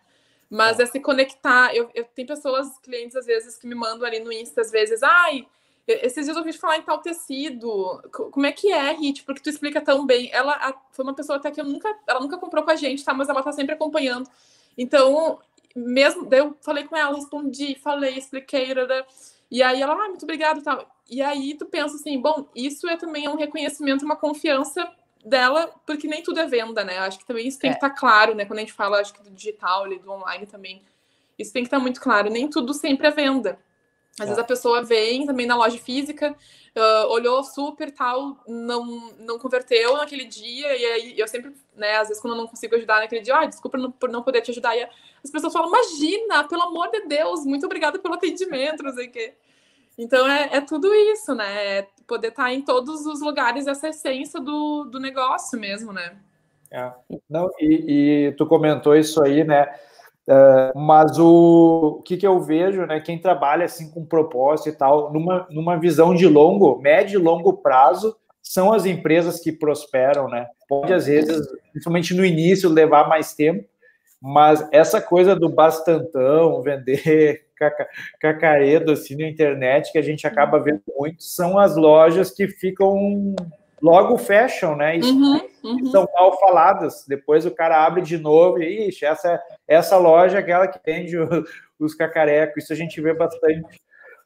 Mas 0.49 0.79
é, 0.79 0.83
é 0.83 0.85
se 0.85 0.99
conectar. 0.99 1.73
Eu, 1.73 1.89
eu 1.95 2.03
tenho 2.03 2.27
pessoas, 2.27 2.77
clientes, 2.79 3.15
às 3.15 3.25
vezes, 3.25 3.57
que 3.57 3.65
me 3.65 3.75
mandam 3.75 4.05
ali 4.05 4.19
no 4.19 4.31
Insta, 4.31 4.59
às 4.59 4.69
vezes, 4.69 5.01
ai, 5.01 5.47
esses 5.87 6.25
dias 6.25 6.35
eu 6.35 6.43
ouvi 6.43 6.53
falar 6.53 6.77
em 6.77 6.81
tal 6.81 6.99
tecido. 6.99 8.01
Como 8.11 8.45
é 8.45 8.51
que 8.51 8.71
é, 8.71 8.91
Rit? 8.91 9.23
Porque 9.23 9.41
tu 9.41 9.49
explica 9.49 9.81
tão 9.81 10.05
bem. 10.05 10.29
Ela 10.31 10.53
a, 10.53 10.73
foi 10.91 11.03
uma 11.03 11.13
pessoa 11.13 11.37
até 11.37 11.49
que 11.51 11.59
eu 11.59 11.65
nunca, 11.65 11.93
ela 12.07 12.19
nunca 12.19 12.37
comprou 12.37 12.63
com 12.63 12.71
a 12.71 12.75
gente, 12.75 13.03
tá? 13.03 13.13
Mas 13.13 13.29
ela 13.29 13.41
tá 13.41 13.51
sempre 13.51 13.73
acompanhando. 13.73 14.29
Então, 14.77 15.39
mesmo, 15.75 16.25
daí 16.25 16.39
eu 16.39 16.57
falei 16.61 16.83
com 16.85 16.95
ela, 16.95 17.15
respondi, 17.15 17.75
falei, 17.75 18.17
expliquei, 18.17 18.73
e 19.49 19.61
aí 19.61 19.81
ela, 19.81 19.93
ah, 19.93 20.07
muito 20.07 20.23
obrigada, 20.23 20.61
tal. 20.61 20.89
E 21.09 21.21
aí 21.21 21.55
tu 21.55 21.65
pensa 21.65 21.95
assim, 21.95 22.19
bom, 22.19 22.47
isso 22.55 22.87
é 22.87 22.95
também 22.95 23.27
um 23.27 23.35
reconhecimento, 23.35 24.05
uma 24.05 24.15
confiança 24.15 24.89
dela, 25.25 25.69
porque 25.85 26.07
nem 26.07 26.23
tudo 26.23 26.39
é 26.39 26.45
venda, 26.45 26.83
né? 26.83 26.99
Acho 26.99 27.19
que 27.19 27.25
também 27.25 27.47
isso 27.47 27.59
tem 27.59 27.69
é. 27.69 27.73
que 27.73 27.77
estar 27.77 27.89
tá 27.89 27.95
claro, 27.95 28.33
né? 28.33 28.45
Quando 28.45 28.59
a 28.59 28.61
gente 28.61 28.73
fala, 28.73 28.99
acho 28.99 29.13
que 29.13 29.21
do 29.21 29.29
digital, 29.29 29.87
do 29.89 30.11
online 30.11 30.45
também, 30.45 30.81
isso 31.37 31.51
tem 31.51 31.63
que 31.63 31.67
estar 31.67 31.77
tá 31.77 31.83
muito 31.83 31.99
claro. 31.99 32.29
Nem 32.29 32.49
tudo 32.49 32.73
sempre 32.73 33.07
é 33.07 33.11
venda. 33.11 33.59
Às 34.19 34.25
é. 34.25 34.25
vezes 34.25 34.39
a 34.39 34.43
pessoa 34.43 34.83
vem 34.83 35.25
também 35.25 35.45
na 35.45 35.55
loja 35.55 35.77
física, 35.77 36.35
uh, 36.75 37.07
olhou 37.11 37.43
super 37.43 37.91
tal, 37.91 38.37
não, 38.47 39.13
não 39.19 39.39
converteu 39.39 39.97
naquele 39.97 40.25
dia, 40.25 40.75
e 40.75 40.85
aí 40.85 41.19
eu 41.19 41.27
sempre, 41.27 41.53
né, 41.75 41.97
às 41.97 42.09
vezes 42.09 42.21
quando 42.21 42.33
eu 42.33 42.41
não 42.41 42.47
consigo 42.47 42.75
ajudar 42.75 42.99
naquele 42.99 43.21
dia, 43.21 43.37
ah, 43.37 43.45
desculpa 43.45 43.77
não, 43.77 43.91
por 43.91 44.09
não 44.09 44.23
poder 44.23 44.41
te 44.41 44.51
ajudar, 44.51 44.75
e 44.75 44.87
as 45.23 45.31
pessoas 45.31 45.53
falam, 45.53 45.69
imagina, 45.69 46.43
pelo 46.47 46.63
amor 46.63 46.89
de 46.89 47.05
Deus, 47.05 47.45
muito 47.45 47.65
obrigada 47.65 47.99
pelo 47.99 48.15
atendimento, 48.15 48.83
não 48.83 48.93
sei 48.93 49.07
o 49.07 49.11
quê. 49.11 49.33
Então 49.97 50.27
é, 50.27 50.49
é 50.53 50.61
tudo 50.61 50.93
isso, 50.93 51.35
né? 51.35 51.79
É 51.79 51.87
poder 52.07 52.29
estar 52.29 52.45
tá 52.45 52.53
em 52.53 52.61
todos 52.61 53.05
os 53.05 53.21
lugares, 53.21 53.67
essa 53.67 53.89
essência 53.89 54.39
do, 54.39 54.85
do 54.85 54.99
negócio 54.99 55.59
mesmo, 55.59 55.93
né? 55.93 56.17
É. 56.71 56.91
Não, 57.29 57.51
e, 57.59 58.27
e 58.27 58.31
tu 58.33 58.45
comentou 58.45 58.95
isso 58.95 59.21
aí, 59.21 59.43
né? 59.43 59.67
Uh, 60.31 60.79
mas 60.79 61.19
o, 61.19 61.97
o, 61.99 62.01
que, 62.03 62.15
que 62.15 62.25
eu 62.25 62.39
vejo, 62.39 62.85
né? 62.85 63.01
Quem 63.01 63.19
trabalha 63.19 63.65
assim 63.65 63.91
com 63.91 64.05
propósito 64.05 64.69
e 64.69 64.71
tal, 64.71 65.11
numa, 65.11 65.45
numa 65.49 65.77
visão 65.77 66.15
de 66.15 66.25
longo, 66.25 66.79
médio 66.79 67.19
e 67.19 67.23
longo 67.23 67.57
prazo, 67.57 68.15
são 68.41 68.71
as 68.71 68.85
empresas 68.85 69.41
que 69.41 69.51
prosperam, 69.51 70.29
né? 70.29 70.47
Pode, 70.69 70.93
às 70.93 71.05
vezes, 71.05 71.45
principalmente 71.73 72.13
no 72.13 72.23
início, 72.23 72.69
levar 72.69 73.09
mais 73.09 73.33
tempo, 73.33 73.67
mas 74.21 74.65
essa 74.71 75.01
coisa 75.01 75.35
do 75.35 75.49
bastantão, 75.49 76.61
vender 76.61 77.47
caca, 77.59 77.89
cacaredo 78.17 78.93
assim 78.93 79.17
na 79.17 79.27
internet, 79.27 79.91
que 79.91 79.97
a 79.97 80.01
gente 80.01 80.25
acaba 80.25 80.59
vendo 80.59 80.81
muito, 80.97 81.21
são 81.21 81.59
as 81.59 81.75
lojas 81.75 82.31
que 82.31 82.47
ficam 82.47 83.35
logo 83.81 84.17
fecham, 84.17 84.75
né? 84.75 84.97
E 84.97 85.01
uhum, 85.01 85.41
uhum. 85.63 85.85
são 85.87 86.07
mal 86.13 86.37
faladas. 86.39 87.05
Depois 87.07 87.45
o 87.45 87.51
cara 87.51 87.85
abre 87.85 88.01
de 88.01 88.17
novo 88.17 88.61
e, 88.61 88.89
ixi, 88.89 89.05
essa, 89.05 89.41
essa 89.67 89.97
loja 89.97 90.37
é 90.37 90.39
aquela 90.39 90.67
que 90.67 90.79
vende 90.85 91.17
os, 91.17 91.49
os 91.79 91.95
cacarecos. 91.95 92.63
Isso 92.63 92.73
a 92.73 92.75
gente 92.75 93.01
vê 93.01 93.13
bastante. 93.13 93.81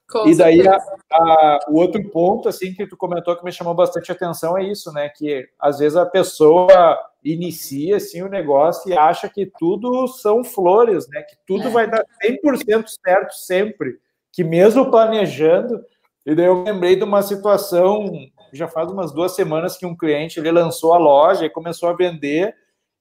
Com 0.08 0.28
e 0.28 0.36
daí 0.36 0.68
a, 0.68 0.78
a, 1.12 1.60
o 1.68 1.80
outro 1.80 2.04
ponto 2.12 2.48
assim 2.48 2.74
que 2.76 2.86
tu 2.86 2.96
comentou 2.96 3.36
que 3.36 3.44
me 3.44 3.52
chamou 3.52 3.74
bastante 3.74 4.12
atenção 4.12 4.56
é 4.56 4.64
isso, 4.64 4.92
né? 4.92 5.10
Que 5.10 5.48
às 5.60 5.80
vezes 5.80 5.98
a 5.98 6.06
pessoa 6.06 6.98
inicia 7.24 7.98
assim 7.98 8.22
o 8.22 8.30
negócio 8.30 8.92
e 8.92 8.96
acha 8.96 9.28
que 9.28 9.52
tudo 9.58 10.08
são 10.08 10.44
flores, 10.44 11.08
né? 11.10 11.24
Que 11.24 11.36
tudo 11.48 11.70
é. 11.70 11.72
vai 11.72 11.90
dar 11.90 12.06
100% 12.24 12.86
certo 13.04 13.34
sempre, 13.34 13.98
que 14.32 14.44
mesmo 14.44 14.92
planejando. 14.92 15.84
E 16.24 16.36
daí 16.36 16.46
eu 16.46 16.64
lembrei 16.64 16.96
de 16.96 17.04
uma 17.04 17.24
situação 17.24 18.12
já 18.56 18.68
faz 18.68 18.92
umas 18.92 19.12
duas 19.12 19.36
semanas 19.36 19.78
que 19.78 19.86
um 19.86 19.96
cliente 19.96 20.40
ele 20.40 20.52
lançou 20.52 20.94
a 20.94 20.98
loja 20.98 21.46
e 21.46 21.50
começou 21.50 21.90
a 21.90 21.94
vender 21.94 22.56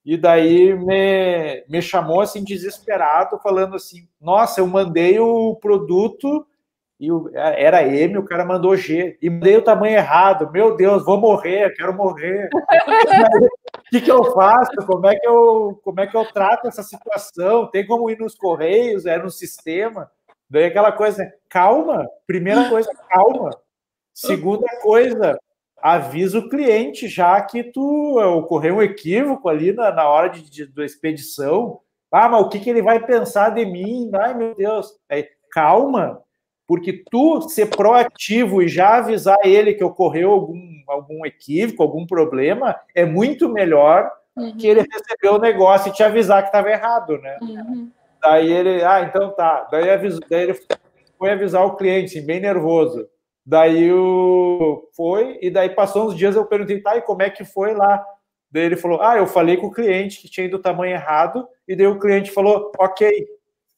e 0.05 0.17
daí 0.17 0.75
me, 0.75 1.65
me 1.69 1.81
chamou 1.81 2.21
assim 2.21 2.45
desesperado 2.45 3.39
falando 3.39 3.77
assim 3.77 4.07
nossa 4.21 4.61
eu 4.61 4.67
mandei 4.67 5.19
o 5.19 5.57
produto 5.57 6.47
e 6.99 7.11
o, 7.11 7.31
era 7.35 7.83
M 7.87 8.19
o 8.19 8.25
cara 8.25 8.45
mandou 8.45 8.77
G 8.77 9.19
e 9.21 9.29
mandei 9.29 9.57
o 9.57 9.63
tamanho 9.63 9.97
errado. 9.97 10.51
Meu 10.53 10.77
Deus 10.77 11.05
vou 11.05 11.19
morrer 11.19 11.75
quero 11.75 11.95
morrer. 11.95 12.49
O 13.85 13.97
que, 13.97 14.01
que 14.01 14.11
eu 14.11 14.33
faço? 14.33 14.75
Como 14.87 15.07
é 15.07 15.15
que 15.15 15.29
eu 15.29 15.81
como 15.85 16.01
é 16.01 16.07
que 16.07 16.17
eu 16.17 16.25
trato 16.33 16.67
essa 16.67 16.83
situação? 16.83 17.71
Tem 17.71 17.87
como 17.87 18.11
ir 18.11 18.19
nos 18.19 18.35
correios? 18.35 19.07
É 19.07 19.19
no 19.19 19.31
sistema? 19.31 20.11
Daí 20.51 20.65
aquela 20.65 20.91
coisa 20.91 21.31
calma 21.49 22.09
primeira 22.27 22.69
coisa 22.69 22.91
calma 23.09 23.51
Segunda 24.15 24.67
coisa, 24.81 25.37
avisa 25.83 26.39
o 26.39 26.49
cliente 26.49 27.09
já 27.09 27.41
que 27.43 27.65
tu 27.65 28.19
ocorreu 28.39 28.77
um 28.77 28.83
equívoco 28.83 29.49
ali 29.49 29.73
na, 29.73 29.91
na 29.91 30.09
hora 30.09 30.31
de, 30.31 30.49
de, 30.49 30.67
da 30.67 30.85
expedição. 30.85 31.81
Ah, 32.11 32.29
mas 32.29 32.43
o 32.43 32.49
que, 32.49 32.61
que 32.61 32.71
ele 32.71 32.81
vai 32.81 33.05
pensar 33.05 33.51
de 33.51 33.67
mim? 33.67 34.11
Ai, 34.15 34.35
meu 34.35 34.55
Deus. 34.55 34.97
É, 35.11 35.29
calma, 35.51 36.23
porque 36.67 37.05
tu 37.11 37.43
ser 37.43 37.67
proativo 37.67 38.63
e 38.63 38.69
já 38.69 38.99
avisar 38.99 39.37
ele 39.43 39.75
que 39.75 39.85
ocorreu 39.85 40.31
algum, 40.31 40.63
algum 40.89 41.27
equívoco, 41.27 41.83
algum 41.83 42.07
problema, 42.07 42.79
é 42.95 43.05
muito 43.05 43.49
melhor 43.49 44.11
uhum. 44.37 44.57
que 44.57 44.67
ele 44.67 44.87
receber 44.91 45.29
o 45.29 45.41
negócio 45.41 45.91
e 45.91 45.93
te 45.93 46.03
avisar 46.03 46.43
que 46.43 46.49
estava 46.49 46.71
errado, 46.71 47.19
né? 47.19 47.37
Uhum. 47.43 47.91
Daí 48.23 48.51
ele, 48.51 48.83
ah, 48.83 49.03
então 49.03 49.31
tá. 49.35 49.69
Daí, 49.71 49.91
aviso, 49.91 50.21
daí 50.31 50.45
ele 50.45 50.59
foi 51.19 51.31
avisar 51.31 51.67
o 51.67 51.77
cliente, 51.77 52.17
assim, 52.17 52.27
bem 52.27 52.41
nervoso. 52.41 53.07
Daí 53.47 53.93
o... 53.93 54.89
foi, 54.97 55.39
e 55.43 55.51
daí 55.51 55.69
passou 55.69 56.07
uns 56.07 56.17
dias 56.17 56.35
eu 56.35 56.47
perguntei, 56.47 56.81
tá, 56.81 56.97
e 56.97 57.03
como 57.03 57.23
é 57.23 57.29
que 57.29 57.45
foi 57.45 57.75
lá? 57.75 58.05
Daí 58.51 58.65
ele 58.65 58.77
falou, 58.77 59.03
ah, 59.03 59.19
eu 59.19 59.27
falei 59.27 59.57
com 59.57 59.67
o 59.67 59.73
cliente 59.73 60.21
que 60.21 60.31
tinha 60.31 60.47
ido 60.47 60.57
o 60.57 60.63
tamanho 60.63 60.95
errado, 60.95 61.47
e 61.69 61.77
daí 61.77 61.87
o 61.87 61.99
cliente 61.99 62.31
falou, 62.31 62.73
ok. 62.79 63.27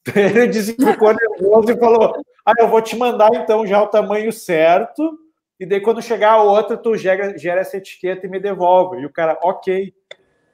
Ele 0.14 0.46
disse 0.46 0.74
que 0.74 0.86
ficou 0.86 1.12
nervoso 1.12 1.72
e 1.72 1.76
falou, 1.76 2.14
ah, 2.44 2.52
eu 2.58 2.68
vou 2.68 2.80
te 2.80 2.94
mandar 2.94 3.34
então 3.34 3.66
já 3.66 3.82
o 3.82 3.88
tamanho 3.88 4.30
certo, 4.32 5.18
e 5.58 5.66
daí 5.66 5.80
quando 5.80 6.02
chegar 6.02 6.32
a 6.32 6.42
outra, 6.42 6.76
tu 6.76 6.96
gera, 6.96 7.36
gera 7.36 7.62
essa 7.62 7.78
etiqueta 7.78 8.26
e 8.26 8.30
me 8.30 8.38
devolve. 8.38 9.00
E 9.00 9.06
o 9.06 9.12
cara, 9.12 9.38
ok. 9.42 9.92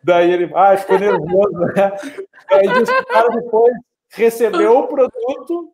Daí 0.03 0.31
ele, 0.31 0.51
ah, 0.55 0.77
ficou 0.77 0.99
nervoso, 0.99 1.59
né? 1.59 1.93
Daí 2.49 2.69
disse 2.69 2.93
o 2.93 3.07
cara 3.07 3.29
depois 3.29 3.75
recebeu 4.11 4.79
o 4.79 4.87
produto, 4.87 5.72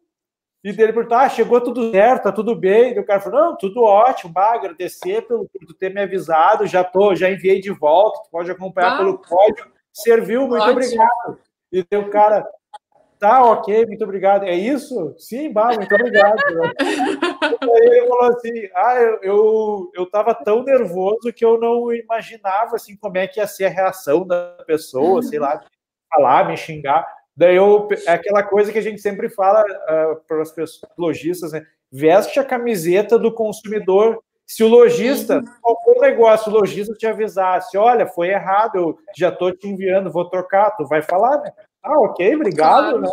e 0.70 0.72
dele 0.72 0.92
perguntou: 0.92 1.18
ah, 1.18 1.28
chegou 1.28 1.60
tudo 1.60 1.90
certo, 1.90 2.24
tá 2.24 2.32
tudo 2.32 2.54
bem. 2.54 2.94
E 2.94 2.98
o 2.98 3.04
cara 3.04 3.20
falou: 3.20 3.40
não, 3.40 3.56
tudo 3.56 3.82
ótimo, 3.82 4.32
bah, 4.32 4.54
agradecer 4.54 5.22
pelo, 5.22 5.48
por 5.48 5.74
ter 5.74 5.92
me 5.92 6.00
avisado, 6.00 6.66
já 6.66 6.84
tô, 6.84 7.14
já 7.14 7.30
enviei 7.30 7.60
de 7.60 7.70
volta, 7.70 8.22
tu 8.24 8.30
pode 8.30 8.50
acompanhar 8.50 8.94
ah, 8.94 8.98
pelo 8.98 9.18
código. 9.18 9.68
Serviu, 9.92 10.46
muito 10.46 10.62
ótimo. 10.62 10.72
obrigado. 10.72 11.38
E 11.72 11.84
daí 11.88 12.00
o 12.00 12.10
cara, 12.10 12.46
tá, 13.18 13.44
ok, 13.44 13.86
muito 13.86 14.04
obrigado. 14.04 14.44
É 14.44 14.54
isso? 14.54 15.14
Sim, 15.18 15.52
bah, 15.52 15.74
muito 15.74 15.94
obrigado. 15.94 16.38
aí 16.80 17.86
ele 17.86 18.06
falou 18.08 18.24
assim: 18.24 18.68
ah, 18.74 18.94
eu, 19.00 19.18
eu, 19.22 19.90
eu 19.94 20.06
tava 20.10 20.34
tão 20.34 20.62
nervoso 20.62 21.32
que 21.34 21.44
eu 21.44 21.58
não 21.58 21.92
imaginava 21.92 22.76
assim 22.76 22.96
como 22.96 23.18
é 23.18 23.26
que 23.26 23.40
ia 23.40 23.46
ser 23.46 23.66
a 23.66 23.70
reação 23.70 24.26
da 24.26 24.56
pessoa, 24.66 25.22
sei 25.22 25.38
lá, 25.38 25.62
falar, 26.14 26.48
me 26.48 26.56
xingar. 26.56 27.17
Daí 27.38 27.54
eu, 27.54 27.86
é 28.04 28.10
aquela 28.10 28.42
coisa 28.42 28.72
que 28.72 28.80
a 28.80 28.82
gente 28.82 29.00
sempre 29.00 29.28
fala 29.28 29.62
uh, 29.62 30.20
para 30.26 30.42
as 30.42 30.50
pessoas, 30.50 30.92
lojistas, 30.98 31.52
né? 31.52 31.64
Veste 31.88 32.40
a 32.40 32.44
camiseta 32.44 33.16
do 33.16 33.32
consumidor. 33.32 34.20
Se 34.44 34.64
o 34.64 34.68
lojista, 34.68 35.36
uhum. 35.36 35.44
qualquer 35.62 36.10
negócio, 36.10 36.50
o 36.50 36.54
lojista 36.56 36.94
te 36.94 37.06
avisasse, 37.06 37.78
olha, 37.78 38.08
foi 38.08 38.30
errado, 38.30 38.74
eu 38.74 38.98
já 39.16 39.28
estou 39.28 39.56
te 39.56 39.68
enviando, 39.68 40.10
vou 40.10 40.28
trocar, 40.28 40.72
tu 40.72 40.84
vai 40.84 41.00
falar, 41.00 41.40
né? 41.40 41.52
Ah, 41.80 42.00
ok, 42.00 42.34
obrigado, 42.34 42.98
claro. 42.98 43.00
né? 43.02 43.08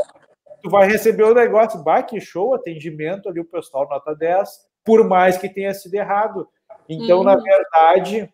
Tu 0.64 0.72
vai 0.72 0.88
receber 0.88 1.24
o 1.24 1.36
negócio, 1.36 1.84
bah, 1.84 2.02
que 2.02 2.20
show, 2.20 2.56
atendimento 2.56 3.30
ali, 3.30 3.40
o 3.40 3.46
pessoal 3.46 3.88
nota 3.88 4.16
10, 4.16 4.50
por 4.84 5.08
mais 5.08 5.38
que 5.38 5.48
tenha 5.48 5.72
sido 5.76 5.94
errado. 5.94 6.50
Então, 6.90 7.20
uhum. 7.20 7.26
na 7.26 7.36
verdade, 7.36 8.34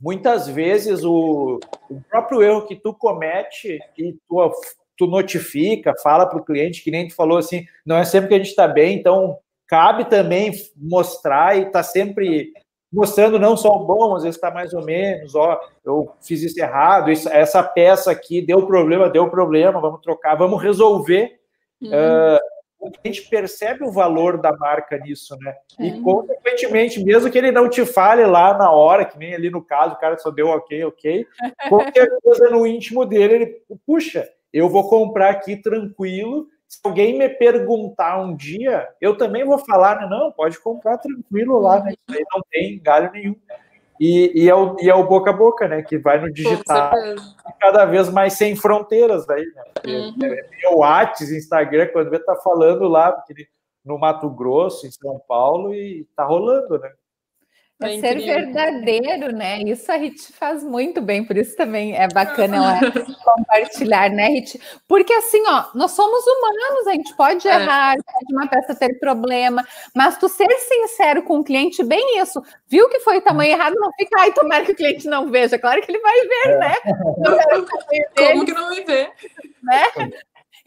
muitas 0.00 0.46
vezes 0.46 1.02
o, 1.02 1.58
o 1.90 2.00
próprio 2.08 2.40
erro 2.40 2.66
que 2.66 2.76
tu 2.76 2.94
comete 2.94 3.80
e 3.96 4.16
tu, 4.28 4.52
tu 4.98 5.06
notifica, 5.06 5.94
fala 6.02 6.26
para 6.26 6.38
o 6.38 6.44
cliente, 6.44 6.82
que 6.82 6.90
nem 6.90 7.06
tu 7.06 7.14
falou 7.14 7.38
assim, 7.38 7.64
não 7.86 7.96
é 7.96 8.04
sempre 8.04 8.28
que 8.28 8.34
a 8.34 8.38
gente 8.38 8.48
está 8.48 8.66
bem, 8.66 8.98
então 8.98 9.38
cabe 9.66 10.06
também 10.06 10.52
mostrar 10.76 11.56
e 11.56 11.70
tá 11.70 11.82
sempre 11.82 12.52
mostrando 12.92 13.38
não 13.38 13.56
só 13.56 13.76
o 13.76 13.84
bom, 13.84 14.16
às 14.16 14.22
vezes 14.22 14.36
está 14.36 14.50
mais 14.50 14.72
ou 14.72 14.84
menos, 14.84 15.34
ó, 15.34 15.60
eu 15.84 16.10
fiz 16.22 16.42
isso 16.42 16.58
errado, 16.58 17.10
isso, 17.10 17.28
essa 17.28 17.62
peça 17.62 18.10
aqui 18.10 18.42
deu 18.42 18.66
problema, 18.66 19.08
deu 19.08 19.30
problema, 19.30 19.80
vamos 19.80 20.00
trocar, 20.00 20.34
vamos 20.34 20.60
resolver. 20.60 21.38
Uhum. 21.80 21.90
Uh, 21.90 22.38
a 22.86 23.06
gente 23.06 23.28
percebe 23.28 23.84
o 23.84 23.92
valor 23.92 24.40
da 24.40 24.56
marca 24.56 24.96
nisso, 24.98 25.36
né? 25.40 25.54
É. 25.78 25.86
E, 25.86 26.00
consequentemente, 26.00 27.02
mesmo 27.02 27.30
que 27.30 27.36
ele 27.36 27.50
não 27.50 27.68
te 27.68 27.84
fale 27.84 28.24
lá 28.24 28.56
na 28.56 28.70
hora, 28.70 29.04
que 29.04 29.18
nem 29.18 29.34
ali 29.34 29.50
no 29.50 29.62
caso, 29.62 29.94
o 29.94 29.98
cara 29.98 30.16
só 30.16 30.30
deu 30.30 30.48
ok, 30.48 30.84
ok, 30.84 31.26
qualquer 31.68 32.08
coisa 32.22 32.48
no 32.50 32.66
íntimo 32.66 33.04
dele, 33.04 33.34
ele, 33.34 33.62
puxa, 33.84 34.28
eu 34.52 34.68
vou 34.68 34.88
comprar 34.88 35.30
aqui 35.30 35.56
tranquilo. 35.56 36.46
Se 36.66 36.78
alguém 36.84 37.18
me 37.18 37.28
perguntar 37.28 38.20
um 38.20 38.36
dia, 38.36 38.86
eu 39.00 39.16
também 39.16 39.44
vou 39.44 39.58
falar, 39.58 40.00
né? 40.00 40.06
Não, 40.06 40.30
pode 40.32 40.60
comprar 40.60 40.98
tranquilo 40.98 41.58
lá, 41.58 41.82
né? 41.82 41.94
Não 42.08 42.42
tem 42.50 42.80
galho 42.82 43.10
nenhum. 43.12 43.34
E, 44.00 44.44
e, 44.44 44.48
é 44.48 44.54
o, 44.54 44.76
e 44.80 44.88
é 44.88 44.94
o 44.94 45.06
boca 45.06 45.30
a 45.30 45.32
boca, 45.32 45.66
né? 45.66 45.82
Que 45.82 45.98
vai 45.98 46.20
no 46.20 46.32
digital 46.32 46.92
cada 47.58 47.84
vez 47.84 48.08
mais 48.10 48.34
sem 48.34 48.54
fronteiras 48.54 49.26
daí, 49.26 49.44
né? 49.44 49.62
Uhum. 49.86 50.24
É, 50.24 50.68
o 50.70 50.78
WhatsApp, 50.78 51.34
Instagram, 51.34 51.88
quando 51.88 52.10
vê 52.10 52.18
tá 52.18 52.36
falando 52.36 52.86
lá 52.86 53.24
no 53.84 53.98
Mato 53.98 54.30
Grosso, 54.30 54.86
em 54.86 54.90
São 54.90 55.20
Paulo, 55.26 55.74
e 55.74 56.06
tá 56.14 56.24
rolando, 56.24 56.78
né? 56.78 56.90
É, 57.80 58.00
ser 58.00 58.18
verdadeiro, 58.18 59.32
né? 59.32 59.60
Isso 59.62 59.90
a 59.92 59.94
Rit 59.94 60.32
faz 60.32 60.64
muito 60.64 61.00
bem, 61.00 61.24
por 61.24 61.36
isso 61.36 61.56
também 61.56 61.96
é 61.96 62.08
bacana 62.08 62.56
ela 62.56 62.80
compartilhar, 63.24 64.10
né, 64.10 64.26
Rit? 64.30 64.60
Porque 64.88 65.12
assim, 65.12 65.40
ó, 65.46 65.66
nós 65.76 65.92
somos 65.92 66.24
humanos, 66.26 66.86
a 66.88 66.92
gente 66.92 67.14
pode 67.16 67.46
é. 67.46 67.54
errar, 67.54 67.94
pode 67.94 68.34
uma 68.34 68.48
peça 68.48 68.74
ter 68.74 68.98
problema, 68.98 69.64
mas 69.94 70.18
tu 70.18 70.28
ser 70.28 70.50
sincero 70.58 71.22
com 71.22 71.38
o 71.38 71.44
cliente, 71.44 71.84
bem 71.84 72.18
isso, 72.20 72.42
viu 72.66 72.88
que 72.88 72.98
foi 72.98 73.18
o 73.18 73.22
tamanho 73.22 73.52
errado, 73.52 73.74
não 73.76 73.92
fica, 73.92 74.22
ai, 74.22 74.32
tomara 74.32 74.64
que 74.64 74.72
o 74.72 74.76
cliente 74.76 75.06
não 75.06 75.30
veja, 75.30 75.56
claro 75.56 75.80
que 75.80 75.92
ele 75.92 76.00
vai 76.00 76.20
ver, 76.20 76.50
é. 76.50 76.58
né? 76.58 76.74
Como 78.32 78.44
que 78.44 78.52
não 78.54 78.66
vai 78.66 78.84
ver? 78.84 79.12
Né? 79.62 79.84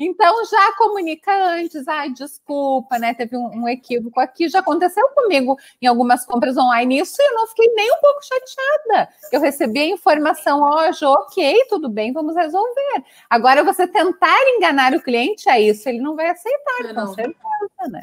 Então 0.06 0.46
já 0.46 0.76
comunica 0.78 1.32
antes, 1.54 1.88
ai, 1.88 2.10
desculpa, 2.12 2.98
né? 2.98 3.14
Teve 3.14 3.38
um, 3.38 3.62
um, 3.62 3.70
equívoco 3.70 4.20
aqui, 4.20 4.50
já 4.50 4.60
aconteceu 4.60 5.08
comigo 5.10 5.58
em 5.82 5.88
algumas 5.88 6.26
compras 6.26 6.58
online, 6.58 7.00
isso 7.00 7.22
eu 7.22 7.36
não 7.36 7.48
fiquei 7.48 7.68
nem 7.74 7.92
um 7.92 8.00
pouco 8.02 8.20
chateada. 8.24 9.10
Eu 9.32 9.42
recebi 9.42 9.80
a 9.80 9.86
informação, 9.86 10.62
ó, 10.62 10.90
oh, 10.90 11.06
ok, 11.14 11.66
tudo 11.70 11.90
bem, 11.90 12.12
vamos 12.12 12.36
resolver. 12.36 13.04
Agora, 13.30 13.64
você 13.64 13.88
tentar 13.88 14.40
enganar 14.56 14.94
o 14.94 15.02
cliente, 15.02 15.50
é 15.50 15.62
isso, 15.62 15.88
ele 15.88 16.02
não 16.02 16.16
vai 16.16 16.30
aceitar, 16.30 16.86
é, 16.86 16.88
com 16.88 16.94
não. 16.94 17.14
certeza, 17.14 17.90
né? 17.90 18.02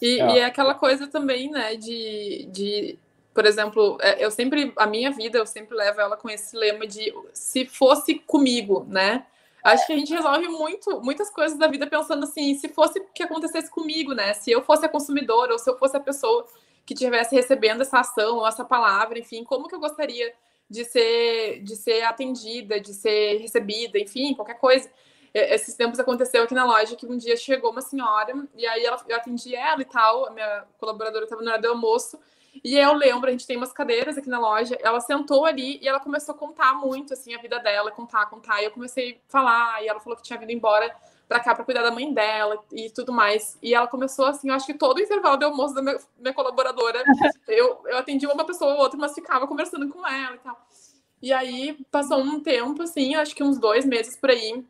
E 0.00 0.20
é. 0.20 0.30
e 0.30 0.38
é 0.38 0.44
aquela 0.44 0.74
coisa 0.74 1.06
também, 1.06 1.50
né, 1.50 1.74
de, 1.74 2.48
de 2.50 2.98
por 3.34 3.46
exemplo, 3.46 3.96
é, 4.00 4.24
eu 4.24 4.30
sempre, 4.30 4.72
a 4.76 4.86
minha 4.86 5.10
vida, 5.10 5.38
eu 5.38 5.46
sempre 5.46 5.76
levo 5.76 6.00
ela 6.00 6.16
com 6.16 6.28
esse 6.28 6.56
lema 6.56 6.86
de 6.86 7.12
se 7.32 7.64
fosse 7.64 8.16
comigo, 8.16 8.84
né? 8.88 9.24
Acho 9.62 9.86
que 9.86 9.92
a 9.92 9.96
gente 9.96 10.12
resolve 10.12 10.48
muito, 10.48 11.00
muitas 11.02 11.30
coisas 11.30 11.58
da 11.58 11.66
vida 11.66 11.86
pensando 11.86 12.24
assim, 12.24 12.54
se 12.54 12.68
fosse 12.68 13.00
que 13.14 13.22
acontecesse 13.22 13.70
comigo, 13.70 14.14
né? 14.14 14.32
Se 14.34 14.50
eu 14.50 14.62
fosse 14.62 14.86
a 14.86 14.88
consumidora 14.88 15.52
ou 15.52 15.58
se 15.58 15.68
eu 15.68 15.78
fosse 15.78 15.96
a 15.96 16.00
pessoa 16.00 16.46
que 16.86 16.94
estivesse 16.94 17.34
recebendo 17.34 17.82
essa 17.82 18.00
ação 18.00 18.38
ou 18.38 18.46
essa 18.46 18.64
palavra, 18.64 19.18
enfim, 19.18 19.44
como 19.44 19.68
que 19.68 19.74
eu 19.74 19.80
gostaria 19.80 20.32
de 20.68 20.84
ser, 20.84 21.62
de 21.62 21.76
ser 21.76 22.02
atendida, 22.02 22.80
de 22.80 22.94
ser 22.94 23.38
recebida, 23.38 23.98
enfim, 23.98 24.34
qualquer 24.34 24.58
coisa. 24.58 24.90
Esses 25.32 25.74
tempos 25.74 26.00
aconteceu 26.00 26.42
aqui 26.42 26.54
na 26.54 26.64
loja 26.64 26.96
que 26.96 27.06
um 27.06 27.16
dia 27.16 27.36
chegou 27.36 27.70
uma 27.70 27.80
senhora 27.80 28.32
e 28.56 28.66
aí 28.66 28.84
ela, 28.84 29.00
eu 29.08 29.16
atendi 29.16 29.54
ela 29.54 29.80
e 29.82 29.84
tal, 29.84 30.26
a 30.26 30.30
minha 30.30 30.64
colaboradora 30.78 31.24
estava 31.24 31.42
no 31.42 31.50
hora 31.50 31.60
do 31.60 31.68
almoço 31.68 32.18
e 32.62 32.76
eu 32.76 32.92
lembro, 32.94 33.28
a 33.28 33.32
gente 33.32 33.46
tem 33.46 33.56
umas 33.56 33.72
cadeiras 33.72 34.18
aqui 34.18 34.28
na 34.28 34.38
loja, 34.38 34.76
ela 34.82 35.00
sentou 35.00 35.44
ali 35.44 35.78
e 35.80 35.88
ela 35.88 36.00
começou 36.00 36.34
a 36.34 36.38
contar 36.38 36.74
muito, 36.74 37.14
assim, 37.14 37.34
a 37.34 37.40
vida 37.40 37.58
dela, 37.58 37.90
contar, 37.90 38.26
contar. 38.26 38.60
E 38.60 38.64
eu 38.66 38.70
comecei 38.70 39.20
a 39.28 39.30
falar, 39.30 39.82
e 39.82 39.88
ela 39.88 40.00
falou 40.00 40.16
que 40.16 40.22
tinha 40.22 40.38
vindo 40.38 40.50
embora 40.50 40.94
pra 41.28 41.40
cá 41.40 41.54
pra 41.54 41.64
cuidar 41.64 41.82
da 41.82 41.92
mãe 41.92 42.12
dela 42.12 42.62
e 42.72 42.90
tudo 42.90 43.12
mais. 43.12 43.56
E 43.62 43.72
ela 43.72 43.86
começou, 43.86 44.26
assim, 44.26 44.48
eu 44.48 44.54
acho 44.54 44.66
que 44.66 44.74
todo 44.74 44.98
o 44.98 45.00
intervalo 45.00 45.36
de 45.36 45.44
almoço 45.44 45.74
da 45.74 45.80
minha, 45.80 45.98
minha 46.18 46.34
colaboradora, 46.34 47.02
eu, 47.46 47.82
eu 47.86 47.98
atendi 47.98 48.26
uma 48.26 48.44
pessoa 48.44 48.74
ou 48.74 48.80
outra, 48.80 48.98
mas 48.98 49.14
ficava 49.14 49.46
conversando 49.46 49.88
com 49.88 50.06
ela 50.06 50.34
e 50.34 50.40
tal. 50.40 50.60
E 51.22 51.32
aí, 51.32 51.78
passou 51.90 52.18
um 52.18 52.40
tempo, 52.40 52.82
assim, 52.82 53.14
acho 53.14 53.34
que 53.34 53.44
uns 53.44 53.58
dois 53.58 53.84
meses 53.84 54.16
por 54.18 54.30
aí, 54.30 54.64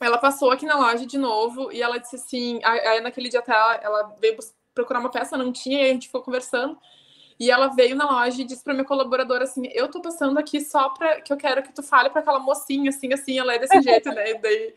ela 0.00 0.18
passou 0.18 0.50
aqui 0.50 0.66
na 0.66 0.76
loja 0.76 1.06
de 1.06 1.16
novo 1.16 1.72
e 1.72 1.80
ela 1.80 1.98
disse 1.98 2.16
assim, 2.16 2.60
aí 2.64 3.00
naquele 3.00 3.28
dia 3.28 3.40
até 3.40 3.52
ela, 3.52 3.74
ela 3.76 4.16
veio 4.20 4.36
procurar 4.74 5.00
uma 5.00 5.10
peça, 5.10 5.36
não 5.36 5.52
tinha, 5.52 5.80
e 5.86 5.90
a 5.90 5.92
gente 5.92 6.08
ficou 6.08 6.22
conversando. 6.22 6.76
E 7.42 7.50
ela 7.50 7.66
veio 7.66 7.96
na 7.96 8.08
loja 8.08 8.40
e 8.40 8.44
disse 8.44 8.62
para 8.62 8.72
minha 8.72 8.84
colaboradora 8.84 9.42
assim: 9.42 9.68
Eu 9.74 9.88
tô 9.88 10.00
passando 10.00 10.38
aqui 10.38 10.60
só 10.60 10.90
para 10.90 11.20
que 11.20 11.32
eu 11.32 11.36
quero 11.36 11.60
que 11.60 11.72
tu 11.72 11.82
fale 11.82 12.08
para 12.08 12.20
aquela 12.20 12.38
mocinha, 12.38 12.88
assim, 12.90 13.12
assim, 13.12 13.36
ela 13.36 13.52
é 13.52 13.58
desse 13.58 13.80
jeito, 13.82 14.10
né? 14.10 14.30
E 14.30 14.38
daí 14.38 14.74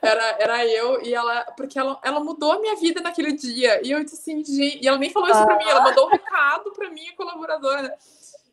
era, 0.00 0.36
era 0.40 0.66
eu, 0.66 1.02
e 1.02 1.12
ela, 1.12 1.42
porque 1.58 1.78
ela, 1.78 2.00
ela 2.02 2.18
mudou 2.18 2.52
a 2.52 2.58
minha 2.58 2.74
vida 2.76 3.02
naquele 3.02 3.32
dia. 3.32 3.86
E 3.86 3.90
eu 3.90 4.02
disse 4.02 4.16
assim, 4.16 4.42
gente, 4.42 4.82
e 4.82 4.88
ela 4.88 4.96
nem 4.96 5.10
falou 5.10 5.28
isso 5.28 5.44
para 5.44 5.58
mim, 5.58 5.68
ela 5.68 5.82
mandou 5.82 6.06
um 6.06 6.10
recado 6.10 6.72
para 6.72 6.88
minha 6.88 7.14
colaboradora. 7.14 7.94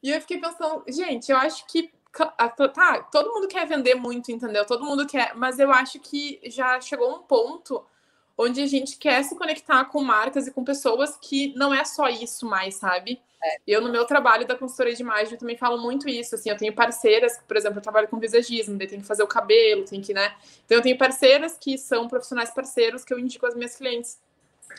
E 0.03 0.11
eu 0.11 0.19
fiquei 0.19 0.41
pensando, 0.41 0.83
gente, 0.89 1.31
eu 1.31 1.37
acho 1.37 1.65
que 1.65 1.89
tá, 2.11 2.99
todo 3.13 3.31
mundo 3.31 3.47
quer 3.47 3.65
vender 3.65 3.95
muito, 3.95 4.29
entendeu? 4.29 4.65
Todo 4.65 4.83
mundo 4.83 5.07
quer, 5.07 5.35
mas 5.35 5.57
eu 5.57 5.71
acho 5.71 6.01
que 6.01 6.41
já 6.47 6.81
chegou 6.81 7.15
um 7.15 7.19
ponto 7.19 7.81
onde 8.37 8.61
a 8.61 8.67
gente 8.67 8.97
quer 8.97 9.23
se 9.23 9.37
conectar 9.37 9.85
com 9.85 10.03
marcas 10.03 10.47
e 10.47 10.51
com 10.51 10.65
pessoas 10.65 11.15
que 11.15 11.53
não 11.55 11.73
é 11.73 11.85
só 11.85 12.09
isso 12.09 12.45
mais, 12.45 12.75
sabe? 12.75 13.21
É. 13.43 13.57
Eu, 13.67 13.81
no 13.81 13.91
meu 13.91 14.05
trabalho 14.05 14.47
da 14.47 14.55
consultoria 14.55 14.95
de 14.95 15.01
imagem, 15.01 15.37
também 15.37 15.57
falo 15.57 15.77
muito 15.77 16.07
isso, 16.07 16.35
assim, 16.35 16.49
eu 16.49 16.55
tenho 16.55 16.73
parceiras, 16.73 17.37
por 17.45 17.57
exemplo, 17.57 17.79
eu 17.79 17.81
trabalho 17.81 18.07
com 18.07 18.17
visagismo, 18.17 18.77
daí 18.77 18.87
tem 18.87 19.01
que 19.01 19.05
fazer 19.05 19.21
o 19.21 19.27
cabelo, 19.27 19.83
tem 19.83 19.99
que, 19.99 20.13
né? 20.13 20.33
Então, 20.65 20.77
eu 20.77 20.81
tenho 20.81 20.97
parceiras 20.97 21.57
que 21.57 21.77
são 21.77 22.07
profissionais 22.07 22.51
parceiros 22.51 23.03
que 23.03 23.13
eu 23.13 23.19
indico 23.19 23.45
às 23.45 23.53
minhas 23.53 23.75
clientes. 23.75 24.17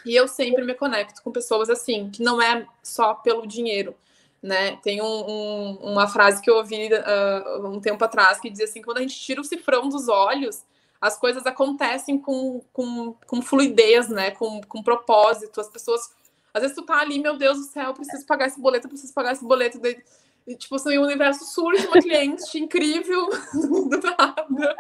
E 0.05 0.15
eu 0.15 0.27
sempre 0.27 0.65
me 0.65 0.75
conecto 0.75 1.23
com 1.23 1.31
pessoas 1.31 1.69
assim, 1.69 2.11
que 2.11 2.23
não 2.23 2.41
é 2.41 2.67
só 2.83 3.15
pelo 3.15 3.47
dinheiro, 3.47 3.95
né? 4.43 4.77
Tem 4.83 5.01
um, 5.01 5.07
um, 5.07 5.79
uma 5.93 6.07
frase 6.07 6.43
que 6.43 6.51
eu 6.51 6.57
ouvi 6.57 6.89
uh, 6.93 7.67
um 7.67 7.81
tempo 7.81 8.05
atrás 8.05 8.39
que 8.39 8.51
dizia 8.51 8.67
assim: 8.67 8.83
quando 8.83 8.99
a 8.99 9.01
gente 9.01 9.19
tira 9.19 9.41
o 9.41 9.45
cifrão 9.45 9.89
dos 9.89 10.09
olhos, 10.09 10.63
as 11.01 11.19
coisas 11.19 11.47
acontecem 11.47 12.19
com, 12.19 12.61
com, 12.73 13.15
com 13.27 13.41
fluidez, 13.41 14.09
né? 14.09 14.31
Com, 14.33 14.61
com 14.63 14.83
propósito. 14.83 15.61
As 15.61 15.69
pessoas. 15.69 16.11
Às 16.55 16.63
vezes 16.63 16.77
tu 16.77 16.83
tá 16.83 17.01
ali, 17.01 17.19
meu 17.19 17.37
Deus 17.37 17.59
do 17.59 17.65
céu, 17.65 17.93
preciso 17.93 18.25
pagar 18.25 18.47
esse 18.47 18.61
boleto, 18.61 18.89
preciso 18.89 19.13
pagar 19.13 19.33
esse 19.33 19.45
boleto. 19.45 19.81
Daí, 19.81 20.01
e, 20.47 20.55
tipo 20.55 20.77
assim, 20.77 20.97
o 20.97 21.03
universo 21.03 21.45
surge 21.45 21.85
uma 21.87 22.01
cliente 22.01 22.59
incrível 22.59 23.29
do 23.53 23.89
nada. 23.89 24.77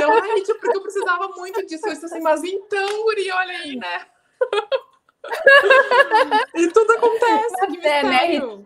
Eu, 0.00 0.12
ai, 0.12 0.40
tipo, 0.40 0.60
porque 0.60 0.76
eu 0.76 0.82
precisava 0.82 1.28
muito 1.36 1.64
disso. 1.66 1.86
Eu 1.86 1.92
disse 1.92 2.06
assim, 2.06 2.20
mas 2.20 2.42
então, 2.42 3.06
Uri, 3.06 3.30
olha 3.30 3.58
aí, 3.58 3.76
né? 3.76 4.06
e 6.56 6.66
tudo 6.68 6.92
acontece, 6.92 7.56
que 7.58 7.86
é, 7.86 8.02
mistério. 8.02 8.58
Né? 8.58 8.64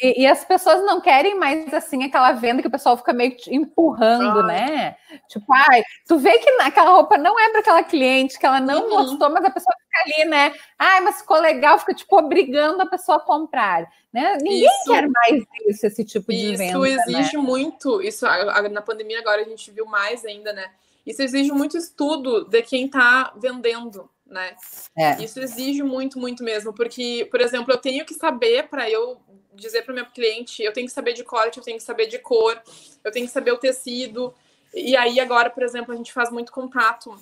E, 0.00 0.22
e, 0.22 0.26
as 0.26 0.44
pessoas 0.44 0.84
não 0.84 1.00
querem 1.00 1.38
mais 1.38 1.72
assim 1.72 2.04
aquela 2.04 2.32
venda 2.32 2.60
que 2.60 2.68
o 2.68 2.70
pessoal 2.70 2.98
fica 2.98 3.14
meio 3.14 3.34
empurrando, 3.48 4.40
ah. 4.40 4.42
né? 4.42 4.96
Tipo, 5.26 5.46
ai, 5.54 5.82
tu 6.06 6.18
vê 6.18 6.38
que 6.38 6.50
aquela 6.60 6.90
roupa 6.90 7.16
não 7.16 7.38
é 7.40 7.48
para 7.48 7.60
aquela 7.60 7.82
cliente, 7.82 8.38
que 8.38 8.44
ela 8.44 8.60
não 8.60 8.82
uhum. 8.82 8.90
gostou, 8.90 9.30
mas 9.30 9.44
a 9.44 9.50
pessoa 9.50 9.74
fica 9.74 10.18
ali, 10.20 10.28
né? 10.28 10.54
Ai, 10.78 11.00
mas 11.00 11.20
ficou 11.22 11.40
legal, 11.40 11.78
fica 11.78 11.94
tipo 11.94 12.14
obrigando 12.18 12.82
a 12.82 12.86
pessoa 12.86 13.16
a 13.16 13.20
comprar, 13.20 13.88
né? 14.12 14.36
Ninguém 14.36 14.66
isso, 14.66 14.92
quer 14.92 15.08
mais 15.08 15.44
isso, 15.66 15.86
esse 15.86 16.04
tipo 16.04 16.30
de 16.30 16.52
isso 16.52 16.58
venda. 16.58 16.88
Isso 16.88 17.00
exige 17.10 17.36
né? 17.38 17.42
muito, 17.42 18.02
isso 18.02 18.26
na 18.70 18.82
pandemia 18.82 19.20
agora 19.20 19.40
a 19.40 19.48
gente 19.48 19.70
viu 19.70 19.86
mais 19.86 20.26
ainda, 20.26 20.52
né? 20.52 20.70
Isso 21.06 21.22
exige 21.22 21.52
muito 21.52 21.78
estudo 21.78 22.44
de 22.44 22.60
quem 22.62 22.86
está 22.86 23.32
vendendo, 23.36 24.10
né? 24.26 24.56
É. 24.98 25.22
Isso 25.22 25.38
exige 25.40 25.82
muito, 25.82 26.18
muito 26.18 26.42
mesmo, 26.42 26.72
porque, 26.72 27.28
por 27.30 27.40
exemplo, 27.40 27.72
eu 27.72 27.78
tenho 27.78 28.04
que 28.04 28.12
saber 28.12 28.68
para 28.68 28.90
eu 28.90 29.20
dizer 29.56 29.82
para 29.82 29.92
o 29.92 29.94
meu 29.94 30.06
cliente, 30.06 30.62
eu 30.62 30.72
tenho 30.72 30.86
que 30.86 30.92
saber 30.92 31.12
de 31.12 31.24
corte, 31.24 31.58
eu 31.58 31.64
tenho 31.64 31.78
que 31.78 31.82
saber 31.82 32.06
de 32.06 32.18
cor, 32.18 32.60
eu 33.02 33.10
tenho 33.10 33.26
que 33.26 33.32
saber 33.32 33.52
o 33.52 33.58
tecido. 33.58 34.34
E 34.74 34.96
aí 34.96 35.18
agora, 35.18 35.50
por 35.50 35.62
exemplo, 35.62 35.92
a 35.92 35.96
gente 35.96 36.12
faz 36.12 36.30
muito 36.30 36.52
contato, 36.52 37.18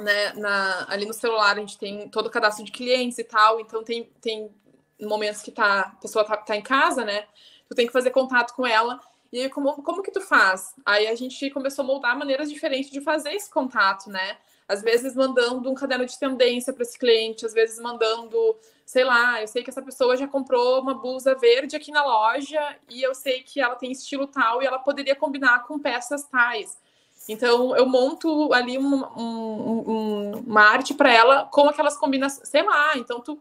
né, 0.00 0.32
na, 0.34 0.86
ali 0.88 1.06
no 1.06 1.12
celular, 1.12 1.56
a 1.56 1.60
gente 1.60 1.78
tem 1.78 2.08
todo 2.08 2.26
o 2.26 2.30
cadastro 2.30 2.64
de 2.64 2.72
clientes 2.72 3.18
e 3.18 3.24
tal, 3.24 3.60
então 3.60 3.82
tem, 3.84 4.04
tem 4.20 4.50
momentos 5.00 5.42
que 5.42 5.50
tá, 5.50 5.80
a 5.80 5.90
pessoa 5.96 6.24
tá, 6.24 6.36
tá 6.36 6.56
em 6.56 6.62
casa, 6.62 7.04
né, 7.04 7.26
tu 7.68 7.74
tem 7.74 7.86
que 7.86 7.92
fazer 7.92 8.10
contato 8.10 8.54
com 8.54 8.66
ela, 8.66 9.00
e 9.30 9.40
aí 9.40 9.50
como, 9.50 9.82
como 9.82 10.02
que 10.02 10.10
tu 10.10 10.20
faz? 10.20 10.74
Aí 10.84 11.06
a 11.06 11.14
gente 11.14 11.50
começou 11.50 11.82
a 11.82 11.86
moldar 11.86 12.18
maneiras 12.18 12.50
diferentes 12.50 12.90
de 12.90 13.00
fazer 13.00 13.32
esse 13.32 13.50
contato, 13.50 14.08
né, 14.08 14.38
às 14.68 14.82
vezes 14.82 15.14
mandando 15.14 15.70
um 15.70 15.74
caderno 15.74 16.06
de 16.06 16.18
tendência 16.18 16.72
para 16.72 16.82
esse 16.82 16.98
cliente, 16.98 17.44
às 17.44 17.52
vezes 17.52 17.78
mandando, 17.78 18.56
sei 18.86 19.04
lá, 19.04 19.40
eu 19.40 19.48
sei 19.48 19.62
que 19.62 19.70
essa 19.70 19.82
pessoa 19.82 20.16
já 20.16 20.26
comprou 20.26 20.80
uma 20.80 20.94
blusa 20.94 21.34
verde 21.34 21.76
aqui 21.76 21.90
na 21.90 22.04
loja 22.04 22.76
e 22.88 23.02
eu 23.02 23.14
sei 23.14 23.42
que 23.42 23.60
ela 23.60 23.74
tem 23.74 23.92
estilo 23.92 24.26
tal 24.26 24.62
e 24.62 24.66
ela 24.66 24.78
poderia 24.78 25.14
combinar 25.14 25.64
com 25.66 25.78
peças 25.78 26.24
tais. 26.24 26.76
Então, 27.28 27.76
eu 27.76 27.86
monto 27.86 28.52
ali 28.52 28.78
um, 28.78 29.04
um, 29.16 29.90
um, 29.90 30.30
uma 30.46 30.62
arte 30.62 30.92
para 30.92 31.12
ela 31.12 31.44
com 31.46 31.68
aquelas 31.68 31.96
combinações, 31.96 32.48
sei 32.48 32.62
lá. 32.62 32.96
Então, 32.96 33.20
tu. 33.20 33.40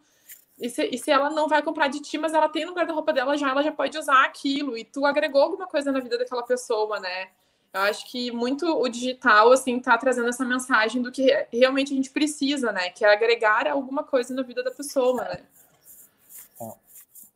E 0.59 0.69
se, 0.69 0.84
e 0.91 0.97
se, 0.97 1.09
ela 1.09 1.32
não 1.32 1.47
vai 1.47 1.63
comprar 1.63 1.88
de 1.88 1.99
ti, 1.99 2.19
mas 2.19 2.34
ela 2.36 2.47
tem 2.47 2.65
no 2.65 2.74
guarda-roupa 2.74 3.11
dela 3.11 3.36
já, 3.36 3.49
ela 3.49 3.63
já 3.63 3.72
pode 3.72 3.97
usar 3.97 4.24
aquilo. 4.26 4.78
E 4.78 4.84
tu 4.84 5.05
agregou 5.05 5.41
alguma 5.41 5.65
coisa 5.65 5.91
na 5.91 5.99
vida 5.99 6.17
daquela 6.19 6.43
pessoa, 6.43 6.99
né? 6.99 7.30
Eu 7.74 7.82
acho 7.82 8.09
que 8.11 8.32
muito 8.32 8.65
o 8.65 8.89
digital, 8.89 9.51
assim, 9.51 9.80
tá 9.80 9.97
trazendo 9.97 10.28
essa 10.28 10.43
mensagem 10.43 11.01
do 11.01 11.11
que 11.11 11.47
realmente 11.53 11.93
a 11.93 11.95
gente 11.95 12.09
precisa, 12.09 12.72
né? 12.72 12.89
Que 12.89 13.05
é 13.05 13.13
agregar 13.13 13.65
alguma 13.67 14.03
coisa 14.03 14.34
na 14.34 14.43
vida 14.43 14.61
da 14.61 14.72
pessoa, 14.72 15.24
né? 15.24 15.41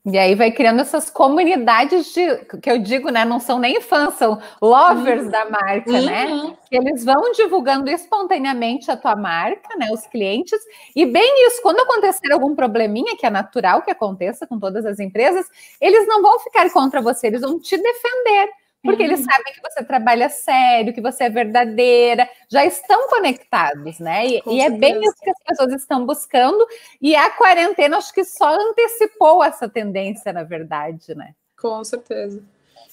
E 0.07 0.19
aí 0.19 0.35
vai 0.35 0.51
criando 0.51 0.81
essas 0.81 1.09
comunidades 1.09 2.13
de, 2.13 2.35
que 2.61 2.69
eu 2.69 2.77
digo, 2.77 3.09
né? 3.09 3.25
Não 3.25 3.39
são 3.39 3.57
nem 3.57 3.81
fãs, 3.81 4.13
são 4.13 4.39
lovers 4.61 5.23
uhum. 5.23 5.31
da 5.31 5.49
marca, 5.49 5.91
né? 5.91 6.25
uhum. 6.27 6.49
né? 6.49 6.57
Eles 6.69 7.03
vão 7.03 7.31
divulgando 7.31 7.89
espontaneamente 7.89 8.91
a 8.91 8.95
tua 8.95 9.15
marca, 9.15 9.75
né? 9.75 9.87
Os 9.91 10.05
clientes. 10.05 10.59
E 10.95 11.07
bem 11.07 11.47
isso, 11.47 11.59
quando 11.63 11.79
acontecer 11.79 12.31
algum 12.31 12.53
probleminha, 12.53 13.17
que 13.17 13.25
é 13.25 13.31
natural 13.31 13.81
que 13.81 13.89
aconteça 13.89 14.45
com 14.45 14.59
todas 14.59 14.85
as 14.85 14.99
empresas, 14.99 15.47
eles 15.81 16.07
não 16.07 16.21
vão 16.21 16.39
ficar 16.39 16.69
contra 16.71 17.01
você, 17.01 17.25
eles 17.25 17.41
vão 17.41 17.59
te 17.59 17.75
defender 17.75 18.49
porque 18.85 19.03
eles 19.03 19.19
sabem 19.21 19.53
que 19.53 19.61
você 19.61 19.83
trabalha 19.83 20.29
sério, 20.29 20.93
que 20.93 21.01
você 21.01 21.25
é 21.25 21.29
verdadeira, 21.29 22.29
já 22.49 22.65
estão 22.65 23.07
conectados, 23.09 23.99
né? 23.99 24.27
E, 24.27 24.41
e 24.47 24.61
é 24.61 24.69
bem 24.69 25.01
isso 25.03 25.17
que 25.21 25.29
as 25.29 25.43
pessoas 25.43 25.73
estão 25.73 26.05
buscando, 26.05 26.65
e 27.01 27.15
a 27.15 27.29
quarentena 27.31 27.97
acho 27.97 28.13
que 28.13 28.23
só 28.23 28.55
antecipou 28.55 29.43
essa 29.43 29.67
tendência, 29.67 30.31
na 30.31 30.43
verdade, 30.43 31.15
né? 31.15 31.33
Com 31.59 31.83
certeza. 31.83 32.41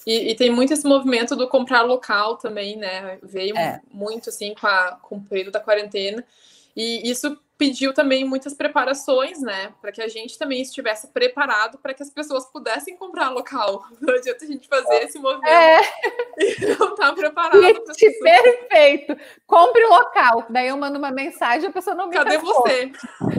E, 0.07 0.31
e 0.31 0.35
tem 0.35 0.51
muito 0.51 0.73
esse 0.73 0.87
movimento 0.87 1.37
do 1.37 1.49
comprar 1.49 1.83
local 1.83 2.37
também, 2.37 2.77
né? 2.77 3.19
Veio 3.23 3.57
é. 3.57 3.81
muito 3.93 4.31
assim 4.31 4.55
com, 4.59 4.67
a, 4.67 4.99
com 5.01 5.17
o 5.17 5.23
período 5.23 5.53
da 5.53 5.61
quarentena. 5.61 6.25
E 6.75 7.09
isso 7.09 7.39
pediu 7.63 7.95
também 7.95 8.25
muitas 8.25 8.55
preparações, 8.55 9.41
né? 9.41 9.73
Para 9.81 9.93
que 9.93 10.03
a 10.03 10.09
gente 10.09 10.37
também 10.37 10.61
estivesse 10.61 11.07
preparado 11.07 11.79
para 11.79 11.95
que 11.95 12.03
as 12.03 12.11
pessoas 12.11 12.45
pudessem 12.47 12.97
comprar 12.97 13.31
local. 13.31 13.85
Não 14.03 14.13
adianta 14.13 14.45
a 14.45 14.49
gente 14.49 14.67
fazer 14.67 15.05
esse 15.05 15.17
movimento 15.17 15.47
é. 15.47 15.81
e 16.39 16.67
não 16.77 16.91
estar 16.91 17.07
tá 17.07 17.13
preparado. 17.13 17.61
Perfeito. 18.21 19.17
Compre 19.47 19.87
local. 19.87 20.45
Daí 20.51 20.67
eu 20.67 20.77
mando 20.77 20.99
uma 20.99 21.13
mensagem, 21.13 21.69
a 21.69 21.73
pessoa 21.73 21.95
não 21.95 22.09
me 22.09 22.17
Cadê 22.17 22.39
você? 22.39 22.91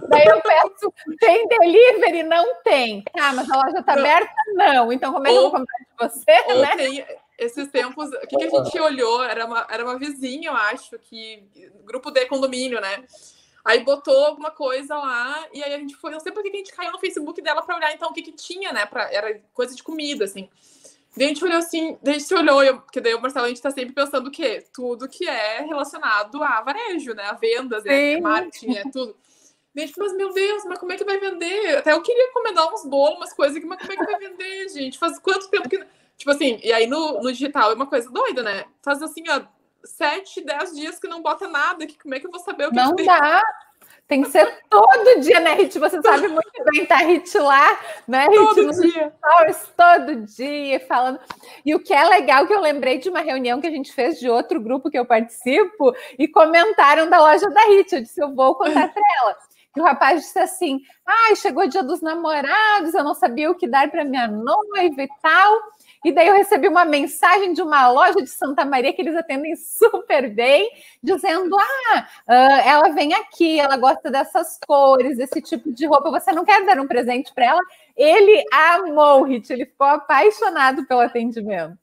Daí 0.08 0.26
eu 0.26 0.40
peço, 0.40 0.94
tem 1.20 1.46
delivery? 1.48 2.24
Não 2.24 2.62
tem. 2.64 3.04
Ah, 3.20 3.34
mas 3.34 3.50
a 3.52 3.58
loja 3.58 3.80
está 3.80 3.94
aberta? 3.94 4.34
Não. 4.54 4.94
Então 4.94 5.12
como 5.12 5.28
é 5.28 5.32
que 5.32 5.36
eu 5.36 5.42
vou 5.42 5.52
comprar 5.52 5.78
de 5.80 5.98
você? 5.98 6.54
Né? 6.54 6.76
tem 6.78 7.06
esses 7.38 7.68
tempos, 7.70 8.10
o 8.10 8.20
que, 8.22 8.38
que, 8.38 8.46
a 8.46 8.64
gente 8.64 8.80
olhou? 8.80 9.24
Era 9.24 9.46
uma, 9.46 9.68
era 9.70 9.84
uma 9.84 9.98
vizinha, 9.98 10.50
eu 10.50 10.56
acho, 10.56 10.98
que 11.00 11.44
grupo 11.84 12.12
de 12.12 12.26
condomínio, 12.26 12.80
né? 12.80 13.04
Aí 13.64 13.84
botou 13.84 14.26
alguma 14.26 14.52
coisa 14.52 14.96
lá, 14.96 15.48
e 15.54 15.64
aí 15.64 15.74
a 15.74 15.80
gente 15.80 15.96
foi. 15.96 16.12
Não 16.12 16.20
sei 16.20 16.32
por 16.32 16.44
que 16.44 16.50
a 16.50 16.56
gente 16.56 16.74
caiu 16.74 16.92
no 16.92 17.00
Facebook 17.00 17.42
dela 17.42 17.62
para 17.62 17.78
olhar 17.78 17.94
então 17.94 18.10
o 18.10 18.14
que, 18.14 18.22
que 18.22 18.32
tinha, 18.34 18.74
né? 18.74 18.86
Pra, 18.86 19.12
era 19.12 19.40
coisa 19.54 19.74
de 19.74 19.82
comida, 19.82 20.26
assim. 20.26 20.50
Daí 21.16 21.28
a 21.28 21.30
gente 21.30 21.46
olhou 21.46 21.58
assim, 21.58 21.98
daí 22.02 22.16
a 22.16 22.18
gente 22.18 22.28
se 22.28 22.34
olhou, 22.34 22.64
eu, 22.64 22.82
porque 22.82 23.00
daí 23.00 23.14
o 23.14 23.22
Marcelo 23.22 23.46
a 23.46 23.50
gente 23.50 23.62
tá 23.62 23.70
sempre 23.70 23.94
pensando 23.94 24.28
o 24.28 24.32
quê? 24.32 24.66
Tudo 24.74 25.08
que 25.08 25.28
é 25.28 25.62
relacionado 25.62 26.44
a 26.44 26.62
varejo, 26.62 27.14
né? 27.14 27.24
A 27.26 27.34
vendas, 27.34 27.84
né? 27.84 27.92
marketing, 28.20 28.76
é 28.76 28.84
tudo. 28.84 29.16
Daí 29.76 29.86
a 29.86 29.88
gente, 29.88 30.00
mas 30.00 30.14
meu 30.14 30.34
Deus, 30.34 30.66
mas 30.66 30.80
como 30.80 30.92
é 30.92 30.98
que 30.98 31.06
vai 31.06 31.20
vender? 31.20 31.78
Até 31.78 31.94
eu 31.94 32.02
queria 32.02 32.30
encomendar 32.30 32.74
uns 32.74 32.86
bolos, 32.86 33.18
umas 33.18 33.34
coisas 33.34 33.56
aqui, 33.56 33.66
mas 33.66 33.80
como 33.80 33.94
é 33.94 33.96
que 33.96 34.06
vai 34.06 34.20
vender, 34.20 34.70
gente? 34.70 34.98
Faz 34.98 35.18
quanto 35.20 35.50
tempo 35.50 35.70
que. 35.70 35.84
Tipo 36.18 36.32
assim, 36.32 36.60
e 36.64 36.74
aí 36.74 36.88
no, 36.88 37.22
no 37.22 37.32
digital 37.32 37.72
é 37.72 37.76
uma 37.76 37.88
coisa 37.88 38.10
doida, 38.10 38.44
né? 38.44 38.66
Faz 38.82 39.02
assim, 39.02 39.24
ó, 39.30 39.42
sete, 39.86 40.42
dez 40.42 40.74
dias 40.74 41.00
que 41.00 41.08
não 41.08 41.22
bota 41.22 41.48
nada, 41.48 41.86
que 41.86 41.98
como 41.98 42.16
é 42.16 42.20
que 42.20 42.28
eu 42.28 42.32
vou 42.32 42.40
saber 42.40 42.68
o 42.68 42.70
que 42.70 42.76
Não 42.76 42.96
que 42.96 43.06
dá. 43.06 43.42
Tem 44.08 44.22
que 44.22 44.30
ser 44.30 44.46
todo 44.70 45.22
dia, 45.22 45.40
né, 45.40 45.54
Rit? 45.54 45.80
Você 45.80 46.02
sabe 46.02 46.28
muito 46.28 46.52
bem, 46.72 46.86
tá 46.86 46.98
Rit 46.98 47.38
lá, 47.38 47.80
né, 48.08 48.26
Rit? 48.28 48.38
Todo 48.38 48.82
dia. 48.82 49.14
Stories, 49.18 49.70
todo 49.78 50.16
dia, 50.26 50.80
falando. 50.82 51.20
E 51.66 51.74
o 51.74 51.80
que 51.80 51.94
é 51.94 52.04
legal, 52.04 52.46
que 52.46 52.54
eu 52.54 52.62
lembrei 52.62 52.98
de 52.98 53.10
uma 53.10 53.22
reunião 53.22 53.62
que 53.62 53.68
a 53.68 53.72
gente 53.72 53.94
fez 53.94 54.20
de 54.20 54.30
outro 54.30 54.60
grupo 54.60 54.90
que 54.90 55.00
eu 55.00 55.06
participo, 55.06 55.94
e 56.18 56.28
comentaram 56.28 57.10
da 57.10 57.20
loja 57.20 57.50
da 57.50 57.62
Rit. 57.62 57.96
Eu 57.96 58.02
disse, 58.02 58.22
eu 58.22 58.34
vou 58.34 58.56
contar 58.56 58.90
para 58.94 59.04
ela. 59.22 59.38
E 59.76 59.80
o 59.80 59.84
rapaz 59.84 60.22
disse 60.22 60.40
assim: 60.40 60.82
ai, 61.06 61.36
chegou 61.36 61.64
o 61.64 61.68
dia 61.68 61.84
dos 61.84 62.02
namorados, 62.02 62.94
eu 62.94 63.04
não 63.04 63.16
sabia 63.16 63.50
o 63.50 63.56
que 63.56 63.68
dar 63.68 63.90
para 63.90 64.06
minha 64.06 64.28
noiva 64.28 65.02
e 65.02 65.10
tal. 65.22 65.60
E 66.04 66.12
daí 66.12 66.28
eu 66.28 66.36
recebi 66.36 66.68
uma 66.68 66.84
mensagem 66.84 67.54
de 67.54 67.62
uma 67.62 67.90
loja 67.90 68.22
de 68.22 68.30
Santa 68.30 68.66
Maria 68.66 68.94
que 68.94 69.02
eles 69.02 69.16
atendem 69.16 69.56
super 69.56 70.30
bem, 70.30 70.70
dizendo: 71.02 71.56
ah, 71.58 72.08
uh, 72.28 72.68
ela 72.68 72.90
vem 72.90 73.14
aqui, 73.14 73.60
ela 73.60 73.78
gosta 73.78 74.12
dessas 74.12 74.60
cores, 74.68 75.18
desse 75.18 75.42
tipo 75.42 75.72
de 75.72 75.86
roupa. 75.86 76.12
Você 76.12 76.32
não 76.32 76.44
quer 76.44 76.66
dar 76.66 76.80
um 76.80 76.88
presente 76.88 77.34
para 77.34 77.46
ela? 77.46 77.62
Ele 77.96 78.44
amou 78.52 79.22
o 79.22 79.24
Hit, 79.24 79.52
ele 79.52 79.66
ficou 79.66 79.88
apaixonado 79.88 80.86
pelo 80.86 81.02
atendimento. 81.02 81.78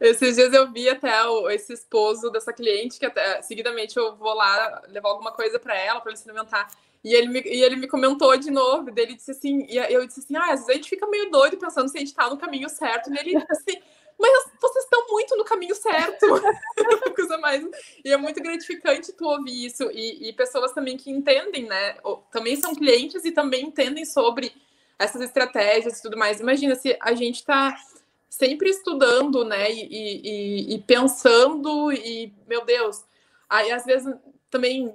Esses 0.00 0.34
dias 0.34 0.52
eu 0.52 0.72
vi 0.72 0.88
até 0.88 1.24
o, 1.26 1.48
esse 1.48 1.72
esposo 1.72 2.28
dessa 2.30 2.52
cliente, 2.52 2.98
que 2.98 3.06
até 3.06 3.40
seguidamente 3.40 3.96
eu 3.96 4.16
vou 4.16 4.34
lá 4.34 4.82
levar 4.88 5.10
alguma 5.10 5.30
coisa 5.30 5.60
para 5.60 5.78
ela, 5.78 6.00
para 6.00 6.10
ele 6.10 6.18
experimentar. 6.18 6.68
E 7.04 7.14
ele, 7.14 7.28
me, 7.28 7.40
e 7.40 7.62
ele 7.62 7.76
me 7.76 7.88
comentou 7.88 8.36
de 8.36 8.50
novo, 8.50 8.90
dele 8.90 9.14
disse 9.14 9.32
assim, 9.32 9.66
e 9.68 9.76
eu 9.76 10.06
disse 10.06 10.20
assim, 10.20 10.36
ah, 10.36 10.52
às 10.52 10.60
vezes 10.60 10.68
a 10.68 10.72
gente 10.74 10.88
fica 10.88 11.06
meio 11.08 11.30
doido 11.30 11.56
pensando 11.56 11.88
se 11.88 11.96
a 11.96 12.00
gente 12.00 12.14
tá 12.14 12.30
no 12.30 12.38
caminho 12.38 12.68
certo, 12.68 13.12
e 13.12 13.18
ele 13.18 13.40
disse 13.40 13.52
assim, 13.52 13.82
mas 14.22 14.52
vocês 14.60 14.84
estão 14.84 15.04
muito 15.08 15.36
no 15.36 15.44
caminho 15.44 15.74
certo. 15.74 16.26
Coisa 17.16 17.38
mais. 17.38 17.64
E 18.04 18.12
é 18.12 18.16
muito 18.16 18.40
gratificante 18.40 19.12
tu 19.12 19.24
ouvir 19.24 19.66
isso. 19.66 19.90
E, 19.90 20.28
e, 20.28 20.32
pessoas 20.32 20.72
também 20.72 20.96
que 20.96 21.10
entendem, 21.10 21.64
né? 21.64 21.96
Também 22.30 22.54
são 22.54 22.72
clientes 22.72 23.24
e 23.24 23.32
também 23.32 23.66
entendem 23.66 24.04
sobre 24.04 24.54
essas 24.96 25.22
estratégias 25.22 25.98
e 25.98 26.02
tudo 26.02 26.16
mais. 26.16 26.38
Imagina 26.38 26.76
se 26.76 26.96
a 27.00 27.14
gente 27.14 27.36
está 27.36 27.76
sempre 28.28 28.70
estudando, 28.70 29.44
né? 29.44 29.72
E, 29.72 29.88
e, 29.90 30.74
e, 30.74 30.78
pensando, 30.82 31.90
e, 31.90 32.32
meu 32.46 32.64
Deus, 32.64 33.04
aí 33.48 33.72
às 33.72 33.84
vezes 33.84 34.14
também 34.52 34.94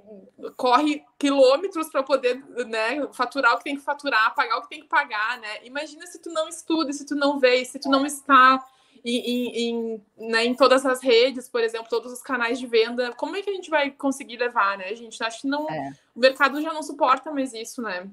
corre 0.56 1.04
quilômetros 1.18 1.88
para 1.90 2.04
poder 2.04 2.40
né, 2.68 3.06
faturar 3.12 3.54
o 3.54 3.58
que 3.58 3.64
tem 3.64 3.76
que 3.76 3.82
faturar, 3.82 4.32
pagar 4.32 4.58
o 4.58 4.62
que 4.62 4.68
tem 4.68 4.80
que 4.80 4.86
pagar, 4.86 5.40
né? 5.40 5.48
Imagina 5.64 6.06
se 6.06 6.22
tu 6.22 6.30
não 6.30 6.48
estuda, 6.48 6.92
se 6.92 7.04
tu 7.04 7.16
não 7.16 7.40
vê, 7.40 7.64
se 7.64 7.76
tu 7.80 7.90
não 7.90 8.06
está 8.06 8.64
em, 9.04 9.68
em, 9.68 10.02
né, 10.16 10.44
em 10.44 10.54
todas 10.54 10.86
as 10.86 11.02
redes, 11.02 11.48
por 11.48 11.60
exemplo, 11.60 11.88
todos 11.90 12.12
os 12.12 12.22
canais 12.22 12.60
de 12.60 12.68
venda, 12.68 13.12
como 13.14 13.34
é 13.34 13.42
que 13.42 13.50
a 13.50 13.52
gente 13.52 13.68
vai 13.68 13.90
conseguir 13.90 14.36
levar, 14.36 14.78
né? 14.78 14.84
A 14.90 14.94
gente 14.94 15.20
acha 15.22 15.40
que 15.40 15.48
não, 15.48 15.68
é. 15.68 15.92
o 16.14 16.20
mercado 16.20 16.62
já 16.62 16.72
não 16.72 16.82
suporta 16.82 17.32
mais 17.32 17.52
isso, 17.52 17.82
né? 17.82 18.08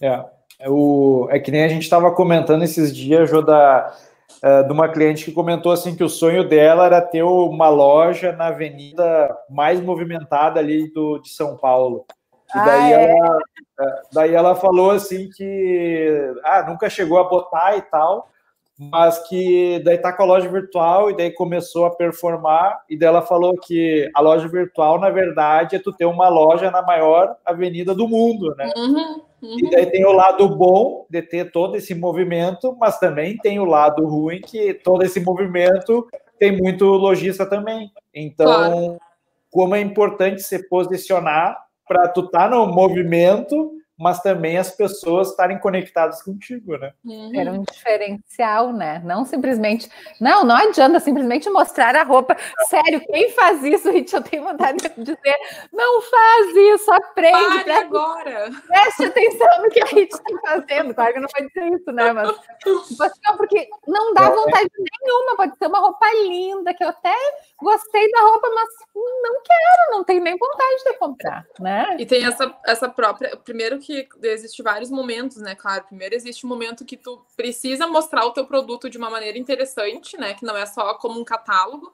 É, 0.00 0.24
é 0.58 0.68
o, 0.68 1.28
é 1.30 1.38
que 1.38 1.52
nem 1.52 1.62
a 1.62 1.68
gente 1.68 1.84
estava 1.84 2.12
comentando 2.12 2.64
esses 2.64 2.94
dias, 2.94 3.30
Jô, 3.30 3.42
da 3.42 3.96
uh, 4.42 4.66
de 4.66 4.72
uma 4.72 4.88
cliente 4.88 5.24
que 5.24 5.32
comentou 5.32 5.72
assim 5.72 5.94
que 5.94 6.04
o 6.04 6.08
sonho 6.08 6.48
dela 6.48 6.86
era 6.86 7.00
ter 7.00 7.22
uma 7.22 7.68
loja 7.68 8.32
na 8.32 8.48
avenida 8.48 9.36
mais 9.48 9.80
movimentada 9.80 10.60
ali 10.60 10.92
do, 10.92 11.18
de 11.18 11.30
São 11.30 11.56
Paulo. 11.56 12.04
E 12.54 12.58
daí, 12.58 12.94
ah, 12.94 13.00
ela, 13.00 13.38
é? 13.80 14.02
daí 14.12 14.34
ela 14.34 14.56
falou 14.56 14.90
assim 14.90 15.30
que 15.30 16.34
ah, 16.44 16.64
nunca 16.68 16.90
chegou 16.90 17.18
a 17.18 17.28
botar 17.28 17.76
e 17.76 17.82
tal, 17.82 18.28
mas 18.90 19.18
que 19.28 19.78
daí 19.84 19.98
tá 19.98 20.10
com 20.12 20.22
a 20.22 20.26
loja 20.26 20.48
virtual 20.48 21.10
e 21.10 21.16
daí 21.16 21.30
começou 21.30 21.84
a 21.84 21.94
performar 21.94 22.80
e 22.88 22.96
daí 22.96 23.08
ela 23.08 23.20
falou 23.20 23.52
que 23.54 24.10
a 24.14 24.20
loja 24.22 24.48
virtual 24.48 24.98
na 24.98 25.10
verdade 25.10 25.76
é 25.76 25.78
tu 25.78 25.92
ter 25.92 26.06
uma 26.06 26.28
loja 26.28 26.70
na 26.70 26.80
maior 26.80 27.36
avenida 27.44 27.94
do 27.94 28.08
mundo, 28.08 28.54
né? 28.56 28.72
Uhum. 28.76 29.20
Uhum. 29.42 29.58
E 29.58 29.70
daí 29.70 29.86
tem 29.86 30.04
o 30.04 30.12
lado 30.12 30.48
bom 30.48 31.06
de 31.10 31.22
ter 31.22 31.50
todo 31.50 31.76
esse 31.76 31.94
movimento, 31.94 32.76
mas 32.78 32.98
também 32.98 33.36
tem 33.36 33.58
o 33.58 33.64
lado 33.64 34.06
ruim 34.06 34.40
que 34.40 34.74
todo 34.74 35.02
esse 35.02 35.20
movimento 35.20 36.06
tem 36.38 36.56
muito 36.56 36.84
lojista 36.86 37.44
também. 37.44 37.90
Então, 38.14 38.46
claro. 38.46 38.98
como 39.50 39.74
é 39.74 39.80
importante 39.80 40.42
se 40.42 40.68
posicionar 40.68 41.56
para 41.86 42.08
tu 42.08 42.20
estar 42.20 42.48
tá 42.48 42.50
no 42.50 42.66
movimento, 42.66 43.72
mas 44.00 44.20
também 44.22 44.56
as 44.56 44.70
pessoas 44.70 45.28
estarem 45.28 45.58
conectadas 45.58 46.22
contigo, 46.22 46.78
né? 46.78 46.94
Uhum. 47.04 47.38
Era 47.38 47.52
um 47.52 47.62
diferencial, 47.62 48.72
né? 48.72 49.02
Não 49.04 49.26
simplesmente, 49.26 49.90
não, 50.18 50.42
não 50.42 50.56
adianta 50.56 50.98
simplesmente 50.98 51.50
mostrar 51.50 51.94
a 51.94 52.02
roupa. 52.02 52.34
Sério, 52.68 53.00
quem 53.00 53.30
faz 53.32 53.62
isso, 53.62 53.90
Rit, 53.90 54.14
eu 54.14 54.22
tenho 54.22 54.44
vontade 54.44 54.78
de 54.78 55.04
dizer, 55.04 55.36
não 55.70 56.00
faz 56.00 56.56
isso, 56.56 56.90
aprende. 56.90 57.64
Pare 57.64 57.72
agora. 57.72 58.50
Preste 58.66 59.04
atenção 59.04 59.62
no 59.62 59.68
que 59.68 59.82
a 59.82 59.86
Rit 59.86 60.14
está 60.14 60.40
fazendo. 60.40 60.94
Claro 60.94 61.12
que 61.12 61.20
não 61.20 61.28
pode 61.28 61.48
dizer 61.48 61.68
isso, 61.74 61.92
né? 61.92 62.12
Mas, 62.14 62.30
tipo 62.88 63.02
assim, 63.02 63.20
não, 63.22 63.36
porque 63.36 63.68
não 63.86 64.14
dá 64.14 64.30
vontade 64.30 64.70
nenhuma, 64.78 65.36
pode 65.36 65.58
ser 65.58 65.66
uma 65.66 65.78
roupa 65.78 66.06
linda, 66.22 66.72
que 66.72 66.82
eu 66.82 66.88
até 66.88 67.14
gostei 67.60 68.10
da 68.12 68.20
roupa, 68.22 68.48
mas 68.54 68.68
não 68.94 69.42
quero, 69.42 69.90
não 69.90 70.04
tenho 70.04 70.22
nem 70.22 70.38
vontade 70.38 70.84
de 70.84 70.98
comprar, 70.98 71.44
né? 71.58 71.96
E 71.98 72.06
tem 72.06 72.24
essa, 72.24 72.54
essa 72.66 72.88
própria. 72.88 73.36
Primeiro 73.36 73.78
que 73.78 73.89
existe 74.22 74.62
vários 74.62 74.90
momentos, 74.90 75.38
né? 75.38 75.54
Claro, 75.54 75.84
primeiro 75.84 76.14
existe 76.14 76.44
um 76.44 76.48
momento 76.48 76.84
que 76.84 76.96
tu 76.96 77.20
precisa 77.36 77.86
mostrar 77.86 78.24
o 78.24 78.32
teu 78.32 78.44
produto 78.46 78.88
de 78.88 78.98
uma 78.98 79.10
maneira 79.10 79.38
interessante, 79.38 80.16
né? 80.16 80.34
Que 80.34 80.44
não 80.44 80.56
é 80.56 80.66
só 80.66 80.94
como 80.94 81.20
um 81.20 81.24
catálogo. 81.24 81.92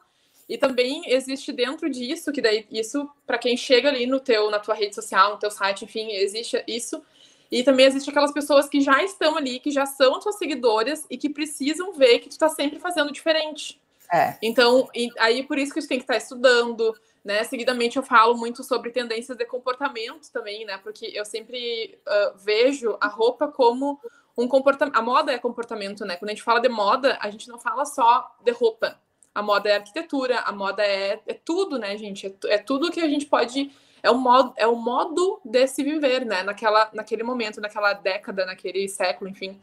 E 0.48 0.56
também 0.56 1.02
existe 1.06 1.52
dentro 1.52 1.90
disso, 1.90 2.30
que 2.32 2.40
daí 2.40 2.66
isso, 2.70 3.08
para 3.26 3.38
quem 3.38 3.56
chega 3.56 3.88
ali 3.88 4.06
no 4.06 4.20
teu, 4.20 4.50
na 4.50 4.60
tua 4.60 4.74
rede 4.74 4.94
social, 4.94 5.32
no 5.32 5.38
teu 5.38 5.50
site, 5.50 5.84
enfim, 5.84 6.12
existe 6.12 6.62
isso. 6.68 7.02
E 7.50 7.62
também 7.62 7.86
existe 7.86 8.10
aquelas 8.10 8.32
pessoas 8.32 8.68
que 8.68 8.80
já 8.80 9.02
estão 9.02 9.36
ali, 9.36 9.58
que 9.58 9.70
já 9.70 9.86
são 9.86 10.20
tuas 10.20 10.36
seguidoras 10.36 11.04
e 11.10 11.16
que 11.16 11.28
precisam 11.28 11.92
ver 11.92 12.20
que 12.20 12.28
tu 12.28 12.38
tá 12.38 12.48
sempre 12.48 12.78
fazendo 12.78 13.12
diferente. 13.12 13.80
É. 14.12 14.36
Então, 14.40 14.88
aí 15.18 15.42
por 15.42 15.58
isso 15.58 15.74
que 15.74 15.80
tu 15.80 15.88
tem 15.88 15.98
que 15.98 16.04
estar 16.04 16.14
tá 16.14 16.18
estudando, 16.18 16.94
né? 17.26 17.42
Seguidamente 17.42 17.96
eu 17.96 18.04
falo 18.04 18.36
muito 18.36 18.62
sobre 18.62 18.92
tendências 18.92 19.36
de 19.36 19.44
comportamento 19.44 20.30
também, 20.30 20.64
né? 20.64 20.78
Porque 20.78 21.06
eu 21.12 21.24
sempre 21.24 21.98
uh, 22.06 22.38
vejo 22.38 22.96
a 23.00 23.08
roupa 23.08 23.48
como 23.48 24.00
um 24.38 24.46
comportamento. 24.46 24.96
A 24.96 25.02
moda 25.02 25.32
é 25.32 25.38
comportamento, 25.38 26.04
né? 26.04 26.16
Quando 26.16 26.28
a 26.28 26.34
gente 26.34 26.44
fala 26.44 26.60
de 26.60 26.68
moda, 26.68 27.18
a 27.20 27.28
gente 27.28 27.48
não 27.48 27.58
fala 27.58 27.84
só 27.84 28.32
de 28.44 28.52
roupa. 28.52 29.00
A 29.34 29.42
moda 29.42 29.68
é 29.68 29.74
arquitetura, 29.74 30.38
a 30.38 30.52
moda 30.52 30.84
é, 30.84 31.20
é 31.26 31.34
tudo, 31.34 31.80
né, 31.80 31.96
gente? 31.96 32.28
É, 32.28 32.54
é 32.54 32.58
tudo 32.58 32.92
que 32.92 33.00
a 33.00 33.08
gente 33.08 33.26
pode. 33.26 33.72
É 34.04 34.08
o 34.08 34.16
modo, 34.16 34.54
é 34.56 34.68
o 34.68 34.76
modo 34.76 35.40
de 35.44 35.66
se 35.66 35.82
viver, 35.82 36.24
né? 36.24 36.44
Naquela, 36.44 36.88
naquele 36.94 37.24
momento, 37.24 37.60
naquela 37.60 37.92
década, 37.92 38.46
naquele 38.46 38.88
século, 38.88 39.28
enfim. 39.28 39.60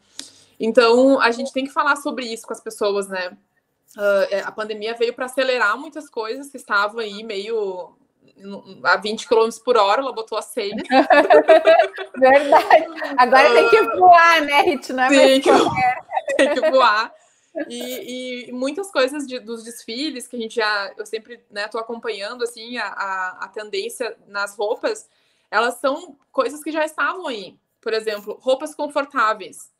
Então, 0.60 1.18
a 1.18 1.30
gente 1.30 1.50
tem 1.50 1.64
que 1.64 1.72
falar 1.72 1.96
sobre 1.96 2.26
isso 2.26 2.46
com 2.46 2.52
as 2.52 2.60
pessoas, 2.60 3.08
né? 3.08 3.34
Uh, 3.96 4.44
a 4.44 4.50
pandemia 4.50 4.94
veio 4.94 5.14
para 5.14 5.26
acelerar 5.26 5.78
muitas 5.78 6.08
coisas 6.08 6.50
que 6.50 6.56
estavam 6.56 6.98
aí 6.98 7.22
meio 7.22 7.96
a 8.82 8.96
20 8.96 9.28
km 9.28 9.48
por 9.64 9.76
hora, 9.76 10.00
ela 10.00 10.12
botou 10.12 10.36
a 10.36 10.42
100. 10.42 10.76
Verdade. 12.18 12.86
Agora 13.16 13.50
uh, 13.50 13.54
tem 13.54 13.70
que 13.70 13.82
voar, 13.96 14.40
né, 14.42 14.60
Rit? 14.62 14.92
Não 14.92 15.04
é 15.04 15.08
tem, 15.08 15.40
que, 15.40 15.50
tem 16.36 16.54
que 16.54 16.70
voar. 16.70 17.12
E, 17.68 18.48
e, 18.48 18.52
muitas 18.52 18.90
coisas 18.90 19.26
de, 19.28 19.38
dos 19.38 19.62
desfiles 19.62 20.26
que 20.26 20.34
a 20.34 20.38
gente 20.40 20.56
já, 20.56 20.92
eu 20.98 21.06
sempre 21.06 21.44
né, 21.48 21.68
tô 21.68 21.78
acompanhando 21.78 22.42
assim 22.42 22.76
a, 22.78 22.88
a, 22.88 23.44
a 23.44 23.48
tendência 23.48 24.16
nas 24.26 24.56
roupas, 24.56 25.08
elas 25.48 25.74
são 25.74 26.18
coisas 26.32 26.64
que 26.64 26.72
já 26.72 26.84
estavam 26.84 27.28
aí. 27.28 27.56
Por 27.80 27.92
exemplo, 27.92 28.36
roupas 28.40 28.74
confortáveis 28.74 29.72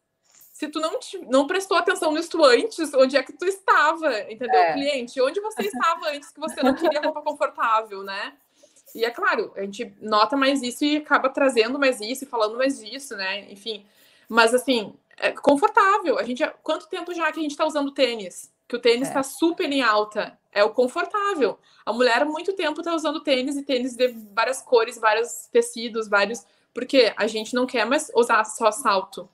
se 0.55 0.69
tu 0.69 0.79
não, 0.79 1.01
te, 1.01 1.19
não 1.27 1.49
prestou 1.49 1.77
atenção 1.77 2.13
nisso 2.13 2.43
antes, 2.45 2.95
onde 2.95 3.17
é 3.17 3.23
que 3.25 3.33
tu 3.33 3.45
estava, 3.45 4.21
entendeu? 4.31 4.61
É. 4.61 4.73
Cliente, 4.73 5.21
onde 5.21 5.41
você 5.41 5.63
estava 5.63 6.11
antes 6.11 6.31
que 6.31 6.39
você 6.39 6.63
não 6.63 6.75
queria 6.77 7.01
roupa 7.01 7.21
confortável, 7.23 8.05
né? 8.05 8.35
E 8.95 9.05
é 9.05 9.11
claro, 9.11 9.53
a 9.57 9.63
gente 9.63 9.93
nota 10.01 10.37
mais 10.37 10.63
isso 10.63 10.85
e 10.85 10.99
acaba 10.99 11.29
trazendo 11.29 11.77
mais 11.77 12.01
isso 12.01 12.23
e 12.23 12.29
falando 12.29 12.57
mais 12.57 12.79
disso, 12.79 13.17
né? 13.17 13.51
Enfim, 13.51 13.85
mas 14.29 14.55
assim, 14.55 14.95
é 15.19 15.33
confortável. 15.33 16.21
A 16.21 16.23
gente, 16.23 16.49
quanto 16.63 16.87
tempo 16.87 17.13
já 17.13 17.33
que 17.33 17.41
a 17.41 17.43
gente 17.43 17.51
está 17.51 17.67
usando 17.67 17.91
tênis? 17.91 18.55
Que 18.69 18.77
o 18.77 18.81
tênis 18.81 19.09
está 19.09 19.21
é. 19.21 19.25
super 19.25 19.69
em 19.69 19.83
alta. 19.83 20.39
É 20.53 20.63
o 20.63 20.71
confortável. 20.71 21.59
A 21.85 21.93
mulher 21.93 22.23
há 22.23 22.25
muito 22.25 22.53
tempo 22.53 22.81
está 22.81 22.95
usando 22.95 23.21
tênis 23.25 23.57
e 23.57 23.65
tênis 23.65 23.97
de 23.97 24.07
várias 24.33 24.63
cores, 24.63 25.01
vários 25.01 25.49
tecidos, 25.51 26.09
vários. 26.09 26.47
Porque 26.73 27.13
a 27.17 27.27
gente 27.27 27.55
não 27.55 27.67
quer 27.67 27.85
mais 27.85 28.09
usar 28.15 28.45
só 28.45 28.71
salto. 28.71 29.29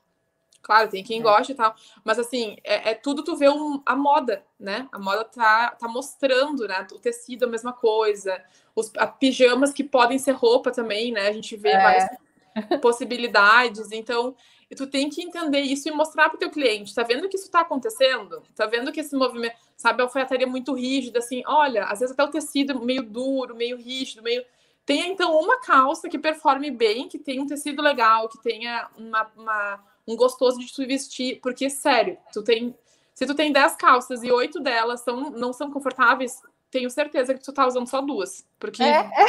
Claro, 0.63 0.91
tem 0.91 1.03
quem 1.03 1.21
é. 1.21 1.23
gosta 1.23 1.53
e 1.53 1.55
tal. 1.55 1.75
Mas 2.05 2.19
assim, 2.19 2.57
é, 2.63 2.91
é 2.91 2.95
tudo 2.95 3.25
tu 3.25 3.37
vê 3.37 3.49
um, 3.49 3.83
a 3.85 3.97
moda, 3.97 4.45
né? 4.59 4.89
A 4.93 4.99
moda 4.99 5.25
tá, 5.25 5.71
tá 5.71 5.89
mostrando, 5.89 6.67
né? 6.69 6.87
O 6.93 6.99
tecido 6.99 7.45
é 7.45 7.49
a 7.49 7.51
mesma 7.51 7.73
coisa. 7.73 8.43
Os 8.75 8.93
a, 8.97 9.07
pijamas 9.07 9.73
que 9.73 9.83
podem 9.83 10.19
ser 10.19 10.33
roupa 10.33 10.71
também, 10.71 11.13
né? 11.13 11.29
A 11.29 11.33
gente 11.33 11.57
vê 11.57 11.71
é. 11.71 11.83
várias 11.83 12.09
possibilidades. 12.81 13.91
Então, 13.91 14.35
tu 14.77 14.87
tem 14.87 15.09
que 15.09 15.23
entender 15.23 15.61
isso 15.61 15.89
e 15.89 15.93
mostrar 15.93 16.29
para 16.29 16.37
o 16.37 16.39
teu 16.39 16.51
cliente. 16.51 16.95
Tá 16.95 17.03
vendo 17.03 17.29
que 17.29 17.37
isso 17.37 17.47
está 17.47 17.61
acontecendo? 17.61 18.43
Tá 18.55 18.67
vendo 18.67 18.93
que 18.93 19.01
esse 19.01 19.17
movimento, 19.17 19.57
sabe, 19.77 20.03
a 20.03 20.05
alfaiataria 20.05 20.47
é 20.47 20.49
muito 20.51 20.75
rígida, 20.75 21.19
assim, 21.19 21.43
olha, 21.47 21.85
às 21.85 22.01
vezes 22.01 22.13
até 22.13 22.23
o 22.23 22.31
tecido 22.31 22.79
meio 22.81 23.03
duro, 23.03 23.55
meio 23.55 23.77
rígido, 23.77 24.23
meio. 24.23 24.45
Tenha 24.87 25.07
então 25.07 25.39
uma 25.39 25.61
calça 25.61 26.09
que 26.09 26.19
performe 26.19 26.71
bem, 26.71 27.09
que 27.09 27.19
tenha 27.19 27.43
um 27.43 27.47
tecido 27.47 27.83
legal, 27.83 28.29
que 28.29 28.43
tenha 28.43 28.89
uma, 28.97 29.31
uma 29.37 29.90
um 30.11 30.17
gostoso 30.17 30.59
de 30.59 30.73
tu 30.73 30.87
vestir, 30.87 31.41
porque 31.41 31.71
sério, 31.71 32.19
tu 32.33 32.43
tem, 32.43 32.75
se 33.15 33.27
tu 33.27 33.35
tem 33.35 33.53
10 33.53 33.77
calças 33.77 34.23
e 34.23 34.33
oito 34.33 34.61
delas 34.61 35.03
são, 35.03 35.31
não 35.31 35.53
são 35.53 35.71
confortáveis, 35.71 36.43
tenho 36.71 36.91
certeza 36.91 37.35
que 37.35 37.43
tu 37.43 37.53
tá 37.53 37.67
usando 37.67 37.89
só 37.89 38.01
duas, 38.01 38.45
porque 38.59 38.83
é, 38.83 39.01
é 39.01 39.27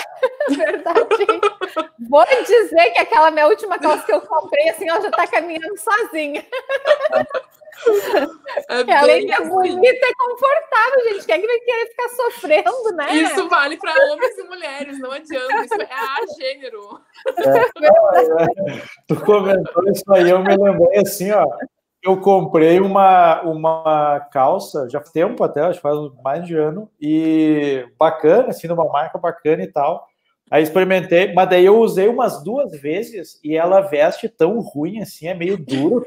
verdade. 0.55 1.25
Vou 2.09 2.25
dizer 2.25 2.91
que 2.91 2.99
aquela 2.99 3.32
minha 3.32 3.47
última 3.47 3.77
calça 3.77 4.05
que 4.05 4.13
eu 4.13 4.21
comprei 4.21 4.69
assim, 4.69 4.89
ela 4.89 5.01
já 5.01 5.11
tá 5.11 5.27
caminhando 5.27 5.77
sozinha. 5.77 6.45
É 8.69 8.93
Além 8.93 9.25
de 9.25 9.34
assim. 9.34 9.49
bonita, 9.49 10.05
é 10.05 10.13
confortável, 10.17 11.13
gente. 11.13 11.25
Quem 11.25 11.36
é 11.36 11.39
que 11.39 11.47
vai 11.47 11.59
querer 11.59 11.88
ficar 11.88 12.09
sofrendo, 12.09 12.95
né? 12.95 13.15
Isso 13.15 13.49
vale 13.49 13.77
para 13.77 13.93
homens 14.11 14.38
e 14.38 14.43
mulheres, 14.43 14.99
não 14.99 15.11
adianta. 15.11 15.65
Isso 15.65 15.82
é 15.82 15.88
a 15.91 16.17
gênero. 16.38 16.99
É, 17.38 17.59
é, 17.59 18.84
tu 19.07 19.15
comentou 19.21 19.89
isso 19.89 20.03
aí, 20.13 20.29
eu 20.29 20.39
me 20.39 20.55
lembrei 20.55 20.99
assim, 20.99 21.32
ó. 21.32 21.45
Eu 22.03 22.19
comprei 22.19 22.79
uma, 22.79 23.41
uma 23.43 24.19
calça, 24.32 24.89
já 24.89 24.99
faz 24.99 25.11
tempo 25.11 25.43
até, 25.43 25.61
acho 25.61 25.79
que 25.79 25.84
faz 25.84 25.97
mais 26.23 26.45
de 26.45 26.55
ano, 26.55 26.89
e 26.99 27.86
bacana, 27.97 28.49
assim, 28.49 28.67
numa 28.67 28.86
marca 28.86 29.19
bacana 29.19 29.61
e 29.61 29.67
tal. 29.67 30.07
Aí 30.52 30.64
experimentei, 30.64 31.34
mas 31.34 31.49
daí 31.49 31.66
eu 31.66 31.78
usei 31.80 32.10
umas 32.10 32.43
duas 32.43 32.72
vezes 32.74 33.39
e 33.41 33.56
ela 33.56 33.80
veste 33.80 34.28
tão 34.28 34.60
ruim 34.60 35.02
assim, 35.02 35.30
é 35.30 35.34
meio 35.34 35.58
duro, 35.58 36.06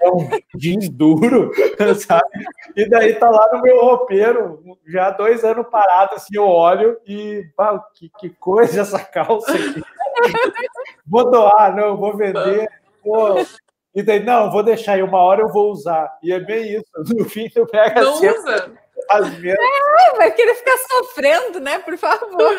é 0.00 0.08
um 0.08 0.30
jeans 0.54 0.88
duro, 0.88 1.50
sabe? 1.98 2.44
E 2.76 2.88
daí 2.88 3.14
tá 3.16 3.28
lá 3.28 3.48
no 3.52 3.60
meu 3.60 3.80
roupeiro, 3.80 4.62
já 4.86 5.08
há 5.08 5.10
dois 5.10 5.42
anos 5.42 5.66
parado, 5.68 6.14
assim, 6.14 6.36
eu 6.36 6.46
olho 6.46 7.00
e, 7.04 7.44
pá, 7.56 7.84
que, 7.96 8.08
que 8.20 8.30
coisa 8.30 8.82
essa 8.82 9.00
calça 9.00 9.52
aqui. 9.52 9.82
vou 11.04 11.28
doar, 11.28 11.74
não, 11.74 11.96
vou 11.96 12.16
vender, 12.16 12.68
pô. 13.02 13.44
E 13.92 14.04
daí, 14.04 14.22
não, 14.22 14.52
vou 14.52 14.62
deixar 14.62 14.92
aí, 14.92 15.02
uma 15.02 15.18
hora 15.18 15.40
eu 15.40 15.48
vou 15.48 15.68
usar. 15.72 16.16
E 16.22 16.32
é 16.32 16.38
bem 16.38 16.76
isso, 16.76 16.92
no 17.12 17.28
fim 17.28 17.48
tu 17.48 17.66
pega 17.66 18.02
Não 18.02 18.14
assim, 18.14 18.28
usa! 18.28 18.72
As 19.08 19.26
É, 19.26 20.16
vai 20.16 20.30
querer 20.30 20.54
ficar 20.54 20.76
sofrendo, 20.76 21.58
né, 21.58 21.80
por 21.80 21.98
favor. 21.98 22.56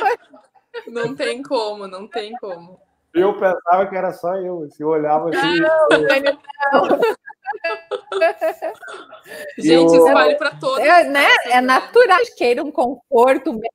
Não 0.87 1.15
tem 1.15 1.41
como, 1.43 1.87
não 1.87 2.07
tem 2.07 2.33
como. 2.37 2.79
Eu 3.13 3.33
pensava 3.37 3.87
que 3.87 3.95
era 3.95 4.13
só 4.13 4.35
eu, 4.37 4.69
se 4.69 4.81
eu 4.81 4.87
olhava 4.87 5.29
assim. 5.29 5.59
Não, 5.59 5.87
não. 5.89 6.99
Gente, 9.57 9.93
isso 9.93 10.13
vale 10.13 10.35
para 10.35 10.55
todos. 10.55 10.79
É, 10.79 11.03
né? 11.03 11.27
é 11.45 11.59
natural, 11.59 12.19
queira 12.37 12.63
um 12.63 12.71
conforto. 12.71 13.53
Né? 13.53 13.67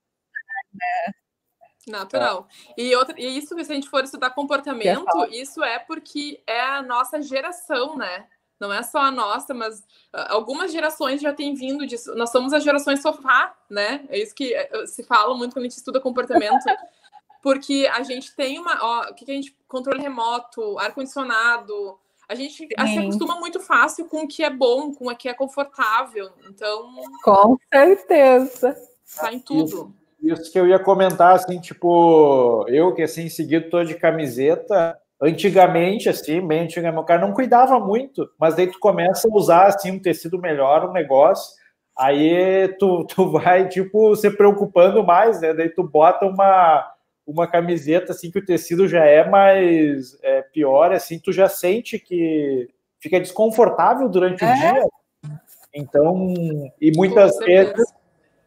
Natural. 1.87 2.49
E, 2.77 2.97
outra, 2.97 3.15
e 3.19 3.39
isso, 3.39 3.55
se 3.63 3.73
a 3.73 3.75
gente 3.75 3.89
for 3.89 4.03
estudar 4.03 4.31
comportamento, 4.31 5.07
isso 5.31 5.63
é 5.63 5.79
porque 5.79 6.43
é 6.47 6.61
a 6.61 6.83
nossa 6.83 7.21
geração, 7.23 7.97
né? 7.97 8.27
Não 8.61 8.73
é 8.73 8.83
só 8.83 8.99
a 9.01 9.11
nossa, 9.11 9.53
mas 9.53 9.81
uh, 9.81 10.29
algumas 10.29 10.73
gerações 10.73 11.21
já 11.21 11.33
têm 11.33 11.55
vindo 11.55 11.87
disso. 11.87 12.15
Nós 12.15 12.31
somos 12.31 12.53
as 12.53 12.65
gerações 12.65 13.03
sofá, 13.03 13.55
né? 13.69 14.05
É 14.09 14.19
isso 14.19 14.35
que 14.35 14.55
uh, 14.57 14.87
se 14.87 15.03
fala 15.03 15.37
muito 15.37 15.53
quando 15.53 15.65
a 15.65 15.69
gente 15.69 15.77
estuda 15.77 16.01
comportamento. 16.01 16.65
porque 17.43 17.89
a 17.93 18.03
gente 18.03 18.35
tem 18.35 18.59
uma. 18.59 18.77
Ó, 18.83 19.11
o 19.11 19.15
que, 19.15 19.25
que 19.25 19.31
a 19.31 19.35
gente. 19.35 19.57
Controle 19.69 20.03
remoto, 20.03 20.79
ar-condicionado. 20.79 21.97
A 22.29 22.35
gente 22.35 22.67
se 22.67 22.69
acostuma 22.77 23.39
muito 23.39 23.61
fácil 23.61 24.07
com 24.07 24.25
o 24.25 24.29
que 24.29 24.43
é 24.43 24.51
bom, 24.51 24.93
com 24.93 25.07
o 25.09 25.17
que 25.17 25.29
é 25.29 25.35
confortável. 25.35 26.31
Então. 26.49 26.93
Com 27.23 27.57
certeza. 27.73 28.77
Tá 29.17 29.33
em 29.33 29.39
tudo. 29.39 29.95
Isso, 30.21 30.43
isso 30.43 30.53
que 30.53 30.59
eu 30.59 30.67
ia 30.67 30.79
comentar, 30.81 31.37
assim, 31.37 31.61
tipo, 31.61 32.67
eu 32.69 32.93
que 32.93 33.03
assim, 33.03 33.29
seguido 33.29 33.71
tô 33.71 33.85
de 33.85 33.95
camiseta, 33.95 34.99
Antigamente, 35.21 36.11
assim, 36.11 36.47
bem 36.47 36.65
antigamente, 36.65 37.01
o 37.03 37.05
cara 37.05 37.27
não 37.27 37.33
cuidava 37.33 37.81
muito, 37.81 38.29
mas 38.39 38.55
daí 38.55 38.67
tu 38.67 38.79
começa 38.79 39.27
a 39.27 39.35
usar, 39.35 39.67
assim, 39.67 39.91
um 39.91 39.99
tecido 39.99 40.39
melhor, 40.39 40.89
um 40.89 40.93
negócio, 40.93 41.55
aí 41.97 42.69
tu, 42.79 43.05
tu 43.09 43.31
vai, 43.31 43.67
tipo, 43.69 44.15
se 44.15 44.31
preocupando 44.31 45.03
mais, 45.03 45.41
né? 45.41 45.55
Daí 45.55 45.71
tu 45.71 45.83
bota 45.83 46.27
uma, 46.27 46.93
uma 47.27 47.47
camiseta 47.47 48.13
assim 48.13 48.31
que 48.31 48.39
o 48.39 48.45
tecido 48.45 48.87
já 48.87 49.05
é 49.05 49.27
mais 49.29 50.19
é, 50.23 50.43
pior, 50.43 50.93
assim, 50.93 51.19
tu 51.19 51.33
já 51.33 51.49
sente 51.49 51.99
que 51.99 52.69
fica 53.01 53.19
desconfortável 53.19 54.09
durante 54.11 54.45
é. 54.45 54.51
o 54.51 54.55
dia. 54.55 54.89
Então, 55.75 56.35
e 56.81 56.93
muitas 56.95 57.37
vezes 57.39 57.85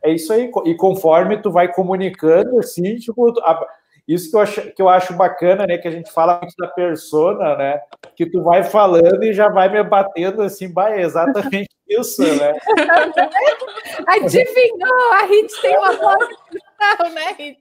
é 0.04 0.12
isso 0.12 0.32
aí, 0.32 0.50
e 0.66 0.76
conforme 0.76 1.42
tu 1.42 1.52
vai 1.52 1.72
comunicando, 1.72 2.58
assim, 2.60 2.96
tipo, 2.96 3.34
isso 4.10 4.32
que 4.32 4.36
eu, 4.36 4.42
acho, 4.42 4.62
que 4.72 4.82
eu 4.82 4.90
acho 4.90 5.14
bacana, 5.14 5.68
né? 5.68 5.78
Que 5.78 5.88
a 5.88 5.92
gente 5.92 6.12
fala 6.12 6.40
muito 6.40 6.56
da 6.58 6.68
persona, 6.68 7.56
né? 7.56 7.80
Que 8.16 8.26
tu 8.26 8.42
vai 8.42 8.64
falando 8.64 9.24
e 9.24 9.34
já 9.34 9.50
vai 9.50 9.70
me 9.70 9.84
batendo 9.84 10.42
assim, 10.42 10.74
vai, 10.74 11.00
é 11.00 11.04
exatamente 11.04 11.70
isso, 11.88 12.24
né? 12.24 12.54
Adivinhou, 14.08 15.14
a 15.14 15.28
gente 15.28 15.62
tem 15.62 15.78
uma 15.78 15.94
voz 15.94 16.28
não, 16.80 17.10
né, 17.12 17.36
Rit? 17.38 17.60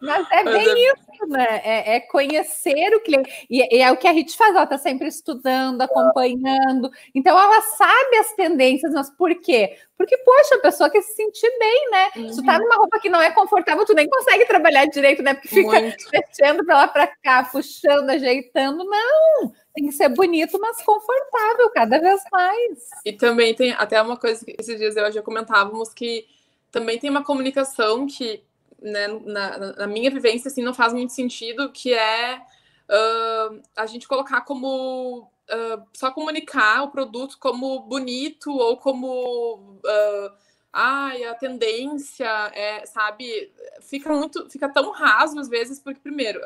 Mas 0.00 0.26
é 0.30 0.44
bem 0.44 0.52
Mas 0.52 0.68
é... 0.68 0.92
isso, 0.92 1.28
né? 1.28 1.60
É, 1.64 1.96
é, 1.96 2.00
conhecer 2.00 2.94
o 2.94 3.00
cliente. 3.00 3.46
E, 3.48 3.76
e, 3.76 3.80
é 3.80 3.90
o 3.90 3.96
que 3.96 4.08
a 4.08 4.12
Rit 4.12 4.36
faz, 4.36 4.54
ela 4.54 4.64
está 4.64 4.78
sempre 4.78 5.08
estudando, 5.08 5.80
acompanhando. 5.80 6.90
Então, 7.14 7.38
ela 7.38 7.60
sabe 7.62 8.16
as 8.16 8.32
tendências, 8.34 8.92
mas 8.92 9.10
por 9.10 9.34
quê? 9.40 9.76
Porque, 9.96 10.16
poxa, 10.18 10.56
a 10.56 10.60
pessoa 10.60 10.90
quer 10.90 11.02
se 11.02 11.14
sentir 11.14 11.50
bem, 11.58 11.90
né? 11.90 12.10
Uhum. 12.16 12.36
Tu 12.36 12.44
tá 12.44 12.58
numa 12.58 12.76
roupa 12.76 12.98
que 12.98 13.08
não 13.08 13.22
é 13.22 13.30
confortável, 13.30 13.84
tu 13.84 13.94
nem 13.94 14.08
consegue 14.08 14.44
trabalhar 14.46 14.84
direito, 14.86 15.22
né? 15.22 15.34
Porque 15.34 15.48
fica 15.48 15.80
Muito. 15.80 16.04
mexendo 16.12 16.64
para 16.64 16.76
lá 16.76 16.88
para 16.88 17.06
cá, 17.06 17.44
puxando, 17.44 18.10
ajeitando. 18.10 18.84
Não! 18.84 19.52
Tem 19.74 19.86
que 19.86 19.92
ser 19.92 20.08
bonito, 20.08 20.58
mas 20.60 20.82
confortável, 20.82 21.70
cada 21.70 22.00
vez 22.00 22.20
mais. 22.30 22.90
E 23.04 23.12
também 23.12 23.54
tem 23.54 23.72
até 23.72 24.02
uma 24.02 24.16
coisa 24.16 24.44
que 24.44 24.56
esses 24.58 24.76
dias 24.78 24.96
eu 24.96 25.12
já 25.12 25.22
comentávamos 25.22 25.94
que 25.94 26.26
também 26.72 26.98
tem 26.98 27.10
uma 27.10 27.22
comunicação 27.22 28.06
que, 28.06 28.42
né, 28.80 29.06
na, 29.06 29.58
na, 29.74 29.86
minha 29.86 30.10
vivência, 30.10 30.48
assim, 30.48 30.62
não 30.62 30.74
faz 30.74 30.92
muito 30.94 31.12
sentido, 31.12 31.70
que 31.70 31.92
é 31.92 32.38
uh, 32.38 33.62
a 33.76 33.86
gente 33.86 34.08
colocar 34.08 34.40
como 34.40 35.20
uh, 35.20 35.86
só 35.92 36.10
comunicar 36.10 36.82
o 36.82 36.90
produto 36.90 37.38
como 37.38 37.80
bonito 37.80 38.50
ou 38.50 38.78
como 38.78 39.78
uh, 39.84 40.32
ai, 40.72 41.22
a 41.24 41.34
tendência 41.34 42.26
é, 42.54 42.86
sabe, 42.86 43.52
fica 43.82 44.10
muito, 44.10 44.48
fica 44.48 44.68
tão 44.68 44.90
raso 44.90 45.38
às 45.38 45.48
vezes, 45.48 45.78
porque 45.78 46.00
primeiro, 46.00 46.40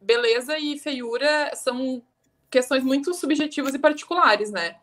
beleza 0.00 0.56
e 0.56 0.78
feiura 0.78 1.50
são 1.56 2.00
questões 2.48 2.84
muito 2.84 3.12
subjetivas 3.12 3.74
e 3.74 3.78
particulares, 3.80 4.52
né? 4.52 4.76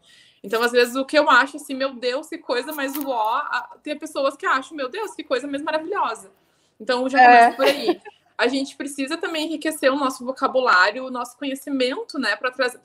Então, 0.44 0.64
às 0.64 0.72
vezes, 0.72 0.96
o 0.96 1.06
que 1.06 1.18
eu 1.18 1.30
acho, 1.30 1.58
assim, 1.58 1.74
meu 1.74 1.94
Deus, 1.94 2.30
que 2.30 2.38
coisa 2.38 2.72
mais 2.72 2.96
uó, 2.96 3.42
tem 3.84 3.98
pessoas 3.98 4.36
que 4.36 4.46
acham, 4.46 4.76
meu 4.76 4.90
Deus, 4.90 5.14
que 5.14 5.24
coisa 5.24 5.48
mais 5.48 5.62
maravilhosa. 5.62 6.32
Então, 6.80 7.10
já 7.10 7.20
começa 7.20 7.50
é. 7.50 7.52
por 7.52 7.66
aí. 7.66 8.02
A 8.38 8.48
gente 8.48 8.78
precisa 8.78 9.18
também 9.18 9.48
enriquecer 9.48 9.92
o 9.92 9.98
nosso 9.98 10.24
vocabulário, 10.24 11.06
o 11.06 11.12
nosso 11.12 11.38
conhecimento, 11.38 12.18
né? 12.18 12.38
Para 12.38 12.52
trazer, 12.52 12.80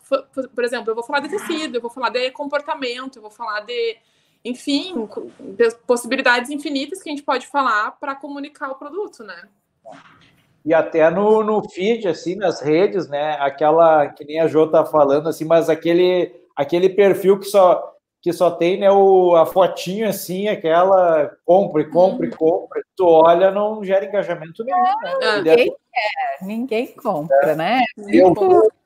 por 0.52 0.64
exemplo, 0.64 0.90
eu 0.90 0.96
vou 0.96 1.04
falar 1.04 1.20
de 1.20 1.28
tecido, 1.28 1.76
eu 1.76 1.80
vou 1.80 1.90
falar 1.90 2.08
de 2.08 2.28
comportamento, 2.32 3.16
eu 3.16 3.22
vou 3.22 3.30
falar 3.30 3.60
de, 3.60 3.96
enfim, 4.44 5.08
possibilidades 5.86 6.50
infinitas 6.50 7.00
que 7.00 7.08
a 7.08 7.12
gente 7.12 7.22
pode 7.22 7.46
falar 7.46 7.92
para 7.92 8.16
comunicar 8.16 8.68
o 8.68 8.74
produto, 8.74 9.22
né? 9.22 9.48
E 10.64 10.74
até 10.74 11.08
no, 11.08 11.44
no 11.44 11.62
feed, 11.68 12.08
assim, 12.08 12.34
nas 12.34 12.60
redes, 12.60 13.08
né? 13.08 13.36
Aquela 13.38 14.08
que 14.08 14.24
nem 14.24 14.40
a 14.40 14.48
Jo 14.48 14.66
tá 14.66 14.84
falando, 14.84 15.28
assim, 15.28 15.44
mas 15.44 15.70
aquele 15.70 16.34
aquele 16.56 16.88
perfil 16.88 17.38
que 17.38 17.46
só 17.46 17.94
que 18.24 18.32
só 18.32 18.50
tem 18.50 18.80
né, 18.80 18.90
o, 18.90 19.36
a 19.36 19.44
fotinho 19.44 20.08
assim, 20.08 20.48
aquela 20.48 21.30
compre, 21.44 21.90
compre, 21.90 22.28
hum. 22.28 22.30
compre. 22.30 22.80
Tu 22.96 23.06
olha, 23.06 23.50
não 23.50 23.84
gera 23.84 24.06
engajamento 24.06 24.64
nenhum. 24.64 24.82
Né? 24.82 25.18
Ah, 25.22 25.36
ninguém 25.36 25.66
quer, 25.66 26.46
ninguém 26.46 26.86
compra, 26.94 27.50
é. 27.50 27.54
né? 27.54 27.82
Eu, 28.08 28.32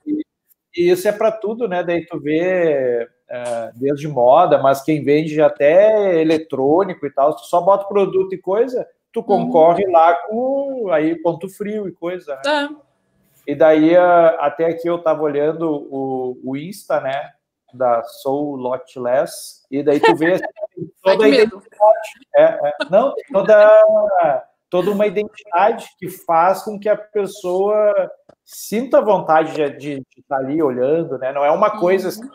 e, 0.05 0.91
isso 0.91 1.07
é 1.07 1.13
para 1.13 1.31
tudo, 1.31 1.69
né? 1.69 1.85
Daí 1.85 2.05
tu 2.05 2.19
vê 2.19 3.09
é, 3.29 3.71
desde 3.77 4.09
moda, 4.09 4.59
mas 4.59 4.83
quem 4.83 5.05
vende 5.05 5.41
até 5.41 6.21
eletrônico 6.21 7.07
e 7.07 7.11
tal, 7.11 7.37
tu 7.37 7.43
só 7.43 7.61
bota 7.61 7.87
produto 7.87 8.35
e 8.35 8.39
coisa, 8.39 8.89
tu 9.13 9.23
concorre 9.23 9.87
uhum. 9.87 9.93
lá 9.93 10.15
com 10.15 10.91
aí 10.91 11.15
ponto 11.15 11.49
frio 11.49 11.87
e 11.87 11.93
coisa. 11.93 12.41
Né? 12.45 12.69
É. 12.75 13.53
E 13.53 13.55
daí, 13.55 13.97
até 13.97 14.67
aqui 14.67 14.89
eu 14.89 14.99
tava 14.99 15.23
olhando 15.23 15.71
o, 15.71 16.39
o 16.45 16.57
Insta, 16.57 17.01
né? 17.01 17.31
Da 17.73 18.03
Soul 18.03 18.57
Lotless, 18.57 19.63
e 19.71 19.83
daí 19.83 20.01
tu 20.01 20.15
vê 20.17 20.35
assim, 20.35 20.45
toda 21.03 21.25
a 21.25 21.29
identidade. 21.29 22.09
É, 22.37 22.43
é, 22.43 22.73
não, 22.91 23.15
toda, 23.33 24.49
toda 24.71 24.91
uma 24.91 25.07
identidade 25.07 25.89
que 25.99 26.09
faz 26.09 26.63
com 26.63 26.79
que 26.79 26.89
a 26.89 26.97
pessoa 26.97 28.11
sinta 28.45 29.01
vontade 29.01 29.53
de, 29.53 29.71
de, 29.71 29.95
de 29.97 30.21
estar 30.21 30.39
ali 30.39 30.63
olhando, 30.63 31.19
né? 31.19 31.33
Não 31.33 31.45
é 31.45 31.51
uma 31.51 31.79
coisa 31.79 32.09
assim, 32.09 32.29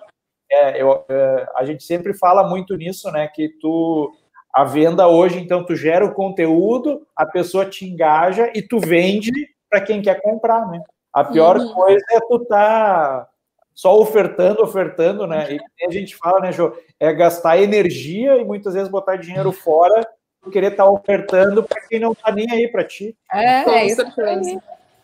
é, 0.52 0.82
eu, 0.82 1.04
é, 1.10 1.48
a 1.56 1.66
gente 1.66 1.84
sempre 1.84 2.14
fala 2.14 2.48
muito 2.48 2.76
nisso, 2.76 3.12
né? 3.12 3.28
Que 3.28 3.50
tu 3.60 4.14
a 4.54 4.64
venda 4.64 5.08
hoje, 5.08 5.40
então 5.40 5.66
tu 5.66 5.76
gera 5.76 6.06
o 6.06 6.14
conteúdo, 6.14 7.08
a 7.16 7.26
pessoa 7.26 7.66
te 7.66 7.86
engaja 7.86 8.52
e 8.54 8.62
tu 8.62 8.80
vende 8.80 9.32
para 9.68 9.82
quem 9.82 10.00
quer 10.00 10.22
comprar, 10.22 10.70
né? 10.70 10.80
A 11.12 11.24
pior 11.24 11.58
uhum. 11.58 11.74
coisa 11.74 12.06
é 12.12 12.20
tu 12.20 12.46
tá 12.46 13.28
só 13.74 14.00
ofertando, 14.00 14.62
ofertando, 14.62 15.26
né? 15.26 15.58
E 15.80 15.86
a 15.86 15.92
gente 15.92 16.16
fala, 16.16 16.40
né, 16.40 16.52
Jô, 16.52 16.76
é 17.00 17.12
gastar 17.14 17.58
energia 17.58 18.38
e 18.38 18.46
muitas 18.46 18.74
vezes 18.74 18.90
botar 18.90 19.16
dinheiro 19.16 19.52
fora 19.52 20.08
por 20.42 20.52
querer 20.52 20.72
estar 20.72 20.84
tá 20.84 20.90
ofertando 20.90 21.64
para 21.64 21.82
quem 21.82 22.00
não 22.00 22.12
está 22.12 22.32
nem 22.32 22.50
aí 22.52 22.68
para 22.68 22.84
ti. 22.84 23.16
É, 23.32 23.70
é 23.70 23.86
isso. 23.88 24.04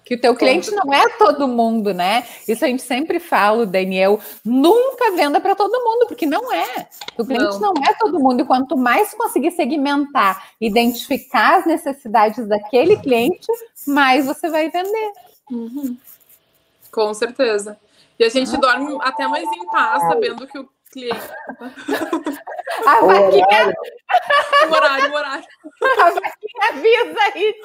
Que 0.09 0.15
o 0.15 0.19
teu 0.19 0.35
cliente 0.35 0.71
não 0.71 0.91
é 0.91 1.07
todo 1.19 1.47
mundo, 1.47 1.93
né? 1.93 2.25
Isso 2.47 2.65
a 2.65 2.67
gente 2.67 2.81
sempre 2.81 3.19
fala, 3.19 3.63
Daniel. 3.63 4.19
Nunca 4.43 5.11
venda 5.11 5.39
para 5.39 5.55
todo 5.55 5.83
mundo, 5.83 6.07
porque 6.07 6.25
não 6.25 6.51
é. 6.51 6.87
O 7.15 7.23
cliente 7.23 7.59
não. 7.59 7.73
não 7.73 7.83
é 7.87 7.93
todo 7.93 8.19
mundo. 8.19 8.41
E 8.41 8.45
quanto 8.45 8.75
mais 8.75 9.13
conseguir 9.13 9.51
segmentar, 9.51 10.51
identificar 10.59 11.59
as 11.59 11.67
necessidades 11.67 12.47
daquele 12.47 12.97
cliente, 12.97 13.45
mais 13.87 14.25
você 14.25 14.49
vai 14.49 14.67
vender. 14.71 15.11
Uhum. 15.51 15.95
Com 16.91 17.13
certeza. 17.13 17.77
E 18.19 18.25
a 18.25 18.29
gente 18.29 18.55
dorme 18.57 18.97
até 19.01 19.27
mais 19.27 19.45
em 19.45 19.65
paz, 19.67 20.01
sabendo 20.03 20.45
que 20.45 20.59
o 20.59 20.69
cliente. 20.91 21.29
A 22.85 23.01
vaquinha. 23.01 23.73
O 24.67 24.73
horário, 24.73 25.11
o 25.11 25.15
horário. 25.15 25.45
A 25.81 26.09
vaquinha 26.09 26.69
avisa 26.69 27.19
aí. 27.33 27.55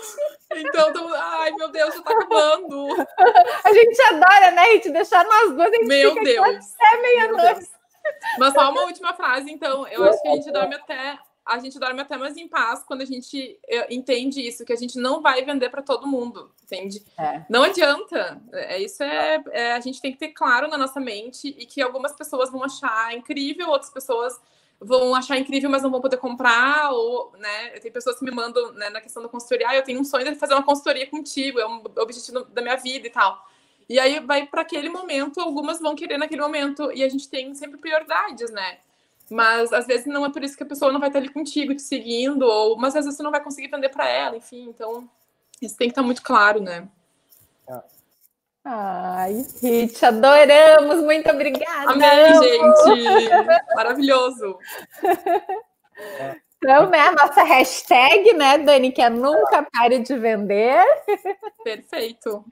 Então, 0.56 0.92
tô... 0.92 1.14
ai 1.14 1.50
meu 1.52 1.68
Deus, 1.70 1.94
já 1.94 2.02
tá 2.02 2.12
acabando. 2.12 2.86
A 3.64 3.72
gente 3.72 4.02
adora, 4.02 4.50
né, 4.52 4.62
Rit? 4.72 4.90
Deixar 4.90 5.24
nós 5.24 5.52
duas. 5.54 5.70
Gente 5.70 5.86
meu 5.86 6.14
Deus. 6.14 6.74
Até 6.78 7.02
meia-noite. 7.02 7.68
Mas 8.38 8.52
só 8.52 8.70
uma 8.70 8.82
última 8.82 9.14
frase, 9.14 9.50
então. 9.50 9.86
Eu 9.88 10.04
acho 10.04 10.22
que 10.22 10.28
a 10.28 10.34
gente 10.36 10.52
dorme 10.52 10.74
até 10.74 11.18
a 11.46 11.58
gente 11.58 11.78
dorme 11.78 12.00
até 12.00 12.16
mais 12.16 12.36
em 12.36 12.48
paz 12.48 12.82
quando 12.82 13.02
a 13.02 13.04
gente 13.04 13.58
eh, 13.68 13.94
entende 13.94 14.40
isso, 14.40 14.64
que 14.64 14.72
a 14.72 14.76
gente 14.76 14.98
não 14.98 15.20
vai 15.20 15.44
vender 15.44 15.68
para 15.68 15.82
todo 15.82 16.06
mundo, 16.06 16.50
entende? 16.62 17.04
É. 17.18 17.44
Não 17.50 17.62
adianta. 17.62 18.40
É, 18.52 18.80
isso 18.80 19.02
é, 19.02 19.44
é, 19.50 19.72
a 19.72 19.80
gente 19.80 20.00
tem 20.00 20.12
que 20.12 20.18
ter 20.18 20.28
claro 20.28 20.68
na 20.68 20.78
nossa 20.78 20.98
mente 20.98 21.48
e 21.48 21.66
que 21.66 21.82
algumas 21.82 22.12
pessoas 22.12 22.50
vão 22.50 22.64
achar 22.64 23.14
incrível, 23.14 23.68
outras 23.68 23.90
pessoas 23.90 24.40
vão 24.80 25.14
achar 25.14 25.38
incrível, 25.38 25.70
mas 25.70 25.82
não 25.82 25.90
vão 25.90 26.00
poder 26.00 26.16
comprar, 26.16 26.90
ou, 26.92 27.32
né, 27.38 27.70
tem 27.80 27.92
pessoas 27.92 28.18
que 28.18 28.24
me 28.24 28.30
mandam, 28.30 28.72
né, 28.72 28.90
na 28.90 29.00
questão 29.00 29.22
da 29.22 29.28
consultoria, 29.28 29.68
ah, 29.68 29.76
eu 29.76 29.84
tenho 29.84 30.00
um 30.00 30.04
sonho 30.04 30.24
de 30.24 30.34
fazer 30.34 30.54
uma 30.54 30.62
consultoria 30.62 31.06
contigo, 31.06 31.60
é 31.60 31.66
um 31.66 31.82
objetivo 31.98 32.44
da 32.46 32.60
minha 32.60 32.76
vida 32.76 33.06
e 33.06 33.10
tal. 33.10 33.46
E 33.88 33.98
aí 33.98 34.18
vai 34.20 34.46
para 34.46 34.62
aquele 34.62 34.88
momento, 34.88 35.40
algumas 35.40 35.80
vão 35.80 35.94
querer 35.94 36.18
naquele 36.18 36.40
momento, 36.40 36.90
e 36.92 37.04
a 37.04 37.08
gente 37.08 37.28
tem 37.28 37.54
sempre 37.54 37.78
prioridades, 37.78 38.50
né? 38.50 38.78
Mas 39.30 39.72
às 39.72 39.86
vezes 39.86 40.06
não 40.06 40.24
é 40.24 40.30
por 40.30 40.42
isso 40.42 40.56
que 40.56 40.62
a 40.62 40.66
pessoa 40.66 40.92
não 40.92 41.00
vai 41.00 41.08
estar 41.08 41.18
ali 41.18 41.28
contigo, 41.28 41.74
te 41.74 41.82
seguindo, 41.82 42.42
ou 42.42 42.76
mas 42.76 42.94
às 42.94 43.04
vezes 43.04 43.16
você 43.16 43.22
não 43.22 43.30
vai 43.30 43.42
conseguir 43.42 43.68
vender 43.68 43.88
para 43.88 44.08
ela, 44.08 44.36
enfim, 44.36 44.68
então 44.68 45.08
isso 45.60 45.76
tem 45.76 45.88
que 45.88 45.92
estar 45.92 46.02
muito 46.02 46.22
claro, 46.22 46.60
né? 46.60 46.88
Ai, 48.66 49.44
Rit, 49.60 50.04
adoramos, 50.06 51.02
muito 51.02 51.30
obrigada. 51.30 51.90
Amém, 51.90 52.34
gente. 52.42 53.74
Maravilhoso. 53.74 54.58
É. 56.18 56.36
Então, 56.64 56.88
né, 56.88 56.98
a 56.98 57.12
nossa 57.12 57.42
hashtag, 57.42 58.32
né, 58.32 58.56
Dani, 58.56 58.90
que 58.90 59.02
é 59.02 59.10
nunca 59.10 59.66
pare 59.70 59.98
de 59.98 60.16
vender. 60.16 60.82
Perfeito. 61.62 62.42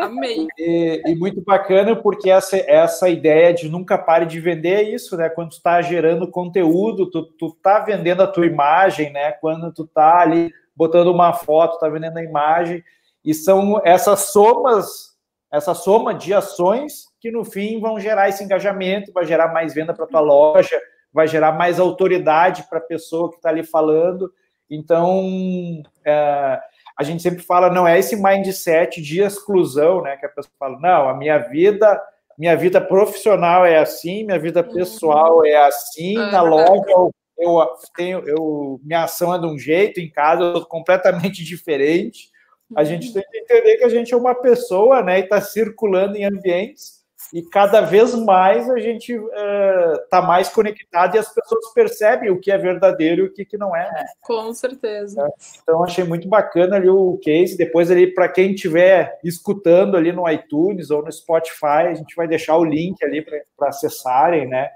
Amei. 0.00 0.46
E, 0.58 1.02
e, 1.06 1.14
muito 1.14 1.42
bacana, 1.42 1.94
porque 1.94 2.30
essa, 2.30 2.56
essa 2.56 3.10
ideia 3.10 3.52
de 3.52 3.68
nunca 3.68 3.98
pare 3.98 4.24
de 4.24 4.40
vender 4.40 4.72
é 4.72 4.82
isso, 4.82 5.18
né? 5.18 5.28
Quando 5.28 5.50
tu 5.50 5.56
está 5.56 5.82
gerando 5.82 6.30
conteúdo, 6.30 7.10
tu, 7.10 7.24
tu 7.24 7.54
tá 7.62 7.80
vendendo 7.80 8.22
a 8.22 8.26
tua 8.26 8.46
imagem, 8.46 9.12
né? 9.12 9.32
Quando 9.32 9.70
tu 9.70 9.86
tá 9.86 10.20
ali 10.20 10.50
botando 10.74 11.08
uma 11.08 11.34
foto, 11.34 11.78
tá 11.78 11.90
vendendo 11.90 12.16
a 12.16 12.24
imagem, 12.24 12.82
e 13.22 13.34
são 13.34 13.82
essas 13.84 14.32
somas, 14.32 15.12
essa 15.52 15.74
soma 15.74 16.14
de 16.14 16.32
ações 16.32 17.04
que 17.20 17.30
no 17.30 17.44
fim 17.44 17.78
vão 17.78 18.00
gerar 18.00 18.30
esse 18.30 18.42
engajamento, 18.42 19.12
vai 19.12 19.26
gerar 19.26 19.52
mais 19.52 19.74
venda 19.74 19.92
para 19.92 20.06
tua 20.06 20.20
loja, 20.20 20.80
vai 21.12 21.28
gerar 21.28 21.52
mais 21.52 21.78
autoridade 21.78 22.64
para 22.68 22.78
a 22.78 22.82
pessoa 22.82 23.28
que 23.30 23.36
está 23.36 23.50
ali 23.50 23.62
falando. 23.62 24.32
Então, 24.70 25.82
é, 26.04 26.60
a 26.96 27.02
gente 27.02 27.22
sempre 27.22 27.42
fala, 27.42 27.70
não 27.70 27.86
é 27.86 27.98
esse 27.98 28.16
mindset 28.16 29.00
de 29.02 29.20
exclusão, 29.20 30.02
né? 30.02 30.16
Que 30.16 30.26
a 30.26 30.30
pessoa 30.30 30.52
fala, 30.58 30.78
não, 30.80 31.08
a 31.08 31.14
minha 31.14 31.38
vida, 31.38 32.00
minha 32.38 32.56
vida 32.56 32.80
profissional 32.80 33.66
é 33.66 33.78
assim, 33.78 34.24
minha 34.24 34.38
vida 34.38 34.64
uhum. 34.66 34.72
pessoal 34.72 35.44
é 35.44 35.56
assim, 35.56 36.16
ah, 36.16 36.30
na 36.32 36.42
loja 36.42 36.84
eu, 36.88 37.12
eu 37.38 37.66
tenho, 37.94 38.22
eu, 38.26 38.80
minha 38.82 39.04
ação 39.04 39.34
é 39.34 39.38
de 39.38 39.46
um 39.46 39.58
jeito, 39.58 40.00
em 40.00 40.10
casa 40.10 40.42
eu 40.42 40.56
sou 40.56 40.66
completamente 40.66 41.44
diferente. 41.44 42.30
A 42.74 42.84
gente 42.84 43.08
uhum. 43.08 43.12
tem 43.12 43.22
que 43.30 43.38
entender 43.38 43.76
que 43.76 43.84
a 43.84 43.88
gente 43.90 44.14
é 44.14 44.16
uma 44.16 44.34
pessoa, 44.34 45.02
né? 45.02 45.20
E 45.20 45.24
está 45.24 45.40
circulando 45.42 46.16
em 46.16 46.24
ambientes 46.24 47.01
e 47.32 47.40
cada 47.42 47.80
vez 47.80 48.14
mais 48.14 48.68
a 48.68 48.78
gente 48.78 49.12
está 49.12 50.20
uh, 50.20 50.26
mais 50.26 50.50
conectado 50.50 51.14
e 51.14 51.18
as 51.18 51.32
pessoas 51.32 51.72
percebem 51.72 52.30
o 52.30 52.38
que 52.38 52.52
é 52.52 52.58
verdadeiro 52.58 53.22
e 53.22 53.26
o 53.26 53.32
que, 53.32 53.44
que 53.46 53.56
não 53.56 53.74
é. 53.74 53.90
Né? 53.90 54.04
Com 54.20 54.52
certeza. 54.52 55.26
Então 55.62 55.82
achei 55.82 56.04
muito 56.04 56.28
bacana 56.28 56.76
ali 56.76 56.90
o 56.90 57.18
case. 57.22 57.56
Depois 57.56 57.90
ali 57.90 58.06
para 58.06 58.28
quem 58.28 58.52
estiver 58.52 59.18
escutando 59.24 59.96
ali 59.96 60.12
no 60.12 60.28
iTunes 60.28 60.90
ou 60.90 61.02
no 61.02 61.10
Spotify, 61.10 61.88
a 61.88 61.94
gente 61.94 62.14
vai 62.14 62.28
deixar 62.28 62.58
o 62.58 62.64
link 62.64 63.02
ali 63.02 63.24
para 63.56 63.68
acessarem, 63.68 64.46
né? 64.46 64.68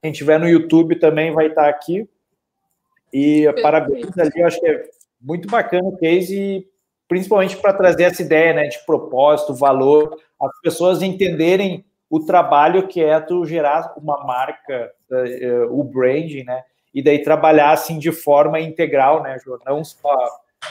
Quem 0.00 0.12
estiver 0.12 0.38
no 0.38 0.48
YouTube 0.48 1.00
também 1.00 1.32
vai 1.32 1.48
estar 1.48 1.64
tá 1.64 1.68
aqui. 1.68 2.08
E 3.12 3.42
Perfeito. 3.42 3.62
parabéns 3.62 4.18
ali, 4.18 4.32
eu 4.36 4.46
acho 4.46 4.60
que 4.60 4.66
é 4.68 4.84
muito 5.20 5.48
bacana 5.48 5.88
o 5.88 5.96
case, 5.96 6.36
e 6.36 6.68
principalmente 7.08 7.56
para 7.56 7.72
trazer 7.72 8.04
essa 8.04 8.22
ideia 8.22 8.52
né, 8.52 8.66
de 8.66 8.78
propósito, 8.84 9.54
valor, 9.54 10.16
as 10.40 10.60
pessoas 10.60 11.00
entenderem 11.00 11.84
o 12.08 12.20
trabalho 12.20 12.86
que 12.86 13.02
é 13.02 13.18
tu 13.20 13.44
gerar 13.44 13.94
uma 13.96 14.24
marca, 14.24 14.92
uh, 15.10 15.80
o 15.80 15.82
branding, 15.84 16.44
né? 16.44 16.62
E 16.92 17.02
daí 17.02 17.22
trabalhar 17.22 17.72
assim 17.72 17.98
de 17.98 18.12
forma 18.12 18.60
integral, 18.60 19.22
né, 19.22 19.36
João? 19.44 19.58
Não 19.66 19.84
só, 19.84 20.14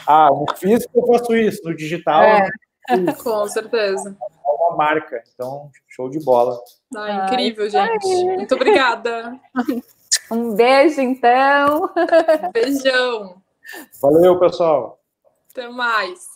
ah, 0.07 0.29
no 0.29 0.45
físico 0.55 0.91
eu 0.95 1.07
faço 1.07 1.35
isso, 1.35 1.61
no 1.63 1.75
digital. 1.75 2.23
É. 2.23 2.49
Com 3.23 3.47
certeza. 3.47 4.15
É 4.21 4.49
uma 4.49 4.75
marca, 4.75 5.21
então 5.33 5.69
show 5.87 6.09
de 6.09 6.19
bola. 6.23 6.57
Ah, 6.95 7.25
incrível, 7.25 7.69
gente. 7.69 8.25
Muito 8.25 8.55
obrigada. 8.55 9.39
Um 10.31 10.55
beijo, 10.55 11.01
então. 11.01 11.91
Beijão. 12.53 13.41
Valeu, 14.01 14.39
pessoal. 14.39 14.99
Até 15.51 15.67
mais. 15.67 16.32